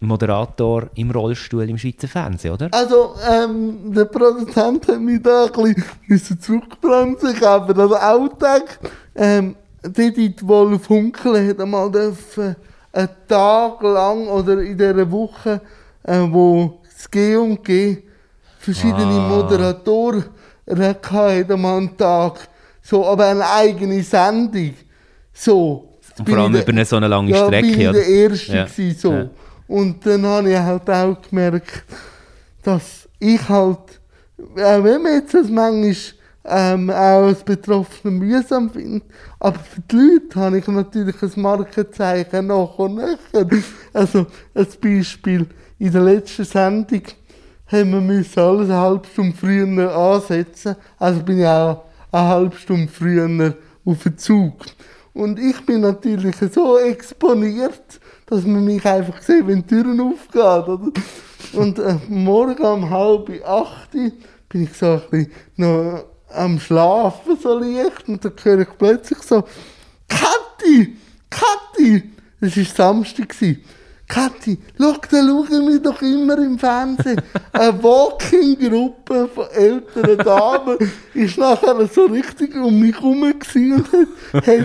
Moderator 0.00 0.88
im 0.94 1.10
Rollstuhl 1.10 1.68
im 1.68 1.78
Schweizer 1.78 2.08
Fernsehen, 2.08 2.54
oder? 2.54 2.68
Also, 2.72 3.14
ähm, 3.28 3.92
der 3.92 4.06
Produzent 4.06 4.88
hat 4.88 5.00
mich 5.00 5.22
da 5.22 5.46
ein 5.46 5.74
bisschen 6.08 6.40
zurückbremsen, 6.40 7.42
aber 7.44 7.74
das 7.74 7.92
Outtake, 7.92 8.78
ähm, 9.14 9.56
Edith 9.82 10.46
Wolf 10.46 10.88
Hunkel 10.88 11.48
hat 11.48 11.60
einmal 11.60 11.90
dürfen, 11.90 12.56
einen 12.92 13.08
Tag 13.28 13.82
lang 13.82 14.26
oder 14.28 14.60
in 14.60 14.76
dieser 14.76 15.10
Woche, 15.10 15.60
äh, 16.02 16.18
wo 16.28 16.80
das 16.92 17.10
G 17.10 17.36
und 17.36 17.62
G 17.64 17.98
verschiedene 18.58 19.04
ah. 19.04 19.28
Moderatoren 19.28 20.24
hatten, 20.68 21.52
einmal 21.52 21.78
einen 21.78 21.96
Tag, 21.96 22.48
so, 22.82 23.06
aber 23.06 23.26
eine 23.26 23.48
eigene 23.48 24.02
Sendung, 24.02 24.74
so. 25.32 25.88
Und 26.18 26.28
vor 26.28 26.38
allem 26.38 26.54
über 26.54 26.68
eine 26.68 26.84
so 26.84 26.96
eine 26.96 27.08
lange 27.08 27.30
ja, 27.30 27.46
Strecke, 27.46 27.68
bin 27.68 27.88
oder? 27.88 27.92
der 27.92 28.06
Erste 28.06 28.56
ja. 28.56 28.64
gewesen, 28.64 28.98
so. 28.98 29.12
Ja. 29.12 29.30
Und 29.70 30.04
dann 30.04 30.26
habe 30.26 30.50
ich 30.50 30.58
halt 30.58 30.90
auch 30.90 31.16
gemerkt, 31.22 31.84
dass 32.64 33.08
ich 33.20 33.48
halt, 33.48 33.78
auch 34.56 34.84
wenn 34.84 35.00
man 35.00 35.12
jetzt 35.12 35.32
das 35.32 35.48
manchmal 35.48 35.94
ähm, 36.44 36.90
auch 36.90 37.26
als 37.28 37.44
Betroffener 37.44 38.10
mühsam 38.10 38.68
finde, 38.68 39.04
aber 39.38 39.60
für 39.60 39.80
die 39.82 39.96
Leute 39.96 40.40
habe 40.40 40.58
ich 40.58 40.66
natürlich 40.66 41.22
ein 41.22 41.40
Markenzeichen 41.40 42.48
nach 42.48 42.78
und 42.80 42.96
nach. 42.96 43.18
Also, 43.92 44.26
ein 44.54 44.66
Beispiel, 44.82 45.46
in 45.78 45.92
der 45.92 46.02
letzten 46.02 46.44
Sendung 46.44 47.02
haben 47.68 48.08
wir 48.08 48.44
alles 48.44 48.70
eine 48.70 48.76
halbe 48.76 49.06
Stunde 49.06 49.36
früher 49.36 49.94
ansetzen. 49.96 50.74
Also 50.98 51.22
bin 51.22 51.38
ich 51.38 51.46
auch 51.46 51.84
eine 52.10 52.26
halbe 52.26 52.56
Stunde 52.56 52.90
früher 52.90 53.54
auf 53.84 54.02
den 54.02 54.18
Zug. 54.18 54.66
Und 55.12 55.38
ich 55.38 55.64
bin 55.64 55.82
natürlich 55.82 56.34
so 56.52 56.76
exponiert, 56.76 57.99
dass 58.30 58.44
man 58.44 58.64
mich 58.64 58.84
einfach 58.86 59.20
sieht, 59.20 59.46
wenn 59.46 59.62
die 59.62 59.66
Türen 59.66 60.00
aufgehen. 60.00 60.92
Und 61.52 61.78
äh, 61.78 61.96
morgen 62.08 62.62
um 62.62 62.88
halb 62.88 63.28
acht 63.44 63.90
bin 63.90 64.64
ich 64.64 64.72
so 64.72 64.86
ein 64.86 65.02
bisschen 65.10 65.32
noch 65.56 66.04
am 66.32 66.60
Schlafen 66.60 67.36
so 67.42 67.58
leicht 67.58 68.08
und 68.08 68.24
dann 68.24 68.32
höre 68.42 68.60
ich 68.60 68.78
plötzlich 68.78 69.18
so 69.20 69.42
«Kathi! 70.08 70.96
Kathi!» 71.28 72.10
Das 72.40 72.56
war 72.56 72.64
Samstag. 72.64 73.34
Kathi, 74.08 74.58
schau, 74.76 74.92
da 74.92 75.18
schauen 75.18 75.68
wir 75.68 75.78
doch 75.78 76.02
immer 76.02 76.36
im 76.38 76.58
Fernsehen. 76.58 77.20
Eine 77.52 77.80
Walking-Gruppe 77.80 79.28
von 79.32 79.46
älteren 79.50 80.18
Damen 80.18 80.78
ist 81.14 81.38
nachher 81.38 81.86
so 81.86 82.06
richtig 82.06 82.56
um 82.56 82.80
mich 82.80 82.96
herum 82.96 83.22
und 83.22 83.92
hat 84.32 84.64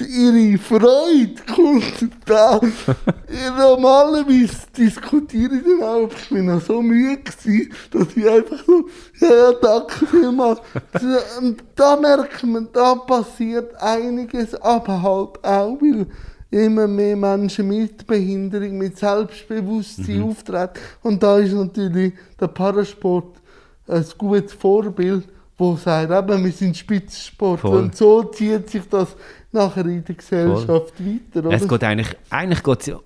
ihre 0.00 0.58
Freude 0.58 1.34
kommt 1.54 2.10
da. 2.26 2.60
Normalerweise 3.58 4.66
diskutiere 4.76 5.56
ich 5.56 5.62
dann 5.62 5.82
auch, 5.82 6.10
ich 6.10 6.28
bin 6.28 6.46
noch 6.46 6.60
so 6.60 6.82
müde 6.82 7.22
gewesen, 7.22 7.72
dass 7.90 8.16
ich 8.16 8.28
einfach 8.28 8.64
so, 8.66 8.88
ja, 9.20 9.34
ja, 9.34 9.52
danke 9.60 10.06
vielmals. 10.06 10.60
Da 11.76 11.96
merkt 11.96 12.42
man, 12.44 12.68
da 12.72 12.94
passiert 12.94 13.74
einiges, 13.82 14.54
aber 14.54 15.02
halt 15.02 15.44
auch, 15.44 15.80
weil 15.80 16.06
immer 16.50 16.86
mehr 16.86 17.16
Menschen 17.16 17.68
mit 17.68 18.06
Behinderung, 18.06 18.78
mit 18.78 18.96
Selbstbewusstsein 18.96 20.18
mhm. 20.18 20.24
auftreten. 20.24 20.78
Und 21.02 21.22
da 21.22 21.38
ist 21.38 21.52
natürlich 21.52 22.14
der 22.40 22.46
Parasport 22.48 23.40
ein 23.88 24.04
gutes 24.16 24.52
Vorbild, 24.52 25.24
wo 25.58 25.76
sagt, 25.76 26.10
eben, 26.10 26.44
wir 26.44 26.52
sind 26.52 26.76
Spitzensport. 26.76 27.64
Und 27.64 27.96
so 27.96 28.22
zieht 28.24 28.70
sich 28.70 28.82
das 28.88 29.16
nachher 29.54 29.86
in 29.86 30.04
der 30.04 30.14
Gesellschaft 30.14 30.66
Voll. 30.96 31.06
weiter. 31.06 31.48
Oder? 31.48 31.56
Es 31.56 31.68
geht 31.68 31.84
eigentlich, 31.84 32.16
eigentlich 32.30 32.62
geht's 32.62 32.86
ja 32.86 33.00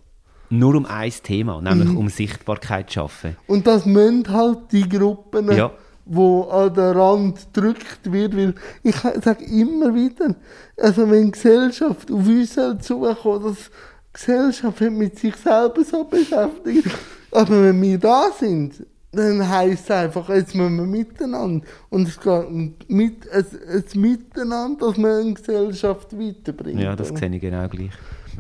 nur 0.51 0.75
um 0.75 0.87
ein 0.87 1.13
Thema, 1.23 1.61
nämlich 1.61 1.89
mhm. 1.89 1.99
um 1.99 2.09
Sichtbarkeit 2.09 2.89
zu 2.89 2.95
schaffen. 2.95 3.37
Und 3.47 3.67
das 3.67 3.87
müssen 3.87 4.29
halt 4.29 4.73
die 4.73 4.89
Gruppen, 4.89 5.53
ja. 5.53 5.71
wo 6.05 6.45
an 6.45 6.73
den 6.75 6.97
Rand 6.97 7.53
gedrückt 7.53 8.01
wird, 8.11 8.37
weil 8.37 8.55
ich 8.83 8.97
sage 8.97 9.45
immer 9.45 9.95
wieder, 9.95 10.35
also 10.77 11.11
wenn 11.11 11.31
Gesellschaft 11.31 12.11
auf 12.11 12.27
uns 12.27 12.55
zukommt, 12.81 13.45
dass 13.45 13.71
Gesellschaft 14.13 14.81
mit 14.81 15.19
sich 15.19 15.37
selber 15.37 15.85
so 15.85 16.05
beschäftigt, 16.05 16.89
aber 17.31 17.63
wenn 17.63 17.83
wir 17.83 17.99
da 17.99 18.31
sind, 18.39 18.87
dann 19.19 19.49
heisst 19.49 19.85
es 19.85 19.91
einfach, 19.91 20.29
jetzt 20.29 20.55
müssen 20.55 20.77
wir 20.77 20.87
miteinander. 20.87 21.67
Und 21.91 22.09
es 22.09 22.21
geht 22.21 22.89
mit, 22.89 23.31
ein, 23.33 23.47
ein 23.69 24.01
Miteinander, 24.01 24.87
dass 24.87 24.97
man 24.97 25.21
eine 25.21 25.35
Gesellschaft 25.35 26.13
weiterbringt. 26.19 26.81
Ja, 26.81 26.95
das 26.95 27.09
sehe 27.09 27.35
ich 27.35 27.41
genau 27.41 27.69
gleich. 27.69 27.91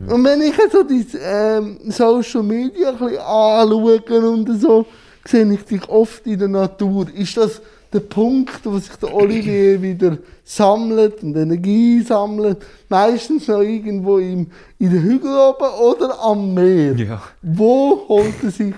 Ja. 0.07 0.15
Und 0.15 0.25
wenn 0.25 0.41
ich 0.43 0.55
so 0.71 0.83
die 0.85 1.05
ähm, 1.21 1.79
Social 1.89 2.43
Media 2.43 2.91
ein 2.91 2.99
bisschen 2.99 3.19
anschaue 3.19 4.31
und 4.31 4.61
so, 4.61 4.87
sehe 5.27 5.53
ich 5.53 5.65
dich 5.65 5.89
oft 5.89 6.27
in 6.27 6.39
der 6.39 6.49
Natur. 6.49 7.07
Ist 7.15 7.37
das 7.37 7.61
der 7.93 8.01
Punkt, 8.01 8.61
wo 8.65 8.79
sich 8.79 8.95
der 8.97 9.13
Olivier 9.15 9.81
wieder 9.83 10.19
sammelt 10.45 11.23
und 11.23 11.37
Energie 11.37 12.03
sammelt? 12.03 12.59
Meistens 12.89 13.49
noch 13.49 13.61
irgendwo 13.61 14.19
im, 14.19 14.47
in 14.79 14.91
den 14.91 15.03
Hügeln 15.03 15.37
oben 15.37 15.75
oder 15.81 16.21
am 16.21 16.55
Meer. 16.55 16.95
Ja. 16.95 17.23
Wo 17.43 18.05
holt 18.09 18.43
er 18.43 18.51
sich 18.51 18.75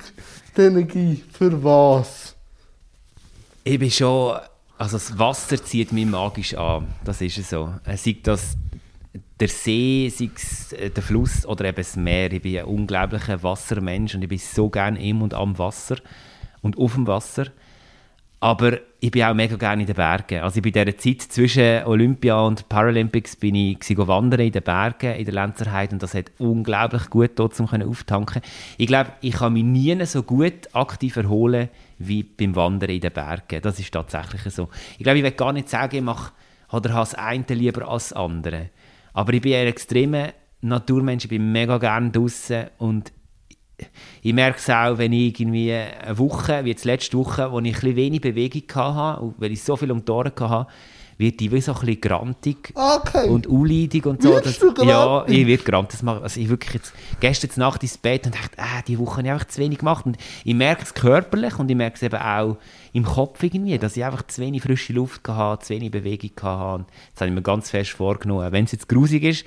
Energie? 0.67 1.23
Für 1.33 1.63
was? 1.63 2.37
Ich 3.65 3.79
bin 3.79 3.91
schon. 3.91 4.39
Also 4.79 4.97
das 4.97 5.19
Wasser 5.19 5.63
zieht 5.63 5.93
mich 5.93 6.07
magisch 6.07 6.55
an. 6.55 6.89
Das 7.05 7.21
ist 7.21 7.51
so. 7.51 7.75
Sei 7.85 8.17
das 8.23 8.57
der 9.41 9.49
See, 9.49 10.09
sei 10.15 10.31
es 10.35 10.73
äh, 10.73 10.91
der 10.91 11.03
Fluss 11.03 11.47
oder 11.47 11.65
eben 11.65 11.77
das 11.77 11.97
Meer. 11.97 12.33
Ich 12.33 12.43
bin 12.43 12.59
ein 12.59 12.65
unglaublicher 12.65 13.43
Wassermensch 13.43 14.15
und 14.15 14.23
ich 14.23 14.29
bin 14.29 14.39
so 14.39 14.69
gerne 14.69 15.03
im 15.03 15.23
und 15.23 15.35
am 15.35 15.59
Wasser 15.59 15.97
und 16.63 16.79
auf 16.79 16.95
dem 16.95 17.07
Wasser. 17.07 17.47
Aber 18.43 18.79
ich 19.01 19.11
bin 19.11 19.23
auch 19.23 19.35
mega 19.35 19.57
gerne 19.57 19.83
in 19.83 19.87
den 19.87 19.95
Bergen. 19.97 20.41
Also 20.41 20.57
ich 20.57 20.63
bin 20.63 20.73
in 20.73 20.85
dieser 20.85 20.97
Zeit 20.97 21.31
zwischen 21.31 21.85
Olympia 21.85 22.41
und 22.41 22.69
Paralympics 22.71 23.37
bin 23.37 23.55
ich 23.55 23.79
wandern 23.99 24.41
in 24.41 24.53
den 24.53 24.63
Bergen, 24.63 25.15
in 25.15 25.27
der 25.27 25.35
Lenzerheide 25.35 25.93
und 25.93 26.03
das 26.03 26.15
hat 26.15 26.33
unglaublich 26.39 27.11
gut 27.11 27.33
dort, 27.35 27.59
um 27.61 27.67
auftanken 27.67 28.41
Ich 28.79 28.87
glaube, 28.87 29.13
ich 29.21 29.35
kann 29.35 29.53
mich 29.53 29.65
nie 29.65 30.05
so 30.07 30.23
gut 30.23 30.75
aktiv 30.75 31.17
erholen 31.17 31.69
wie 31.99 32.23
beim 32.23 32.57
Wandern 32.57 32.91
in 32.91 33.01
den 33.01 33.13
Bergen. 33.13 33.61
Das 33.61 33.79
ist 33.79 33.93
tatsächlich 33.93 34.43
so. 34.55 34.71
Ich 34.97 35.05
glaube, 35.05 35.19
ich 35.19 35.25
will 35.25 35.33
gar 35.33 35.53
nicht 35.53 35.69
sagen, 35.69 35.97
ich 35.97 36.03
mache 36.03 36.33
oder 36.73 36.95
habe 36.95 37.01
das 37.01 37.15
eine 37.15 37.45
lieber 37.49 37.89
als 37.89 38.09
das 38.09 38.17
andere. 38.17 38.71
Aber 39.13 39.35
ich 39.35 39.43
bin 39.43 39.55
ein 39.55 39.67
extremer 39.67 40.29
Naturmensch, 40.63 41.25
ich 41.25 41.31
bin 41.31 41.53
mega 41.53 41.77
gerne 41.77 42.11
draußen 42.11 42.69
und 42.79 43.13
ich 44.23 44.33
merke 44.33 44.59
es 44.59 44.69
auch, 44.71 44.99
wenn 44.99 45.13
ich 45.13 45.39
irgendwie 45.41 45.73
eine 45.73 46.19
Woche, 46.19 46.65
wie 46.65 46.71
jetzt 46.71 46.85
letzte 46.85 47.17
Woche, 47.19 47.51
wo 47.51 47.61
ich 47.61 47.67
ein 47.67 47.73
bisschen 47.73 47.97
wenig 47.97 48.21
Bewegung 48.21 48.63
hatte, 48.75 49.35
weil 49.39 49.53
ich 49.53 49.63
so 49.63 49.77
viel 49.77 49.91
um 49.91 50.05
die 50.05 50.13
Ohren 50.13 50.33
hatte, 50.39 50.67
wird 51.21 51.39
die 51.39 51.53
wie 51.53 51.61
so 51.61 51.75
ein 51.75 51.81
bisschen 51.81 52.01
grantig 52.01 52.73
okay. 52.75 53.29
und 53.29 53.47
unleidig 53.47 54.07
und 54.07 54.23
so. 54.23 54.41
Das, 54.41 54.59
ja, 54.83 55.25
ich 55.27 55.47
werde 55.47 55.63
grantig. 55.63 55.93
Das 55.93 56.03
mache, 56.03 56.23
also 56.23 56.41
ich 56.41 56.49
wirklich 56.49 56.75
jetzt 56.75 56.95
gestern 57.21 57.51
Nacht 57.57 57.83
ins 57.83 57.99
Bett 57.99 58.25
und 58.25 58.35
dachte, 58.35 58.57
ah, 58.57 58.81
die 58.89 58.99
Woche 58.99 59.19
habe 59.19 59.27
ich 59.27 59.33
einfach 59.33 59.47
zu 59.47 59.61
wenig 59.61 59.79
gemacht. 59.79 60.07
Und 60.07 60.17
ich 60.45 60.55
merke 60.55 60.83
es 60.83 60.95
körperlich 60.95 61.59
und 61.59 61.71
ich 61.71 61.77
merke 61.77 61.97
es 61.97 62.03
eben 62.03 62.17
auch 62.17 62.57
im 62.95 63.05
Kopf 63.05 63.43
irgendwie, 63.43 63.79
dass 63.79 63.99
ich 63.99 64.05
einfach 64.05 64.27
zu 64.27 64.41
wenig 64.41 64.63
frische 64.63 64.95
Luft 64.95 65.29
hatte, 65.29 65.67
zu 65.67 65.75
wenig 65.75 65.91
Bewegung 65.91 66.31
hatte. 66.43 66.87
Das 67.13 67.21
habe 67.21 67.29
ich 67.29 67.35
mir 67.35 67.43
ganz 67.43 67.69
fest 67.69 67.91
vorgenommen. 67.91 68.51
Wenn 68.51 68.65
es 68.65 68.73
jetzt 68.73 68.89
grusig 68.89 69.23
ist, 69.23 69.45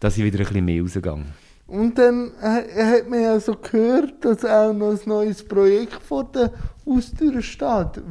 dass 0.00 0.18
ich 0.18 0.24
wieder 0.24 0.38
ein 0.38 0.46
bisschen 0.46 0.64
mehr 0.64 0.82
rausgehe. 0.82 1.24
Und 1.66 1.98
dann 1.98 2.32
hat 2.40 3.08
man 3.08 3.22
ja 3.22 3.40
so 3.40 3.54
gehört, 3.54 4.24
dass 4.24 4.44
auch 4.44 4.72
noch 4.72 4.92
ein 4.92 5.00
neues 5.06 5.42
Projekt 5.42 6.02
vor 6.02 6.24
der 6.24 6.52
Haustür 6.86 7.40
steht. 7.42 8.02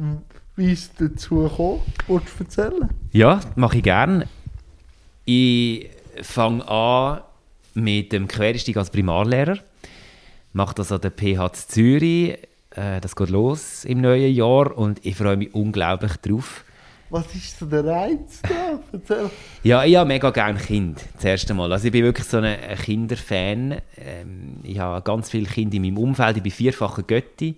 Wie 0.56 0.72
ist 0.72 0.92
es 1.00 1.10
dazu 1.10 1.42
gekommen? 1.42 1.82
Wolltest 2.06 2.38
du 2.38 2.44
erzählen? 2.44 2.88
Ja, 3.12 3.40
mache 3.54 3.78
ich 3.78 3.82
gerne. 3.82 4.28
Ich 5.24 5.88
fange 6.22 6.68
an 6.68 7.22
mit 7.74 8.12
dem 8.12 8.28
Quereinstieg 8.28 8.76
als 8.76 8.90
Primarlehrer. 8.90 9.58
Mache 10.52 10.74
das 10.76 10.92
an 10.92 11.00
der 11.00 11.10
PH 11.10 11.52
Zürich. 11.68 12.38
Äh, 12.70 13.00
das 13.00 13.16
geht 13.16 13.30
los 13.30 13.84
im 13.84 14.00
neuen 14.00 14.32
Jahr 14.32 14.76
und 14.76 15.04
ich 15.04 15.16
freue 15.16 15.36
mich 15.36 15.54
unglaublich 15.54 16.16
drauf. 16.18 16.64
Was 17.10 17.34
ist 17.34 17.58
so 17.58 17.66
der 17.66 17.84
Reiz 17.84 18.40
da? 18.42 19.30
Ja, 19.62 19.84
ich 19.84 19.96
habe 19.96 20.08
mega 20.08 20.30
gerne 20.30 20.58
Kind, 20.58 21.00
das 21.14 21.24
erste 21.24 21.54
Mal. 21.54 21.72
Also 21.72 21.86
ich 21.86 21.92
bin 21.92 22.02
wirklich 22.02 22.26
so 22.26 22.38
ein 22.38 22.56
Kinderfan. 22.82 23.80
Ähm, 23.98 24.56
ich 24.62 24.78
habe 24.78 25.02
ganz 25.02 25.30
viele 25.30 25.46
Kinder 25.46 25.76
in 25.76 25.82
meinem 25.82 25.98
Umfeld. 25.98 26.38
Ich 26.38 26.42
bin 26.42 26.52
vierfacher 26.52 27.02
Götti 27.02 27.56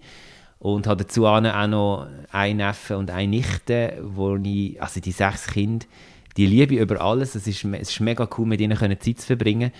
und 0.58 0.86
habe 0.86 1.04
dazu 1.04 1.26
auch 1.26 1.40
noch 1.40 2.06
einen 2.32 2.56
Neffen 2.56 2.96
und 2.96 3.10
eine 3.10 3.28
Nichte, 3.28 3.98
wo 4.02 4.36
ich, 4.36 4.80
also 4.82 5.00
die 5.00 5.12
sechs 5.12 5.46
Kinder, 5.46 5.86
die 6.36 6.46
liebe 6.46 6.74
ich 6.74 6.80
über 6.80 7.00
alles. 7.00 7.34
Es 7.34 7.46
ist, 7.46 7.64
es 7.64 7.90
ist 7.90 8.00
mega 8.00 8.28
cool, 8.36 8.46
mit 8.46 8.60
ihnen 8.60 8.76
Zeit 8.78 9.20
zu 9.20 9.26
verbringen. 9.26 9.72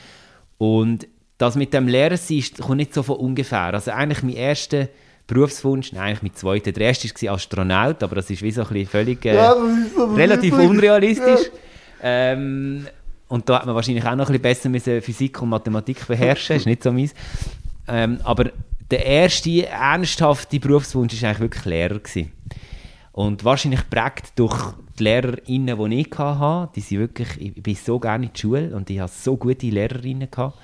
Und 0.58 1.06
das 1.38 1.56
mit 1.56 1.74
dem 1.74 1.88
Lehrer 1.88 2.16
sein, 2.16 2.42
kommt 2.60 2.78
nicht 2.78 2.94
so 2.94 3.02
von 3.02 3.16
ungefähr. 3.16 3.74
Also 3.74 3.90
eigentlich 3.90 4.22
mein 4.22 4.36
erster 4.36 4.88
Berufswunsch, 5.26 5.92
nein, 5.92 6.02
eigentlich 6.02 6.22
mein 6.22 6.34
zweiter, 6.34 6.72
der 6.72 6.86
erste 6.86 7.08
war 7.08 7.34
Astronaut, 7.34 8.02
aber 8.02 8.16
das 8.16 8.30
ist 8.30 8.42
wie 8.42 8.50
so 8.52 8.62
ein 8.62 8.68
bisschen 8.68 8.86
völlig 8.86 9.24
äh, 9.24 9.34
ja, 9.34 9.54
relativ 10.14 10.54
unrealistisch. 10.54 11.50
Ja. 12.02 12.32
Ähm, 12.32 12.86
und 13.28 13.48
da 13.48 13.58
hat 13.58 13.66
man 13.66 13.74
wahrscheinlich 13.74 14.04
auch 14.04 14.14
noch 14.14 14.30
ein 14.30 14.40
bisschen 14.40 14.72
besser 14.72 15.02
Physik 15.02 15.42
und 15.42 15.48
Mathematik 15.48 16.06
beherrschen, 16.06 16.56
ist 16.56 16.66
nicht 16.66 16.82
so 16.82 16.92
meins. 16.92 17.12
Ähm, 17.88 18.20
aber 18.22 18.50
der 18.90 19.04
erste 19.04 19.66
ernsthafte 19.66 20.60
Berufswunsch 20.60 21.20
war 21.20 21.30
eigentlich 21.30 21.40
wirklich 21.40 21.64
Lehrer. 21.64 21.98
Gewesen. 21.98 22.32
Und 23.12 23.44
wahrscheinlich 23.44 23.88
prägt 23.88 24.38
durch 24.38 24.74
die 24.98 25.04
Lehrerinnen, 25.04 25.90
die 25.90 26.00
ich 26.00 26.18
hatte, 26.18 26.70
die 26.76 26.80
sind 26.80 26.98
wirklich, 26.98 27.28
ich 27.40 27.62
bin 27.62 27.74
so 27.74 27.98
gerne 27.98 28.26
in 28.26 28.32
die 28.32 28.40
Schule 28.40 28.76
und 28.76 28.88
ich 28.90 29.00
hatte 29.00 29.12
so 29.12 29.36
gute 29.36 29.66
Lehrerinnen. 29.66 30.30
Gehabt. 30.30 30.56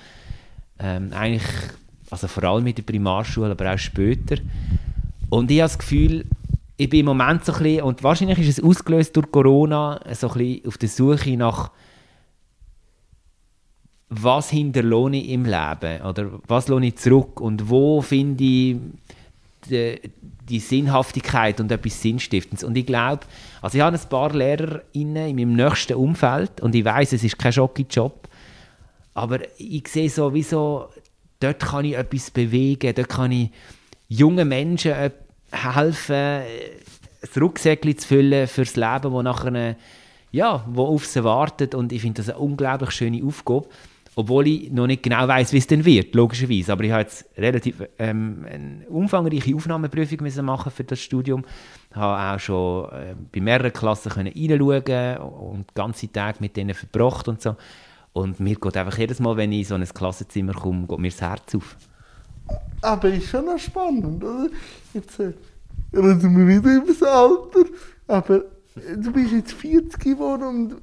Ähm, 0.78 1.12
eigentlich, 1.12 1.42
also 2.12 2.28
vor 2.28 2.44
allem 2.44 2.66
in 2.66 2.74
der 2.74 2.82
Primarschule, 2.82 3.50
aber 3.50 3.72
auch 3.72 3.78
später. 3.78 4.36
Und 5.30 5.50
ich 5.50 5.60
habe 5.60 5.68
das 5.68 5.78
Gefühl, 5.78 6.26
ich 6.76 6.90
bin 6.90 7.00
im 7.00 7.06
Moment 7.06 7.44
so 7.44 7.52
ein 7.52 7.62
bisschen, 7.62 7.82
und 7.82 8.02
wahrscheinlich 8.02 8.38
ist 8.38 8.58
es 8.58 8.64
ausgelöst 8.64 9.16
durch 9.16 9.30
Corona, 9.30 10.00
so 10.12 10.28
ein 10.28 10.38
bisschen 10.38 10.66
auf 10.68 10.78
der 10.78 10.88
Suche 10.88 11.36
nach 11.36 11.70
was 14.14 14.50
hinterlohne 14.50 15.16
ich 15.16 15.30
im 15.30 15.46
Leben 15.46 16.02
oder 16.02 16.30
was 16.46 16.68
lohne 16.68 16.88
ich 16.88 16.96
zurück 16.96 17.40
und 17.40 17.70
wo 17.70 18.02
finde 18.02 18.44
ich 18.44 18.76
die, 19.70 20.00
die 20.46 20.58
Sinnhaftigkeit 20.58 21.60
und 21.60 21.72
etwas 21.72 22.02
Sinnstiftendes. 22.02 22.62
Und 22.62 22.76
ich 22.76 22.84
glaube, 22.84 23.20
also 23.62 23.78
ich 23.78 23.82
habe 23.82 23.96
ein 23.96 24.08
paar 24.10 24.34
Lehrer 24.34 24.82
in 24.92 25.14
meinem 25.14 25.54
nächsten 25.54 25.94
Umfeld 25.94 26.60
und 26.60 26.74
ich 26.74 26.84
weiß, 26.84 27.14
es 27.14 27.24
ist 27.24 27.38
kein 27.38 27.52
Job, 27.52 28.28
aber 29.14 29.38
ich 29.56 29.88
sehe 29.88 30.10
so, 30.10 30.34
wie 30.34 30.42
so, 30.42 30.88
dort 31.42 31.60
kann 31.60 31.84
ich 31.84 31.96
etwas 31.96 32.30
bewegen, 32.30 32.94
dort 32.94 33.08
kann 33.08 33.32
ich 33.32 33.50
jungen 34.08 34.48
Menschen 34.48 34.94
helfen, 35.50 36.14
ein 36.14 37.40
Rucksäckchen 37.40 37.98
zu 37.98 38.08
füllen 38.08 38.46
fürs 38.48 38.76
Leben, 38.76 39.12
wo 39.12 39.22
nachher 39.22 39.76
ja, 40.32 40.64
wo 40.66 40.86
auf 40.86 41.06
sie 41.06 41.22
wartet 41.22 41.74
und 41.74 41.92
ich 41.92 42.00
finde 42.00 42.22
das 42.22 42.30
eine 42.30 42.38
unglaublich 42.38 42.90
schöne 42.90 43.22
Aufgabe. 43.24 43.68
Obwohl 44.14 44.46
ich 44.46 44.70
noch 44.70 44.86
nicht 44.86 45.02
genau 45.02 45.26
weiß, 45.26 45.54
wie 45.54 45.58
es 45.58 45.66
denn 45.66 45.86
wird, 45.86 46.14
logischerweise. 46.14 46.72
Aber 46.72 46.84
ich 46.84 46.90
habe 46.90 47.02
jetzt 47.02 47.24
relativ 47.38 47.82
ähm, 47.98 48.44
eine 48.46 48.86
umfangreiche 48.88 49.54
Aufnahmeprüfung 49.54 50.18
müssen 50.20 50.44
machen 50.44 50.70
für 50.70 50.84
das 50.84 51.00
Studium. 51.00 51.44
Habe 51.94 52.34
auch 52.34 52.38
schon 52.38 52.90
äh, 52.92 53.14
bei 53.32 53.40
mehreren 53.40 53.72
Klassen 53.72 54.12
können 54.12 54.32
reinschauen 54.34 55.16
und 55.16 55.74
ganze 55.74 56.12
Tage 56.12 56.38
mit 56.40 56.58
denen 56.58 56.74
verbracht 56.74 57.26
und 57.28 57.40
so. 57.40 57.56
Und 58.12 58.40
mir 58.40 58.56
geht 58.56 58.76
einfach 58.76 58.98
jedes 58.98 59.20
Mal, 59.20 59.36
wenn 59.36 59.52
ich 59.52 59.60
in 59.60 59.64
so 59.64 59.74
ein 59.74 59.84
Klassenzimmer 59.84 60.52
komme, 60.52 60.86
geht 60.86 60.98
mir 60.98 61.10
das 61.10 61.20
Herz 61.20 61.54
auf. 61.54 61.76
Aber 62.82 63.08
ist 63.08 63.28
schon 63.28 63.46
noch 63.46 63.58
spannend, 63.58 64.22
oder? 64.22 64.48
Jetzt 64.92 65.18
äh, 65.20 65.32
reden 65.94 66.36
wir 66.36 66.48
wieder 66.48 66.76
über 66.76 66.92
das 66.92 67.02
Alter. 67.02 67.70
Aber 68.08 68.42
du 68.96 69.12
bist 69.12 69.32
jetzt 69.32 69.52
40 69.52 69.98
geworden 69.98 70.76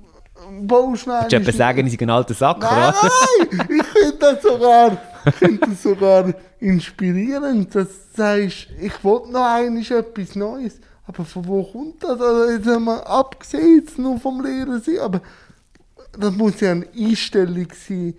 und 0.47 0.67
Bauschneiden. 0.67 1.23
Willst 1.23 1.33
du 1.33 1.37
etwas 1.37 1.57
sagen, 1.57 1.85
ich 1.85 1.97
bin 1.97 2.09
ein 2.09 2.15
alter 2.15 2.33
Sack, 2.33 2.59
nein, 2.61 2.71
oder? 2.71 3.11
Nein, 3.49 3.67
ich 3.69 3.85
finde 3.85 4.17
das 4.19 4.41
sogar, 4.41 4.97
ich 5.25 5.35
finde 5.35 5.67
das 5.67 5.83
sogar 5.83 6.33
inspirierend, 6.59 7.75
dass 7.75 7.87
du 7.87 7.93
sagst, 8.15 8.67
ich 8.79 9.03
wollte 9.03 9.31
noch 9.31 9.45
einmal 9.45 9.81
etwas 9.81 10.35
Neues. 10.35 10.79
Aber 11.05 11.25
von 11.25 11.47
wo 11.47 11.63
kommt 11.63 12.03
das? 12.03 12.21
Also 12.21 12.51
jetzt 12.51 12.67
haben 12.67 12.85
wir 12.85 13.05
abgesehen 13.05 13.79
jetzt 13.79 13.97
nur 13.97 14.19
vom 14.19 14.41
Lehrer 14.41 14.79
sein, 14.79 14.99
aber 14.99 15.21
das 16.17 16.35
muss 16.35 16.59
ja 16.61 16.71
eine 16.71 16.87
Einstellung 16.97 17.67
sein, 17.87 18.13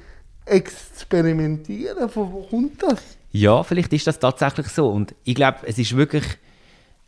experimentieren. 0.44 2.08
Von 2.08 2.32
wo 2.32 2.42
kommt 2.42 2.82
das? 2.82 3.00
Ja, 3.32 3.62
vielleicht 3.62 3.92
ist 3.92 4.06
das 4.06 4.18
tatsächlich 4.18 4.68
so. 4.68 4.88
Und 4.88 5.14
ich 5.24 5.34
glaube, 5.34 5.58
es 5.66 5.78
ist 5.78 5.96
wirklich 5.96 6.24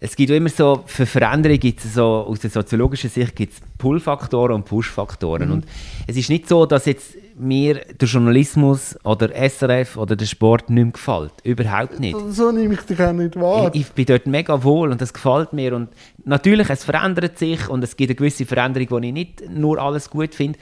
es 0.04 0.16
gibt 0.16 0.30
immer 0.30 0.48
so, 0.48 0.82
für 0.86 1.06
Veränderungen 1.06 1.60
gibt 1.60 1.84
es 1.84 1.94
so, 1.94 2.04
aus 2.04 2.40
der 2.40 2.50
soziologischen 2.50 3.08
Sicht 3.08 3.36
gibt 3.36 3.52
es 3.52 3.60
Pull-Faktoren 3.78 4.56
und 4.56 4.64
Push-Faktoren. 4.64 5.46
Mhm. 5.46 5.52
Und 5.52 5.66
es 6.08 6.16
ist 6.16 6.28
nicht 6.28 6.48
so, 6.48 6.66
dass 6.66 6.86
jetzt 6.86 7.14
mir 7.42 7.80
der 8.00 8.08
Journalismus 8.08 8.96
oder 9.04 9.30
SRF 9.34 9.96
oder 9.96 10.16
der 10.16 10.26
Sport 10.26 10.70
nicht 10.70 10.84
mehr 10.84 10.92
gefällt. 10.92 11.32
Überhaupt 11.44 12.00
nicht. 12.00 12.16
So 12.30 12.50
nehme 12.52 12.74
ich 12.74 12.80
dich 12.80 13.00
auch 13.00 13.12
nicht 13.12 13.36
wahr. 13.36 13.70
Ich, 13.74 13.82
ich, 13.82 13.88
bin 13.88 14.06
dort 14.06 14.26
mega 14.26 14.62
wohl 14.62 14.90
und 14.90 15.00
das 15.00 15.12
gefällt 15.12 15.52
mir. 15.52 15.74
Und 15.74 15.88
natürlich, 16.24 16.70
es 16.70 16.84
verändert 16.84 17.38
sich 17.38 17.68
und 17.68 17.82
es 17.84 17.96
gibt 17.96 18.10
eine 18.10 18.16
gewisse 18.16 18.46
Veränderung, 18.46 18.90
wo 18.90 18.98
ich 18.98 19.12
nicht 19.12 19.48
nur 19.50 19.78
alles 19.78 20.08
gut 20.08 20.34
finde. 20.34 20.58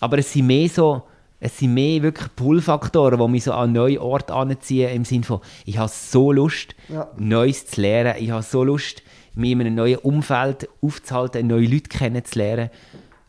Aber 0.00 0.18
es 0.18 0.32
sind 0.32 0.46
mehr 0.46 0.68
so 0.68 1.02
es 1.44 1.58
sind 1.58 1.74
mehr 1.74 2.02
wirklich 2.02 2.34
Pull-Faktoren, 2.36 3.20
die 3.20 3.28
mich 3.28 3.44
so 3.44 3.52
an 3.52 3.72
neue 3.72 4.00
Orte 4.00 4.32
anziehen, 4.32 4.90
im 4.94 5.04
Sinne 5.04 5.24
von, 5.24 5.40
ich 5.66 5.76
habe 5.76 5.90
so 5.92 6.32
Lust, 6.32 6.74
ja. 6.88 7.10
Neues 7.18 7.66
zu 7.66 7.82
lernen, 7.82 8.14
ich 8.18 8.30
habe 8.30 8.42
so 8.42 8.64
Lust, 8.64 9.02
mich 9.34 9.50
in 9.52 9.60
einem 9.60 9.74
neuen 9.74 9.98
Umfeld 9.98 10.70
aufzuhalten, 10.80 11.46
neue 11.46 11.66
Leute 11.66 11.90
kennenzulernen. 11.90 12.70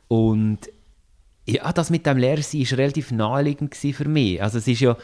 Und 0.07 0.59
ja, 1.45 1.71
das 1.71 1.89
mit 1.89 2.05
dem 2.05 2.17
Lehrersein 2.17 2.61
war 2.61 2.77
relativ 2.77 3.11
naheliegend 3.11 3.75
für 3.75 4.07
mich. 4.07 4.41
Also 4.41 4.57
es 4.57 4.67
ist 4.67 4.79
ja 4.79 4.97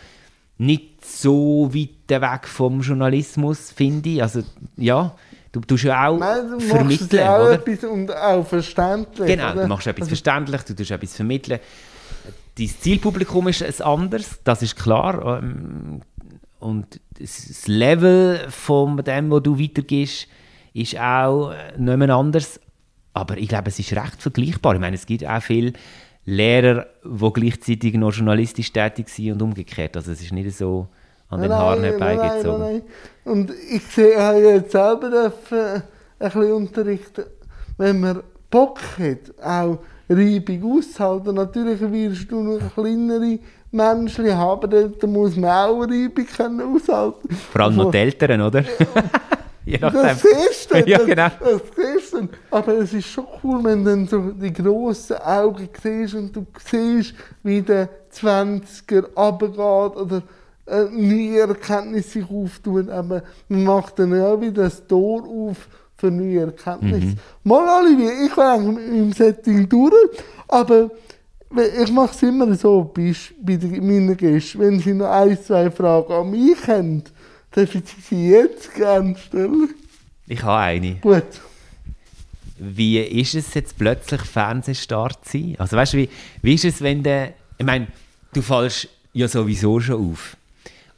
nicht 0.58 1.06
so 1.06 1.70
weit 1.74 2.22
weg 2.22 2.48
vom 2.48 2.82
Journalismus, 2.82 3.72
finde 3.72 4.10
ich. 4.10 4.22
Also 4.22 4.44
ja, 4.78 5.16
du 5.52 5.62
tust 5.62 5.84
ja 5.84 6.08
auch 6.08 6.20
Nein, 6.20 6.50
du 6.50 6.60
vermitteln, 6.60 7.28
auch 7.28 7.40
oder? 7.42 7.54
Etwas 7.54 7.84
und 7.90 8.16
auch 8.16 8.48
verständlich. 8.48 9.28
Genau, 9.28 9.52
oder? 9.52 9.62
du 9.64 9.68
machst 9.68 9.88
etwas 9.88 10.02
also, 10.02 10.10
verständlich, 10.10 10.62
du 10.64 10.76
tust 10.76 10.92
etwas 10.92 11.16
vermitteln 11.16 11.60
dein 12.58 12.68
Zielpublikum 12.68 13.48
ist 13.48 13.64
ein 13.64 13.86
anderes, 13.86 14.40
das 14.44 14.62
ist 14.62 14.76
klar. 14.76 15.42
Ähm, 15.42 16.02
und 16.60 17.00
das 17.20 17.68
Level 17.68 18.40
von 18.50 18.98
dem, 18.98 19.32
wo 19.32 19.40
du 19.40 19.60
weitergehst, 19.60 20.28
ist 20.74 20.98
auch 21.00 21.54
nicht 21.78 21.98
mehr 21.98 22.10
anders. 22.10 22.60
Aber 23.14 23.38
ich 23.38 23.50
glaube, 23.50 23.70
es 23.70 23.80
ist 23.80 23.94
recht 23.94 24.22
vergleichbar. 24.22 24.76
Ich 24.76 24.80
meine, 24.80 24.96
es 24.96 25.06
gibt 25.06 25.26
auch 25.26 25.42
viele 25.42 25.74
Lehrer, 26.26 26.88
die 27.04 27.34
gleichzeitig 27.34 27.96
noch 27.96 28.14
journalistisch 28.14 28.72
tätig 28.72 29.10
sind 29.10 29.34
und 29.34 29.42
umgekehrt. 29.42 29.98
Also 29.98 30.12
es 30.12 30.22
ist 30.22 30.32
nicht 30.32 30.56
so 30.56 30.88
an 31.30 31.42
den 31.42 31.50
nein, 31.50 31.60
Haaren 31.60 31.84
herbeigezogen. 31.84 32.60
Nein, 32.60 32.82
nein, 33.26 33.34
Und 33.34 33.52
ich 33.72 33.84
sehe 33.84 34.18
auch 34.18 34.38
jetzt 34.38 34.72
selber 34.72 35.10
dürfen, 35.10 35.58
ein 35.60 35.84
bisschen 36.20 36.52
unterrichten, 36.52 37.24
wenn 37.78 38.00
man 38.00 38.22
Bock 38.50 38.80
hat, 39.00 39.44
auch 39.44 39.80
Reibung 40.10 40.78
aushalten. 40.78 41.36
Natürlich 41.36 41.80
wirst 41.80 42.32
du 42.32 42.42
noch 42.42 42.74
kleinere 42.74 43.40
Menschen 43.72 44.38
haben, 44.38 44.94
da 45.00 45.08
muss 45.08 45.38
man 45.38 45.50
auch 45.50 45.82
Reibung 45.82 46.26
können 46.26 46.76
aushalten 46.76 47.34
Vor 47.34 47.62
allem 47.62 47.78
noch 47.78 47.92
die 47.92 47.98
Eltern, 47.98 48.42
oder? 48.42 48.64
Je 49.66 49.78
nachdem. 49.80 50.02
Das 50.02 50.22
siehst 50.22 50.74
du, 50.74 50.90
ja, 50.90 50.98
genau. 51.00 51.30
das, 51.40 51.40
das 51.40 51.62
siehst 52.12 52.30
Aber 52.50 52.74
es 52.78 52.94
ist 52.94 53.08
schon 53.08 53.26
cool, 53.44 53.64
wenn 53.64 53.84
du 53.84 53.90
dann 53.92 54.08
so 54.08 54.20
die 54.32 54.52
grossen 54.52 55.18
Augen 55.18 55.70
siehst 55.82 56.16
und 56.16 56.36
du 56.36 56.46
siehst, 56.64 57.14
wie 57.44 57.62
der 57.62 57.90
20er 58.14 59.06
runtergeht 59.16 60.02
oder 60.02 60.24
äh, 60.66 60.84
neue 60.92 61.40
Erkenntnisse 61.42 62.10
sich 62.10 62.30
auftun. 62.30 62.90
Aber 62.90 63.24
man 63.50 63.64
macht 63.64 64.00
dann 64.00 64.16
ja 64.16 64.40
wieder 64.40 64.64
das 64.64 64.86
Tor 64.88 65.24
auf 65.24 65.68
für 65.98 66.10
neue 66.10 66.42
Erkenntnisse. 66.42 67.06
Mhm. 67.06 67.18
Mal 67.44 67.84
Olivier, 67.84 68.12
ich 68.26 68.36
war 68.36 68.56
im 68.56 69.14
Setting 69.14 69.70
durch, 69.70 69.94
aber 70.48 70.90
ich 71.82 71.92
mache 71.92 72.16
es 72.16 72.24
immer 72.24 72.54
so 72.56 72.90
bei, 72.94 73.14
bei 73.40 73.58
meinen 73.58 74.18
Gästen. 74.18 74.60
Wenn 74.60 74.80
sie 74.80 74.94
noch 74.94 75.10
ein, 75.10 75.38
zwei 75.42 75.70
Fragen 75.70 76.12
an 76.12 76.32
mich 76.32 76.68
haben, 76.68 77.04
darf 77.52 77.76
ich 77.76 77.84
sie 78.10 78.30
jetzt 78.30 78.74
gerne 78.76 79.16
stellen. 79.18 79.70
Ich 80.28 80.44
habe 80.44 80.62
eine. 80.62 80.96
Gut. 80.96 81.24
Wie 82.58 83.00
ist 83.00 83.34
es 83.36 83.54
jetzt 83.54 83.78
plötzlich 83.78 84.22
Fernsehstart 84.22 85.26
zu 85.26 85.38
sein? 85.38 85.56
Also 85.58 85.76
weißt 85.76 85.94
du, 85.94 85.98
wie, 85.98 86.10
wie 86.42 86.54
ist 86.54 86.66
es, 86.66 86.82
wenn 86.82 87.04
der, 87.04 87.34
ich 87.58 87.66
meine, 87.66 87.88
du 88.34 88.42
fallst 88.42 88.88
ja 89.14 89.28
sowieso 89.28 89.80
schon 89.80 90.12
auf. 90.12 90.38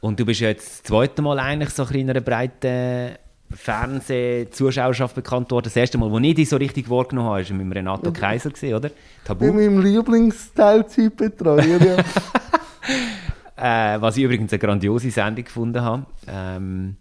Und 0.00 0.20
du 0.20 0.26
bist 0.26 0.40
ja 0.40 0.48
jetzt 0.48 0.68
das 0.68 0.82
zweite 0.82 1.22
Mal 1.22 1.38
eigentlich 1.38 1.70
so 1.70 1.84
in 1.84 2.10
einer 2.10 2.20
breiten 2.20 3.16
Fernsehzuschauerschaft 3.50 5.14
bekannt 5.14 5.50
worden. 5.50 5.64
Das 5.64 5.76
erste 5.76 5.96
Mal, 5.96 6.10
wo 6.10 6.18
ich 6.18 6.34
dich 6.34 6.48
so 6.48 6.56
richtig 6.56 6.90
wahrgenommen 6.90 7.30
habe, 7.30 7.48
war 7.48 7.56
mit 7.56 7.76
Renato 7.76 8.12
Kaiser, 8.12 8.50
gewesen, 8.50 8.74
oder? 8.74 8.90
Tabu. 9.24 9.46
Mit 9.46 9.54
meinem 9.54 9.82
Lieblingsteilzeitbetreuer, 9.82 11.64
ja. 11.64 11.96
äh, 13.64 14.00
was 14.00 14.16
ich 14.16 14.24
übrigens 14.24 14.52
eine 14.52 14.58
grandiose 14.58 15.10
Sendung 15.10 15.44
gefunden 15.44 15.80
habe. 15.80 16.06
Ähm, 16.28 16.96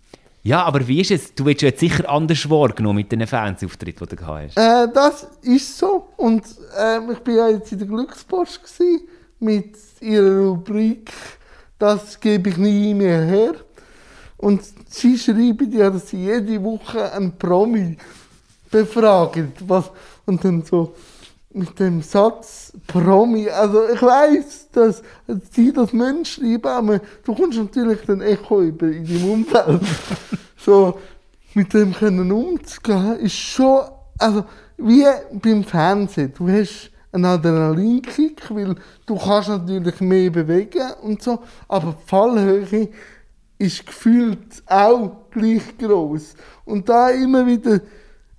Ja, 0.45 0.63
aber 0.63 0.85
wie 0.87 0.99
ist 0.99 1.11
es? 1.11 1.33
Du 1.35 1.45
willst 1.45 1.61
ja 1.61 1.69
jetzt 1.69 1.79
sicher 1.79 2.09
anders 2.09 2.49
wahrgenommen 2.49 2.97
mit 2.97 3.11
den 3.11 3.25
Fernsehauftritten, 3.25 4.07
die 4.07 4.15
du 4.15 4.21
gehabt 4.21 4.57
hast. 4.57 4.57
Äh, 4.57 4.93
das 4.93 5.27
ist 5.41 5.77
so. 5.77 6.09
Und 6.17 6.43
äh, 6.77 6.97
ich 7.13 7.25
war 7.25 7.33
ja 7.33 7.47
jetzt 7.49 7.71
in 7.71 7.79
der 7.79 7.87
Glückspost 7.87 8.61
gewesen, 8.61 9.07
mit 9.39 9.75
ihrer 10.01 10.47
Rubrik 10.47 11.11
«Das 11.79 12.19
gebe 12.19 12.49
ich 12.49 12.57
nie 12.57 12.93
mehr 12.93 13.23
her». 13.23 13.53
Und 14.37 14.61
sie 14.89 15.17
schreiben 15.17 15.71
ja, 15.71 15.89
dass 15.89 16.09
sie 16.09 16.25
jede 16.25 16.61
Woche 16.61 17.11
einen 17.13 17.37
Promi 17.37 17.97
befragen. 18.69 19.53
Was, 19.65 19.91
und 20.25 20.43
dann 20.43 20.63
so 20.63 20.93
mit 21.53 21.79
dem 21.79 22.01
Satz 22.01 22.73
Promi, 22.87 23.49
also 23.49 23.87
ich 23.89 24.01
weiß, 24.01 24.69
dass 24.71 25.03
sie 25.51 25.71
das 25.71 25.93
Menschen 25.93 26.45
schreiben, 26.45 26.67
aber 26.67 27.01
du 27.23 27.35
kommst 27.35 27.59
natürlich 27.59 28.01
den 28.01 28.21
Echo 28.21 28.61
über 28.61 28.87
in 28.87 29.05
deinem 29.05 29.29
Umfeld. 29.29 29.81
so, 30.57 30.99
mit 31.53 31.73
dem 31.73 31.93
können 31.93 32.31
umzugehen, 32.31 33.19
ist 33.19 33.35
schon, 33.35 33.81
also, 34.17 34.45
wie 34.77 35.05
beim 35.33 35.63
Fernsehen. 35.63 36.33
Du 36.35 36.49
hast 36.49 36.89
einen 37.11 37.25
Adrenalinkick, 37.25 38.49
weil 38.49 38.75
du 39.05 39.15
kannst 39.17 39.49
natürlich 39.49 40.01
mehr 40.01 40.31
bewegen 40.31 40.91
und 41.03 41.21
so, 41.21 41.39
aber 41.67 41.95
die 41.99 42.09
Fallhöhe 42.09 42.89
ist 43.59 43.85
gefühlt 43.85 44.63
auch 44.65 45.29
gleich 45.29 45.77
groß. 45.77 46.33
Und 46.65 46.89
da 46.89 47.09
immer 47.09 47.45
wieder 47.45 47.79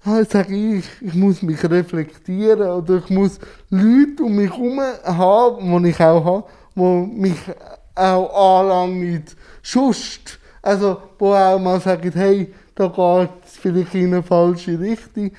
sage 0.04 0.54
ich, 0.54 0.84
ich 1.00 1.14
muss 1.14 1.40
mich 1.40 1.64
reflektieren 1.64 2.68
oder 2.68 2.98
ich 2.98 3.08
muss 3.08 3.38
Leute 3.70 4.22
um 4.22 4.36
mich 4.36 4.50
herum 4.50 4.80
haben, 4.80 5.82
die 5.82 5.90
ich 5.90 6.00
auch 6.00 6.24
habe, 6.24 6.44
die 6.76 7.20
mich 7.20 7.38
auch 7.94 8.60
anlangen, 8.60 9.24
schust. 9.62 10.38
Also, 10.60 10.98
wo 11.18 11.32
auch 11.32 11.58
mal 11.58 11.80
sagen, 11.80 12.12
hey, 12.12 12.52
da 12.74 12.88
geht 12.88 13.44
es 13.46 13.56
vielleicht 13.56 13.94
in 13.94 14.12
eine 14.12 14.22
falsche 14.22 14.78
Richtung. 14.78 15.30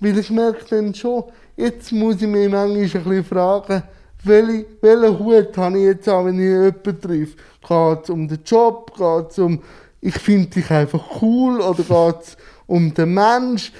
Weil 0.00 0.18
ich 0.18 0.30
merke 0.30 0.64
dann 0.70 0.94
schon, 0.94 1.24
jetzt 1.56 1.92
muss 1.92 2.22
ich 2.22 2.28
mich 2.28 2.50
manchmal 2.50 2.70
ein 2.70 2.88
bisschen 2.90 3.24
fragen, 3.24 3.82
welche, 4.22 4.66
welchen 4.80 5.18
Hut 5.18 5.56
habe 5.58 5.78
ich 5.78 5.84
jetzt 5.84 6.08
an, 6.08 6.26
wenn 6.26 6.38
ich 6.38 6.46
jemanden 6.46 7.00
treffe? 7.00 7.36
Geht 7.66 8.04
es 8.04 8.10
um 8.10 8.26
den 8.26 8.40
Job? 8.44 8.92
Geht 8.96 9.30
es 9.30 9.38
um, 9.38 9.60
ich 10.00 10.14
finde 10.14 10.48
dich 10.48 10.70
einfach 10.70 11.20
cool? 11.20 11.60
Oder 11.60 11.82
geht 11.82 12.22
es 12.22 12.36
um 12.66 12.94
den 12.94 13.12
Mensch? 13.12 13.70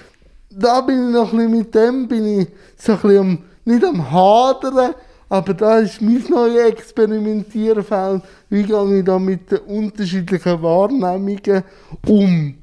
Da 0.57 0.81
bin 0.81 1.09
ich 1.09 1.15
noch 1.15 1.33
ein 1.33 1.51
mit 1.51 1.75
dem, 1.75 2.09
bin 2.09 2.41
ich 2.41 2.49
so 2.77 2.93
ein 2.93 2.99
bisschen 2.99 3.19
am, 3.19 3.39
nicht 3.65 3.85
am 3.85 4.11
Hadern, 4.11 4.95
aber 5.29 5.55
da 5.55 5.79
ist 5.79 6.01
mein 6.01 6.25
neues 6.29 6.69
Experimentierfeld. 6.69 8.23
Wie 8.51 8.63
gehe 8.63 8.99
ich 8.99 9.05
da 9.05 9.19
mit 9.19 9.51
den 9.51 9.59
unterschiedlichen 9.59 10.63
Wahrnehmungen 10.63 11.65
um? 12.07 12.55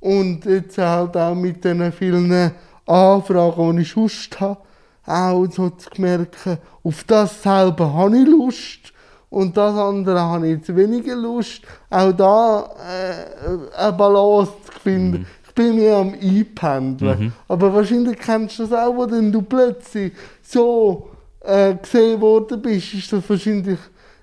Und 0.00 0.44
jetzt 0.44 0.78
halt 0.78 1.16
auch 1.16 1.34
mit 1.34 1.64
den 1.64 1.90
vielen 1.92 2.52
Anfragen, 2.86 3.76
die 3.76 3.82
ich 3.82 3.92
sonst 3.92 4.38
habe, 4.40 4.58
auch 5.06 5.46
so 5.46 5.70
zu 5.70 5.88
merken, 5.96 6.58
auf 6.84 7.04
das 7.04 7.42
selber 7.42 7.92
habe 7.94 8.18
ich 8.18 8.26
Lust 8.26 8.92
und 9.30 9.56
das 9.56 9.74
andere 9.74 10.20
habe 10.20 10.48
ich 10.48 10.58
jetzt 10.58 10.76
weniger 10.76 11.16
Lust. 11.16 11.62
Auch 11.90 12.12
da 12.12 12.70
äh, 12.78 13.78
eine 13.78 13.92
Balance 13.92 14.52
zu 14.66 14.80
finden. 14.80 15.20
Mhm 15.20 15.37
bin 15.58 15.78
ich 15.82 15.90
am 15.90 16.14
Einpendeln. 16.14 17.20
Mhm. 17.20 17.32
Aber 17.48 17.74
wahrscheinlich 17.74 18.16
kennst 18.16 18.58
du 18.60 18.66
das 18.66 18.72
auch, 18.72 18.94
wo 18.94 19.06
dann 19.06 19.32
du 19.32 19.42
plötzlich 19.42 20.12
so 20.40 21.10
äh, 21.40 21.74
gesehen 21.74 22.20
worden 22.20 22.62
bist, 22.62 22.94
ist 22.94 23.12
das 23.12 23.28
wahrscheinlich 23.28 23.78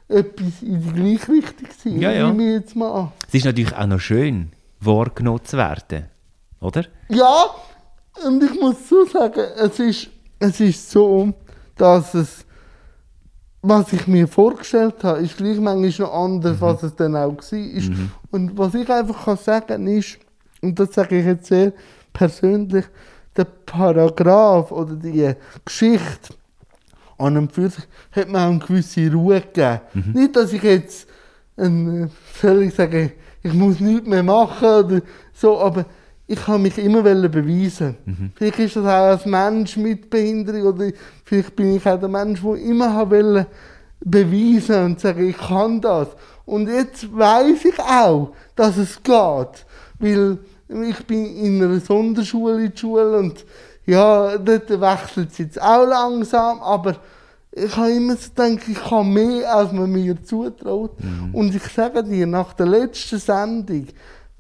etwas 0.08 0.62
in 0.62 0.82
die 0.82 0.94
gleiche 0.94 1.32
Richtung 1.34 1.68
gewesen, 1.68 2.02
ja, 2.02 2.12
ja. 2.12 2.32
ich 2.32 2.40
jetzt 2.40 2.76
mal 2.76 2.92
an. 2.92 3.12
Es 3.28 3.34
ist 3.34 3.46
natürlich 3.46 3.76
auch 3.76 3.86
noch 3.86 4.00
schön, 4.00 4.52
wahrgenommen 4.80 5.44
zu 5.44 5.58
werden, 5.58 6.06
oder? 6.62 6.86
Ja, 7.10 7.48
und 8.26 8.42
ich 8.42 8.62
muss 8.62 8.88
so 8.88 9.06
sagen, 9.06 9.44
es 9.58 9.78
ist, 9.80 10.08
es 10.40 10.60
ist 10.62 10.90
so, 10.90 11.34
dass 11.76 12.14
es, 12.14 12.46
was 13.62 13.92
ich 13.92 14.08
mir 14.08 14.28
vorgestellt 14.28 15.04
habe, 15.04 15.20
ist 15.20 15.36
gleich 15.36 15.60
manchmal 15.60 16.08
noch 16.08 16.14
anders, 16.14 16.58
mhm. 16.58 16.62
was 16.62 16.84
es 16.84 16.96
dann 16.96 17.16
auch 17.18 17.36
war. 17.36 17.60
Mhm. 17.60 18.12
Und 18.32 18.58
was 18.58 18.74
ich 18.74 18.90
einfach 18.90 19.26
kann 19.26 19.38
sagen 19.38 19.88
ist, 19.88 20.20
und 20.66 20.80
das 20.80 20.94
sage 20.94 21.20
ich 21.20 21.26
jetzt 21.26 21.46
sehr 21.48 21.74
persönlich, 22.12 22.86
der 23.36 23.46
Paragraph 23.46 24.72
oder 24.72 24.96
die 24.96 25.34
Geschichte 25.64 26.34
an 27.18 27.38
einem 27.38 27.50
für 27.50 27.70
sich 27.70 27.84
hat 28.12 28.30
mir 28.30 28.40
auch 28.40 28.50
eine 28.50 28.60
gewisse 28.60 29.12
Ruhe 29.12 29.42
gegeben. 29.42 29.80
Mhm. 29.94 30.12
Nicht, 30.14 30.36
dass 30.36 30.52
ich 30.54 30.64
jetzt, 30.64 31.08
ein, 31.58 32.10
soll 32.42 32.64
ich 32.64 32.76
sagen, 32.76 33.12
ich 33.42 33.54
muss 33.54 33.80
nichts 33.80 34.08
mehr 34.08 34.24
machen 34.24 34.68
oder 34.68 35.02
so, 35.34 35.60
aber 35.60 35.86
ich 36.28 36.44
kann 36.44 36.62
mich 36.62 36.78
immer 36.78 37.04
beweisen. 37.04 37.96
Mhm. 38.06 38.32
Vielleicht 38.36 38.60
ist 38.60 38.76
das 38.76 38.86
auch 38.86 38.90
als 38.90 39.26
Mensch 39.26 39.78
mit 39.78 40.10
Behinderung 40.10 40.74
oder 40.74 40.92
vielleicht 41.24 41.56
bin 41.56 41.76
ich 41.76 41.86
auch 41.86 42.00
der 42.00 42.10
Mensch, 42.10 42.42
der 42.42 42.56
immer 42.56 43.10
wollte 43.10 43.48
beweisen 44.00 44.86
und 44.86 45.00
sagen, 45.00 45.30
ich 45.30 45.38
kann 45.38 45.80
das. 45.82 46.10
Und 46.46 46.68
jetzt 46.68 47.16
weiß 47.16 47.66
ich 47.66 47.80
auch, 47.80 48.34
dass 48.56 48.78
es 48.78 49.02
geht, 49.02 49.66
weil 50.00 50.38
ich 50.68 51.06
bin 51.06 51.26
in 51.38 51.64
einer 51.64 51.80
Sonderschule 51.80 52.66
in 52.66 52.72
die 52.72 52.78
Schule 52.78 53.18
und 53.18 53.46
ja, 53.86 54.38
dort 54.38 54.70
wechselt 54.70 55.32
es 55.32 55.38
jetzt 55.38 55.62
auch 55.62 55.86
langsam, 55.86 56.60
aber 56.62 56.96
ich 57.52 57.76
habe 57.78 57.92
immer 57.92 58.16
so 58.18 58.30
gedacht, 58.30 58.68
ich 58.68 58.84
kann 58.84 59.14
mehr, 59.14 59.56
als 59.56 59.72
man 59.72 59.90
mir 59.90 60.22
zutraut. 60.24 61.02
Mhm. 61.02 61.34
Und 61.34 61.56
ich 61.56 61.64
sage 61.64 62.04
dir, 62.04 62.28
nach 62.28 62.52
der 62.54 62.66
letzten 62.66 63.18
Sendung, 63.18 63.88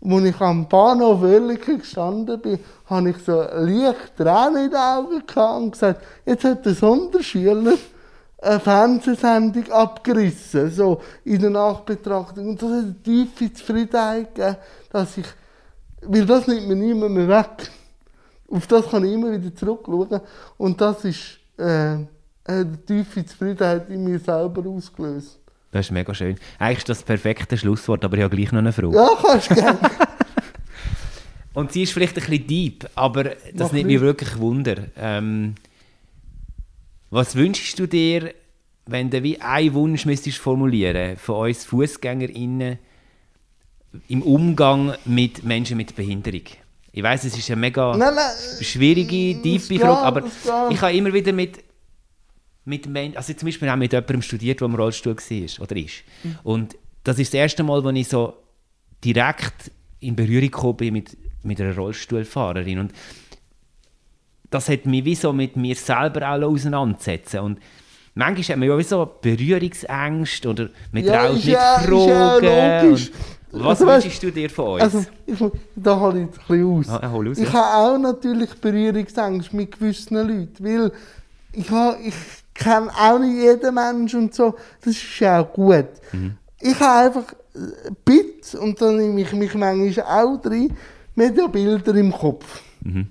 wo 0.01 0.19
ich 0.19 0.39
am 0.41 0.67
Bahnhof 0.67 1.21
Oerlikon 1.21 1.79
gestanden 1.79 2.41
bin, 2.41 2.59
habe 2.87 3.11
ich 3.11 3.17
so 3.19 3.41
leicht 3.41 4.17
Tränen 4.17 4.65
in 4.65 4.69
den 4.69 4.79
Augen 4.79 5.25
gehabt 5.25 5.61
und 5.61 5.71
gesagt, 5.71 6.03
jetzt 6.25 6.43
hat 6.43 6.65
der 6.65 6.73
Sonderschüler 6.73 7.73
eine 8.41 8.59
Fernsehsendung 8.59 9.71
abgerissen, 9.71 10.69
so 10.69 11.01
in 11.23 11.39
der 11.39 11.51
Nachbetrachtung. 11.51 12.49
Und 12.49 12.61
das 12.61 12.69
hat 12.69 12.83
eine 12.83 13.01
tiefe 13.01 13.53
Zufriedenheit 13.53 14.35
gegeben, 14.35 14.57
dass 14.91 15.17
ich 15.17 15.25
weil 16.07 16.25
das 16.25 16.47
nimmt 16.47 16.67
mir 16.67 16.75
niemand 16.75 17.13
mehr 17.13 17.27
weg. 17.27 17.71
Auf 18.49 18.67
das 18.67 18.89
kann 18.89 19.03
ich 19.05 19.13
immer 19.13 19.31
wieder 19.31 19.53
zurückschauen. 19.55 20.21
Und 20.57 20.79
das 20.79 21.03
ist 21.05 21.39
äh, 21.57 21.97
eine 22.45 22.85
tiefe 22.85 23.25
Zufriedenheit 23.25 23.89
in 23.89 24.03
mir 24.03 24.19
selber 24.19 24.67
ausgelöst. 24.69 25.39
Das 25.71 25.87
ist 25.87 25.91
mega 25.91 26.13
schön. 26.13 26.37
Eigentlich 26.59 26.77
ist 26.79 26.89
das 26.89 27.03
perfekte 27.03 27.57
Schlusswort, 27.57 28.05
aber 28.05 28.17
ich 28.17 28.23
habe 28.23 28.35
gleich 28.35 28.51
noch 28.51 28.59
eine 28.59 28.71
Frage. 28.71 28.95
Ja, 28.95 29.09
kannst 29.21 29.51
du 29.51 29.55
gerne. 29.55 29.79
Und 31.53 31.71
sie 31.71 31.83
ist 31.83 31.93
vielleicht 31.93 32.17
ein 32.17 32.25
bisschen 32.25 32.47
deep, 32.47 32.89
aber 32.95 33.23
das 33.23 33.37
Mach 33.55 33.71
nimmt 33.71 33.87
mich 33.87 34.01
wirklich 34.01 34.37
Wunder. 34.37 34.75
Ähm, 34.97 35.55
was 37.09 37.35
wünschst 37.35 37.79
du 37.79 37.87
dir, 37.87 38.33
wenn 38.85 39.09
du 39.09 39.23
wie 39.23 39.39
einen 39.39 39.73
Wunsch 39.73 40.05
müsstest 40.05 40.37
formulieren 40.37 41.17
von 41.17 41.47
uns 41.47 41.65
FußgängerInnen, 41.65 42.77
im 44.07 44.21
Umgang 44.21 44.95
mit 45.05 45.43
Menschen 45.43 45.77
mit 45.77 45.95
Behinderung? 45.95 46.43
Ich 46.91 47.03
weiß, 47.03 47.25
es 47.25 47.37
ist 47.37 47.49
eine 47.51 47.59
mega 47.59 47.95
nein, 47.97 48.15
nein, 48.15 48.31
schwierige, 48.61 49.41
tiefe 49.41 49.77
Frage, 49.79 49.97
aber 49.97 50.23
ich 50.69 50.81
habe 50.81 50.93
immer 50.93 51.11
wieder 51.11 51.33
mit, 51.33 51.63
mit 52.63 52.87
Menschen, 52.87 53.17
also 53.17 53.33
zum 53.33 53.47
Beispiel 53.47 53.69
auch 53.69 53.75
mit 53.75 53.91
jemandem 53.91 54.21
studiert, 54.21 54.61
der 54.61 54.67
im 54.67 54.75
Rollstuhl 54.75 55.15
war 55.15 55.61
oder 55.61 55.75
ist. 55.75 56.03
Mhm. 56.23 56.37
Und 56.43 56.77
das 57.03 57.19
ist 57.19 57.33
das 57.33 57.39
erste 57.39 57.63
Mal, 57.63 57.83
wo 57.83 57.89
ich 57.89 58.07
so 58.07 58.33
direkt 59.03 59.71
in 59.99 60.15
Berührung 60.15 60.49
gekommen 60.49 60.77
bin 60.77 60.93
mit, 60.93 61.17
mit 61.43 61.59
einer 61.59 61.75
Rollstuhlfahrerin. 61.75 62.79
Und 62.79 62.93
das 64.49 64.69
hat 64.69 64.85
mich 64.85 65.03
wie 65.03 65.15
so 65.15 65.33
mit 65.33 65.57
mir 65.57 65.75
selber 65.75 66.29
auch 66.29 66.41
auseinandersetzen 66.41 67.39
und 67.41 67.59
manchmal 68.13 68.43
hat 68.43 68.57
man 68.57 68.69
ja 68.69 68.77
wie 68.77 68.83
so 68.83 69.17
Berührungsängste 69.21 70.49
oder 70.49 70.69
man 70.91 71.03
ja, 71.03 71.25
traut 71.25 71.35
nicht 71.35 71.47
ja, 71.47 71.79
fragen. 71.79 72.45
Ja 72.45 72.97
was 73.63 73.81
also, 73.81 74.03
wünschst 74.03 74.23
du 74.23 74.31
dir 74.31 74.49
von 74.49 74.73
uns? 74.73 74.83
Also, 74.83 75.05
ich, 75.25 75.39
da 75.75 75.99
hole 75.99 76.21
ich 76.21 76.25
ein 76.25 76.31
bisschen 76.31 76.77
aus. 76.77 76.89
Ah, 76.89 77.11
aus 77.11 77.37
ich 77.37 77.45
ja. 77.45 77.53
habe 77.53 77.93
auch 77.93 77.97
natürlich 77.97 78.53
Berührungsängste 78.55 79.55
mit 79.55 79.77
gewissen 79.77 80.15
Leuten, 80.15 80.63
weil 80.63 80.91
ich, 81.53 81.71
ich 82.07 82.15
kenne 82.53 82.89
auch 82.91 83.19
nicht 83.19 83.35
jeden 83.35 83.73
Menschen 83.73 84.23
und 84.23 84.35
so. 84.35 84.55
Das 84.83 84.93
ist 84.93 85.19
ja 85.19 85.41
auch 85.41 85.53
gut. 85.53 85.87
Mhm. 86.11 86.37
Ich 86.59 86.79
habe 86.79 87.07
einfach 87.07 87.33
äh, 87.53 87.91
Bits 88.03 88.55
und 88.55 88.81
dann 88.81 88.97
nehme 88.97 89.21
ich 89.21 89.31
mich 89.33 89.53
manchmal 89.53 90.05
auch 90.05 90.41
drin, 90.41 90.73
mit 91.15 91.37
den 91.37 91.51
Bildern 91.51 91.97
im 91.97 92.11
Kopf. 92.11 92.61
Mhm. 92.81 93.07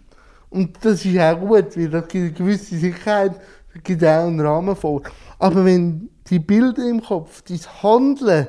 Und 0.50 0.76
das 0.82 1.04
ist 1.04 1.18
auch 1.18 1.40
gut, 1.40 1.76
weil 1.76 1.88
da 1.88 2.00
gibt 2.00 2.14
eine 2.14 2.32
gewisse 2.32 2.76
Sicherheit, 2.76 3.32
da 3.72 3.80
gibt 3.82 4.04
auch 4.04 4.26
einen 4.26 4.40
Rahmen 4.40 4.76
vor. 4.76 5.02
Aber 5.38 5.64
wenn 5.64 6.08
die 6.28 6.38
Bilder 6.38 6.88
im 6.88 7.02
Kopf 7.02 7.42
dein 7.42 7.60
Handeln 7.82 8.46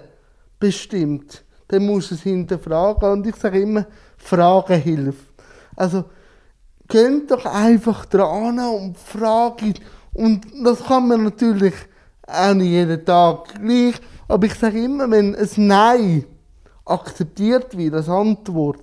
bestimmt, 0.59 1.43
dann 1.67 1.85
musst 1.85 2.11
du 2.11 2.15
es 2.15 2.21
hinterfragen. 2.21 3.09
Und 3.11 3.27
ich 3.27 3.35
sage 3.35 3.61
immer, 3.61 3.85
Fragen 4.17 4.81
hilft. 4.81 5.33
Also, 5.75 6.05
geht 6.87 7.31
doch 7.31 7.45
einfach 7.45 8.05
dran 8.05 8.59
und 8.59 8.97
fragen. 8.97 9.73
Und 10.13 10.45
das 10.63 10.83
kann 10.83 11.07
man 11.07 11.23
natürlich 11.23 11.73
auch 12.27 12.53
nicht 12.53 12.69
jeden 12.69 13.05
Tag 13.05 13.55
gleich. 13.61 13.95
Aber 14.27 14.45
ich 14.45 14.55
sage 14.55 14.83
immer, 14.83 15.09
wenn 15.09 15.35
ein 15.35 15.49
Nein 15.57 16.25
akzeptiert 16.85 17.77
wird 17.77 17.95
als 17.95 18.09
Antwort, 18.09 18.79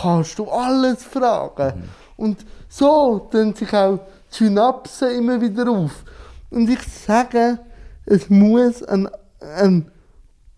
kannst 0.00 0.38
du 0.38 0.48
alles 0.48 1.04
fragen. 1.04 1.78
Mhm. 1.78 1.88
Und 2.16 2.46
so 2.68 3.18
tun 3.30 3.54
sich 3.54 3.72
auch 3.72 3.98
die 4.30 4.44
Synapsen 4.44 5.10
immer 5.10 5.40
wieder 5.40 5.68
auf. 5.70 6.04
Und 6.50 6.68
ich 6.68 6.82
sage, 6.82 7.58
es 8.04 8.30
muss 8.30 8.82
ein, 8.82 9.08
ein, 9.40 9.90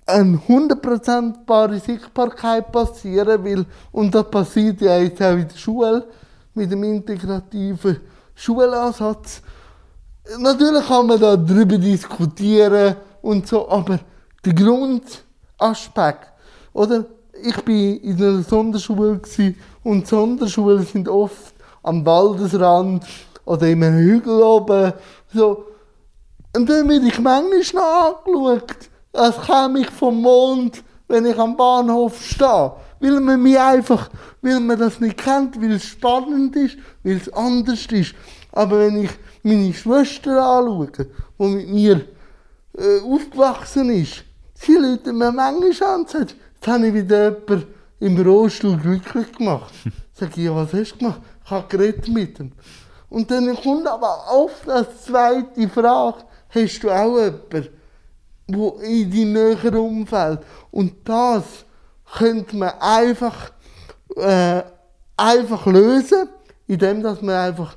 eine 0.08 0.38
100% 0.38 1.44
bare 1.44 1.78
Sichtbarkeit 1.78 2.72
passieren, 2.72 3.44
weil, 3.44 3.66
und 3.92 4.14
das 4.14 4.30
passiert 4.30 4.80
ja 4.80 4.98
jetzt 4.98 5.22
auch 5.22 5.32
in 5.32 5.48
der 5.48 5.56
Schule 5.56 6.06
mit 6.54 6.72
dem 6.72 6.82
integrativen 6.82 8.00
Schulansatz. 8.34 9.42
Natürlich 10.38 10.86
kann 10.86 11.06
man 11.06 11.20
da 11.20 11.36
darüber 11.36 11.78
diskutieren 11.78 12.96
und 13.22 13.46
so, 13.46 13.68
aber 13.68 14.00
der 14.44 14.54
Grundaspekt, 14.54 16.32
oder? 16.72 17.04
Ich 17.40 17.62
bin 17.62 17.98
in 17.98 18.16
einer 18.16 18.42
Sonderschule 18.42 19.20
und 19.84 20.06
Sonderschulen 20.06 20.84
sind 20.84 21.08
oft 21.08 21.54
am 21.82 22.04
Waldesrand 22.04 23.04
oder 23.44 23.66
in 23.68 23.84
einem 23.84 23.98
Hügel 23.98 24.42
oben. 24.42 24.92
So. 25.32 25.66
Und 26.56 26.68
dann 26.68 26.88
werde 26.88 27.06
ich 27.06 27.20
manchmal 27.20 27.60
noch 27.74 28.24
angeschaut, 28.26 28.90
als 29.12 29.40
käme 29.40 29.80
ich 29.80 29.90
vom 29.90 30.20
Mond, 30.20 30.82
wenn 31.08 31.26
ich 31.26 31.38
am 31.38 31.56
Bahnhof 31.56 32.22
stehe. 32.22 32.72
Weil 33.00 33.20
man 33.20 33.42
mich 33.42 33.58
einfach, 33.58 34.10
weil 34.42 34.60
man 34.60 34.78
das 34.78 35.00
nicht 35.00 35.16
kennt, 35.16 35.60
weil 35.60 35.72
es 35.72 35.84
spannend 35.84 36.56
ist, 36.56 36.76
weil 37.02 37.16
es 37.16 37.32
anders 37.32 37.86
ist. 37.86 38.14
Aber 38.52 38.80
wenn 38.80 39.04
ich 39.04 39.10
meine 39.42 39.72
Schwester 39.72 40.42
anschaue, 40.42 40.90
die 41.38 41.44
mit 41.44 41.68
mir 41.68 42.04
äh, 42.76 43.00
aufgewachsen 43.00 43.90
ist, 43.90 44.24
sie 44.54 44.74
läuten 44.74 45.16
mir 45.16 45.32
manchmal 45.32 45.94
an 45.94 46.00
und 46.00 46.10
sagen, 46.10 46.26
jetzt 46.54 46.66
habe 46.66 46.88
ich 46.88 46.94
wieder 46.94 47.30
jemanden 47.30 47.66
im 48.00 48.20
Rollstuhl 48.20 48.76
glücklich 48.76 49.32
gemacht. 49.32 49.72
Sag 50.12 50.36
ich, 50.36 50.44
ja, 50.44 50.54
was 50.54 50.72
hast 50.72 50.94
du 50.94 50.98
gemacht? 50.98 51.20
Ich 51.44 51.50
habe 51.50 51.68
geredet 51.68 52.08
mit 52.08 52.38
ihm. 52.40 52.52
Und 53.08 53.30
dann 53.30 53.54
kommt 53.56 53.86
aber 53.86 54.24
oft 54.30 54.68
als 54.68 55.04
zweite 55.04 55.68
Frage, 55.68 56.24
hast 56.50 56.80
du 56.80 56.90
auch 56.90 57.16
jemanden, 57.16 57.68
wo 58.48 58.80
in 58.82 59.10
deinem 59.10 59.32
näheren 59.32 59.76
Umfeld? 59.76 60.40
Und 60.70 60.92
das 61.04 61.44
könnte 62.16 62.56
man 62.56 62.72
einfach, 62.80 63.52
äh, 64.16 64.62
einfach 65.16 65.66
lösen, 65.66 66.28
indem 66.66 67.02
dass 67.02 67.22
man 67.22 67.34
einfach 67.34 67.76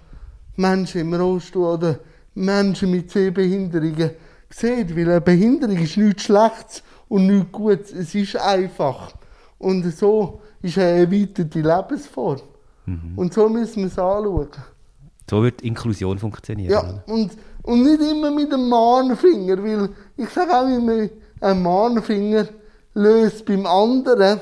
Menschen 0.56 1.02
im 1.02 1.14
Rollstuhl 1.14 1.66
oder 1.66 2.00
Menschen 2.34 2.92
mit 2.92 3.12
Sehbehinderungen 3.12 4.12
sieht. 4.50 4.96
Weil 4.96 5.10
eine 5.10 5.22
Behinderung 5.22 5.78
ist 5.78 5.98
nichts 5.98 6.24
Schlechtes 6.24 6.84
und 7.10 7.28
nichts 7.28 7.52
Gutes. 7.52 7.92
Es 7.92 8.16
ist 8.16 8.36
einfach. 8.38 9.14
Und 9.58 9.84
so 9.96 10.42
ist 10.62 10.78
eine 10.78 11.02
erweiterte 11.02 11.62
Lebensform. 11.62 12.42
Mhm. 12.86 13.14
Und 13.16 13.34
so 13.34 13.48
müssen 13.50 13.84
wir 13.84 13.88
es 13.88 14.00
anschauen. 14.00 14.50
So 15.30 15.44
wird 15.44 15.62
Inklusion 15.62 16.20
funktionieren. 16.20 16.72
Ja, 16.72 17.04
und, 17.06 17.32
und 17.64 17.84
nicht 17.84 18.02
immer 18.02 18.32
mit 18.32 18.52
dem 18.52 18.70
Mahnfinger, 18.70 19.64
weil 19.64 19.90
ich 20.18 20.30
sage 20.30 20.56
auch 20.56 20.68
immer, 20.68 21.08
ein 21.42 21.62
Mahnfinger 21.62 22.48
löst 22.94 23.46
beim 23.46 23.66
anderen 23.66 24.40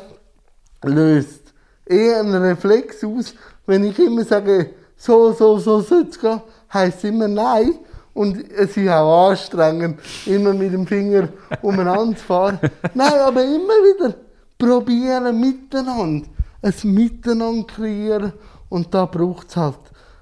löst 0.84 1.54
eher 1.86 2.20
einen 2.20 2.42
Reflex 2.42 3.04
aus. 3.04 3.34
Wenn 3.66 3.84
ich 3.84 4.00
immer 4.00 4.24
sage, 4.24 4.72
so, 4.96 5.32
so, 5.34 5.58
so 5.58 5.82
soll 5.82 6.08
es 6.10 6.20
gehen, 6.20 6.42
heisst 6.74 7.04
immer 7.04 7.28
nein. 7.28 7.76
Und 8.14 8.52
es 8.52 8.76
ist 8.76 8.90
auch 8.90 9.30
anstrengend, 9.30 10.00
immer 10.26 10.54
mit 10.54 10.74
dem 10.74 10.86
Finger 10.86 11.30
umeinander 11.62 12.18
zu 12.18 12.24
fahren. 12.26 12.60
nein, 12.94 13.14
aber 13.14 13.44
immer 13.44 13.56
wieder 13.58 14.16
probieren 14.58 15.40
miteinander 15.40 16.28
ein 16.62 16.74
Miteinander 16.84 17.68
kreieren 17.68 18.34
und 18.68 18.94
da 18.94 19.06
braucht 19.06 19.50
es 19.50 19.56
halt 19.56 19.80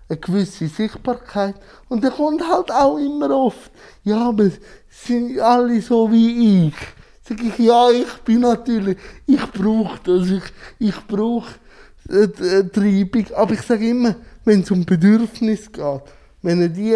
eine 0.09 0.19
gewisse 0.19 0.67
Sichtbarkeit. 0.67 1.55
Und 1.89 2.03
dann 2.03 2.13
kommt 2.13 2.47
halt 2.47 2.71
auch 2.71 2.97
immer 2.97 3.29
oft, 3.31 3.71
ja, 4.03 4.29
aber 4.29 4.49
sind 4.89 5.39
alle 5.39 5.81
so 5.81 6.11
wie 6.11 6.67
ich? 6.67 6.75
Sag 7.23 7.43
ich, 7.43 7.59
ja, 7.59 7.89
ich 7.89 8.13
bin 8.23 8.39
natürlich, 8.39 8.97
ich 9.25 9.51
brauche 9.51 9.99
das, 10.03 10.29
ich, 10.29 10.43
ich 10.79 11.07
brauche 11.07 11.55
äh, 12.09 12.63
Treibung. 12.63 13.25
Aber 13.35 13.53
ich 13.53 13.61
sage 13.61 13.89
immer, 13.89 14.15
wenn 14.45 14.61
es 14.61 14.71
um 14.71 14.85
Bedürfnis 14.85 15.71
geht, 15.71 16.01
wenn 16.41 16.61
ihr 16.61 16.69
die 16.69 16.93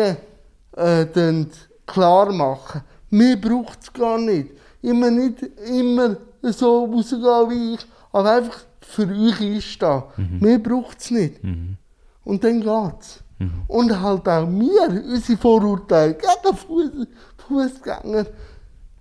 äh, 0.77 1.45
klar 1.85 2.31
machen, 2.31 2.81
mir 3.09 3.35
braucht 3.35 3.79
es 3.83 3.91
gar 3.91 4.17
nicht. 4.17 4.51
Immer 4.81 5.11
nicht 5.11 5.43
immer 5.67 6.17
so 6.41 6.85
rausgehen 6.85 7.49
wie 7.49 7.73
ich, 7.75 7.85
aber 8.11 8.31
einfach 8.31 8.61
für 8.79 9.07
euch 9.07 9.39
einstehen. 9.41 10.03
Mhm. 10.17 10.39
Mehr 10.39 10.59
braucht 10.59 11.01
es 11.01 11.11
nicht. 11.11 11.43
Mhm. 11.43 11.77
Und 12.23 12.43
dann 12.43 12.61
geht's. 12.61 13.23
Mhm. 13.39 13.63
Und 13.67 14.01
halt 14.01 14.27
auch 14.27 14.47
wir, 14.47 15.03
unsere 15.13 15.37
Vorurteile 15.37 16.13
gegen 16.15 16.57
Fuß, 16.57 16.89
Fußgänger 17.47 18.25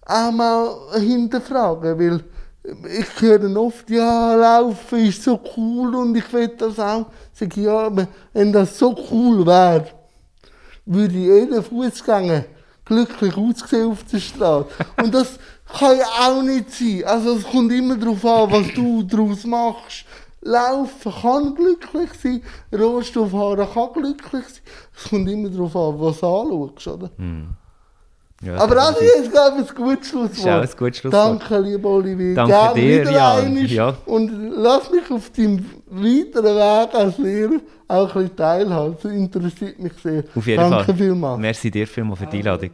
auch 0.07 0.33
mal 0.33 0.77
hinterfragen, 0.99 1.99
weil 1.99 2.25
ich 2.63 3.21
höre 3.21 3.57
oft, 3.57 3.89
ja, 3.89 4.35
Laufen 4.35 5.07
ist 5.07 5.23
so 5.23 5.41
cool 5.57 5.95
und 5.95 6.17
ich 6.17 6.33
will 6.33 6.49
das 6.49 6.79
auch. 6.79 7.07
Sag 7.33 7.57
ich, 7.57 7.65
ja, 7.65 7.91
wenn 8.33 8.53
das 8.53 8.79
so 8.79 8.95
cool 9.11 9.47
wäre, 9.47 9.87
würde 10.85 11.15
jeder 11.15 11.63
Fußgänger 11.63 12.45
glücklich 12.85 13.37
aussehen 13.37 13.91
auf 13.91 14.05
der 14.05 14.19
Straße. 14.19 14.67
Und 15.03 15.15
das 15.15 15.39
kann 15.79 15.97
ja 15.97 16.07
auch 16.21 16.43
nicht 16.43 16.71
sein. 16.73 17.05
Also 17.05 17.37
es 17.37 17.45
kommt 17.45 17.73
immer 17.73 17.97
darauf 17.97 18.25
an, 18.25 18.51
was 18.51 18.75
du 18.75 19.05
daraus 19.05 19.45
machst. 19.45 20.05
Laufen 20.43 21.13
kann 21.21 21.55
glücklich 21.55 22.11
sein, 22.23 22.43
Rohstofffahren 22.73 23.69
kann 23.73 23.93
glücklich 23.93 24.45
sein. 24.45 24.63
Es 24.97 25.11
kommt 25.11 25.29
immer 25.29 25.51
darauf 25.51 25.77
an, 25.77 26.01
was 26.01 26.21
du 26.21 26.27
anschaust, 26.27 26.89
oder? 26.89 27.11
Hm. 27.17 27.49
Ja, 28.43 28.57
Aber 28.57 28.75
das 28.75 28.99
ist 28.99 29.17
jetzt, 29.17 29.33
glaube 29.33 29.61
ich, 29.61 29.69
ein 29.69 29.75
gutes 29.75 30.09
Schlusswort. 30.09 30.65
Ist 30.65 30.73
ein 30.73 30.79
gutes 30.79 30.99
Schlusswort. 31.01 31.43
Danke, 31.43 31.59
lieber 31.59 31.91
Olivier. 31.91 32.35
Danke 32.35 32.53
Gerne 32.53 32.75
dir, 32.81 33.13
Jan. 33.13 33.67
Ja. 33.67 33.95
Und 34.07 34.53
lass 34.57 34.91
mich 34.91 35.11
auf 35.11 35.29
deinem 35.31 35.67
weiteren 35.91 36.57
Weg 36.57 36.95
als 36.95 37.19
Lehrer 37.19 37.61
auch 37.87 38.09
ein 38.09 38.23
bisschen 38.23 38.37
teilhaben. 38.37 38.97
Das 39.03 39.13
interessiert 39.13 39.79
mich 39.79 39.93
sehr. 40.03 40.25
Auf 40.35 40.47
jeden 40.47 40.71
Danke 40.71 40.85
Fall. 40.87 40.95
vielmals. 40.95 41.39
Merci 41.39 41.71
dir 41.71 41.87
vielmals 41.87 42.21
für 42.21 42.27
die 42.27 42.39
Einladung. 42.39 42.71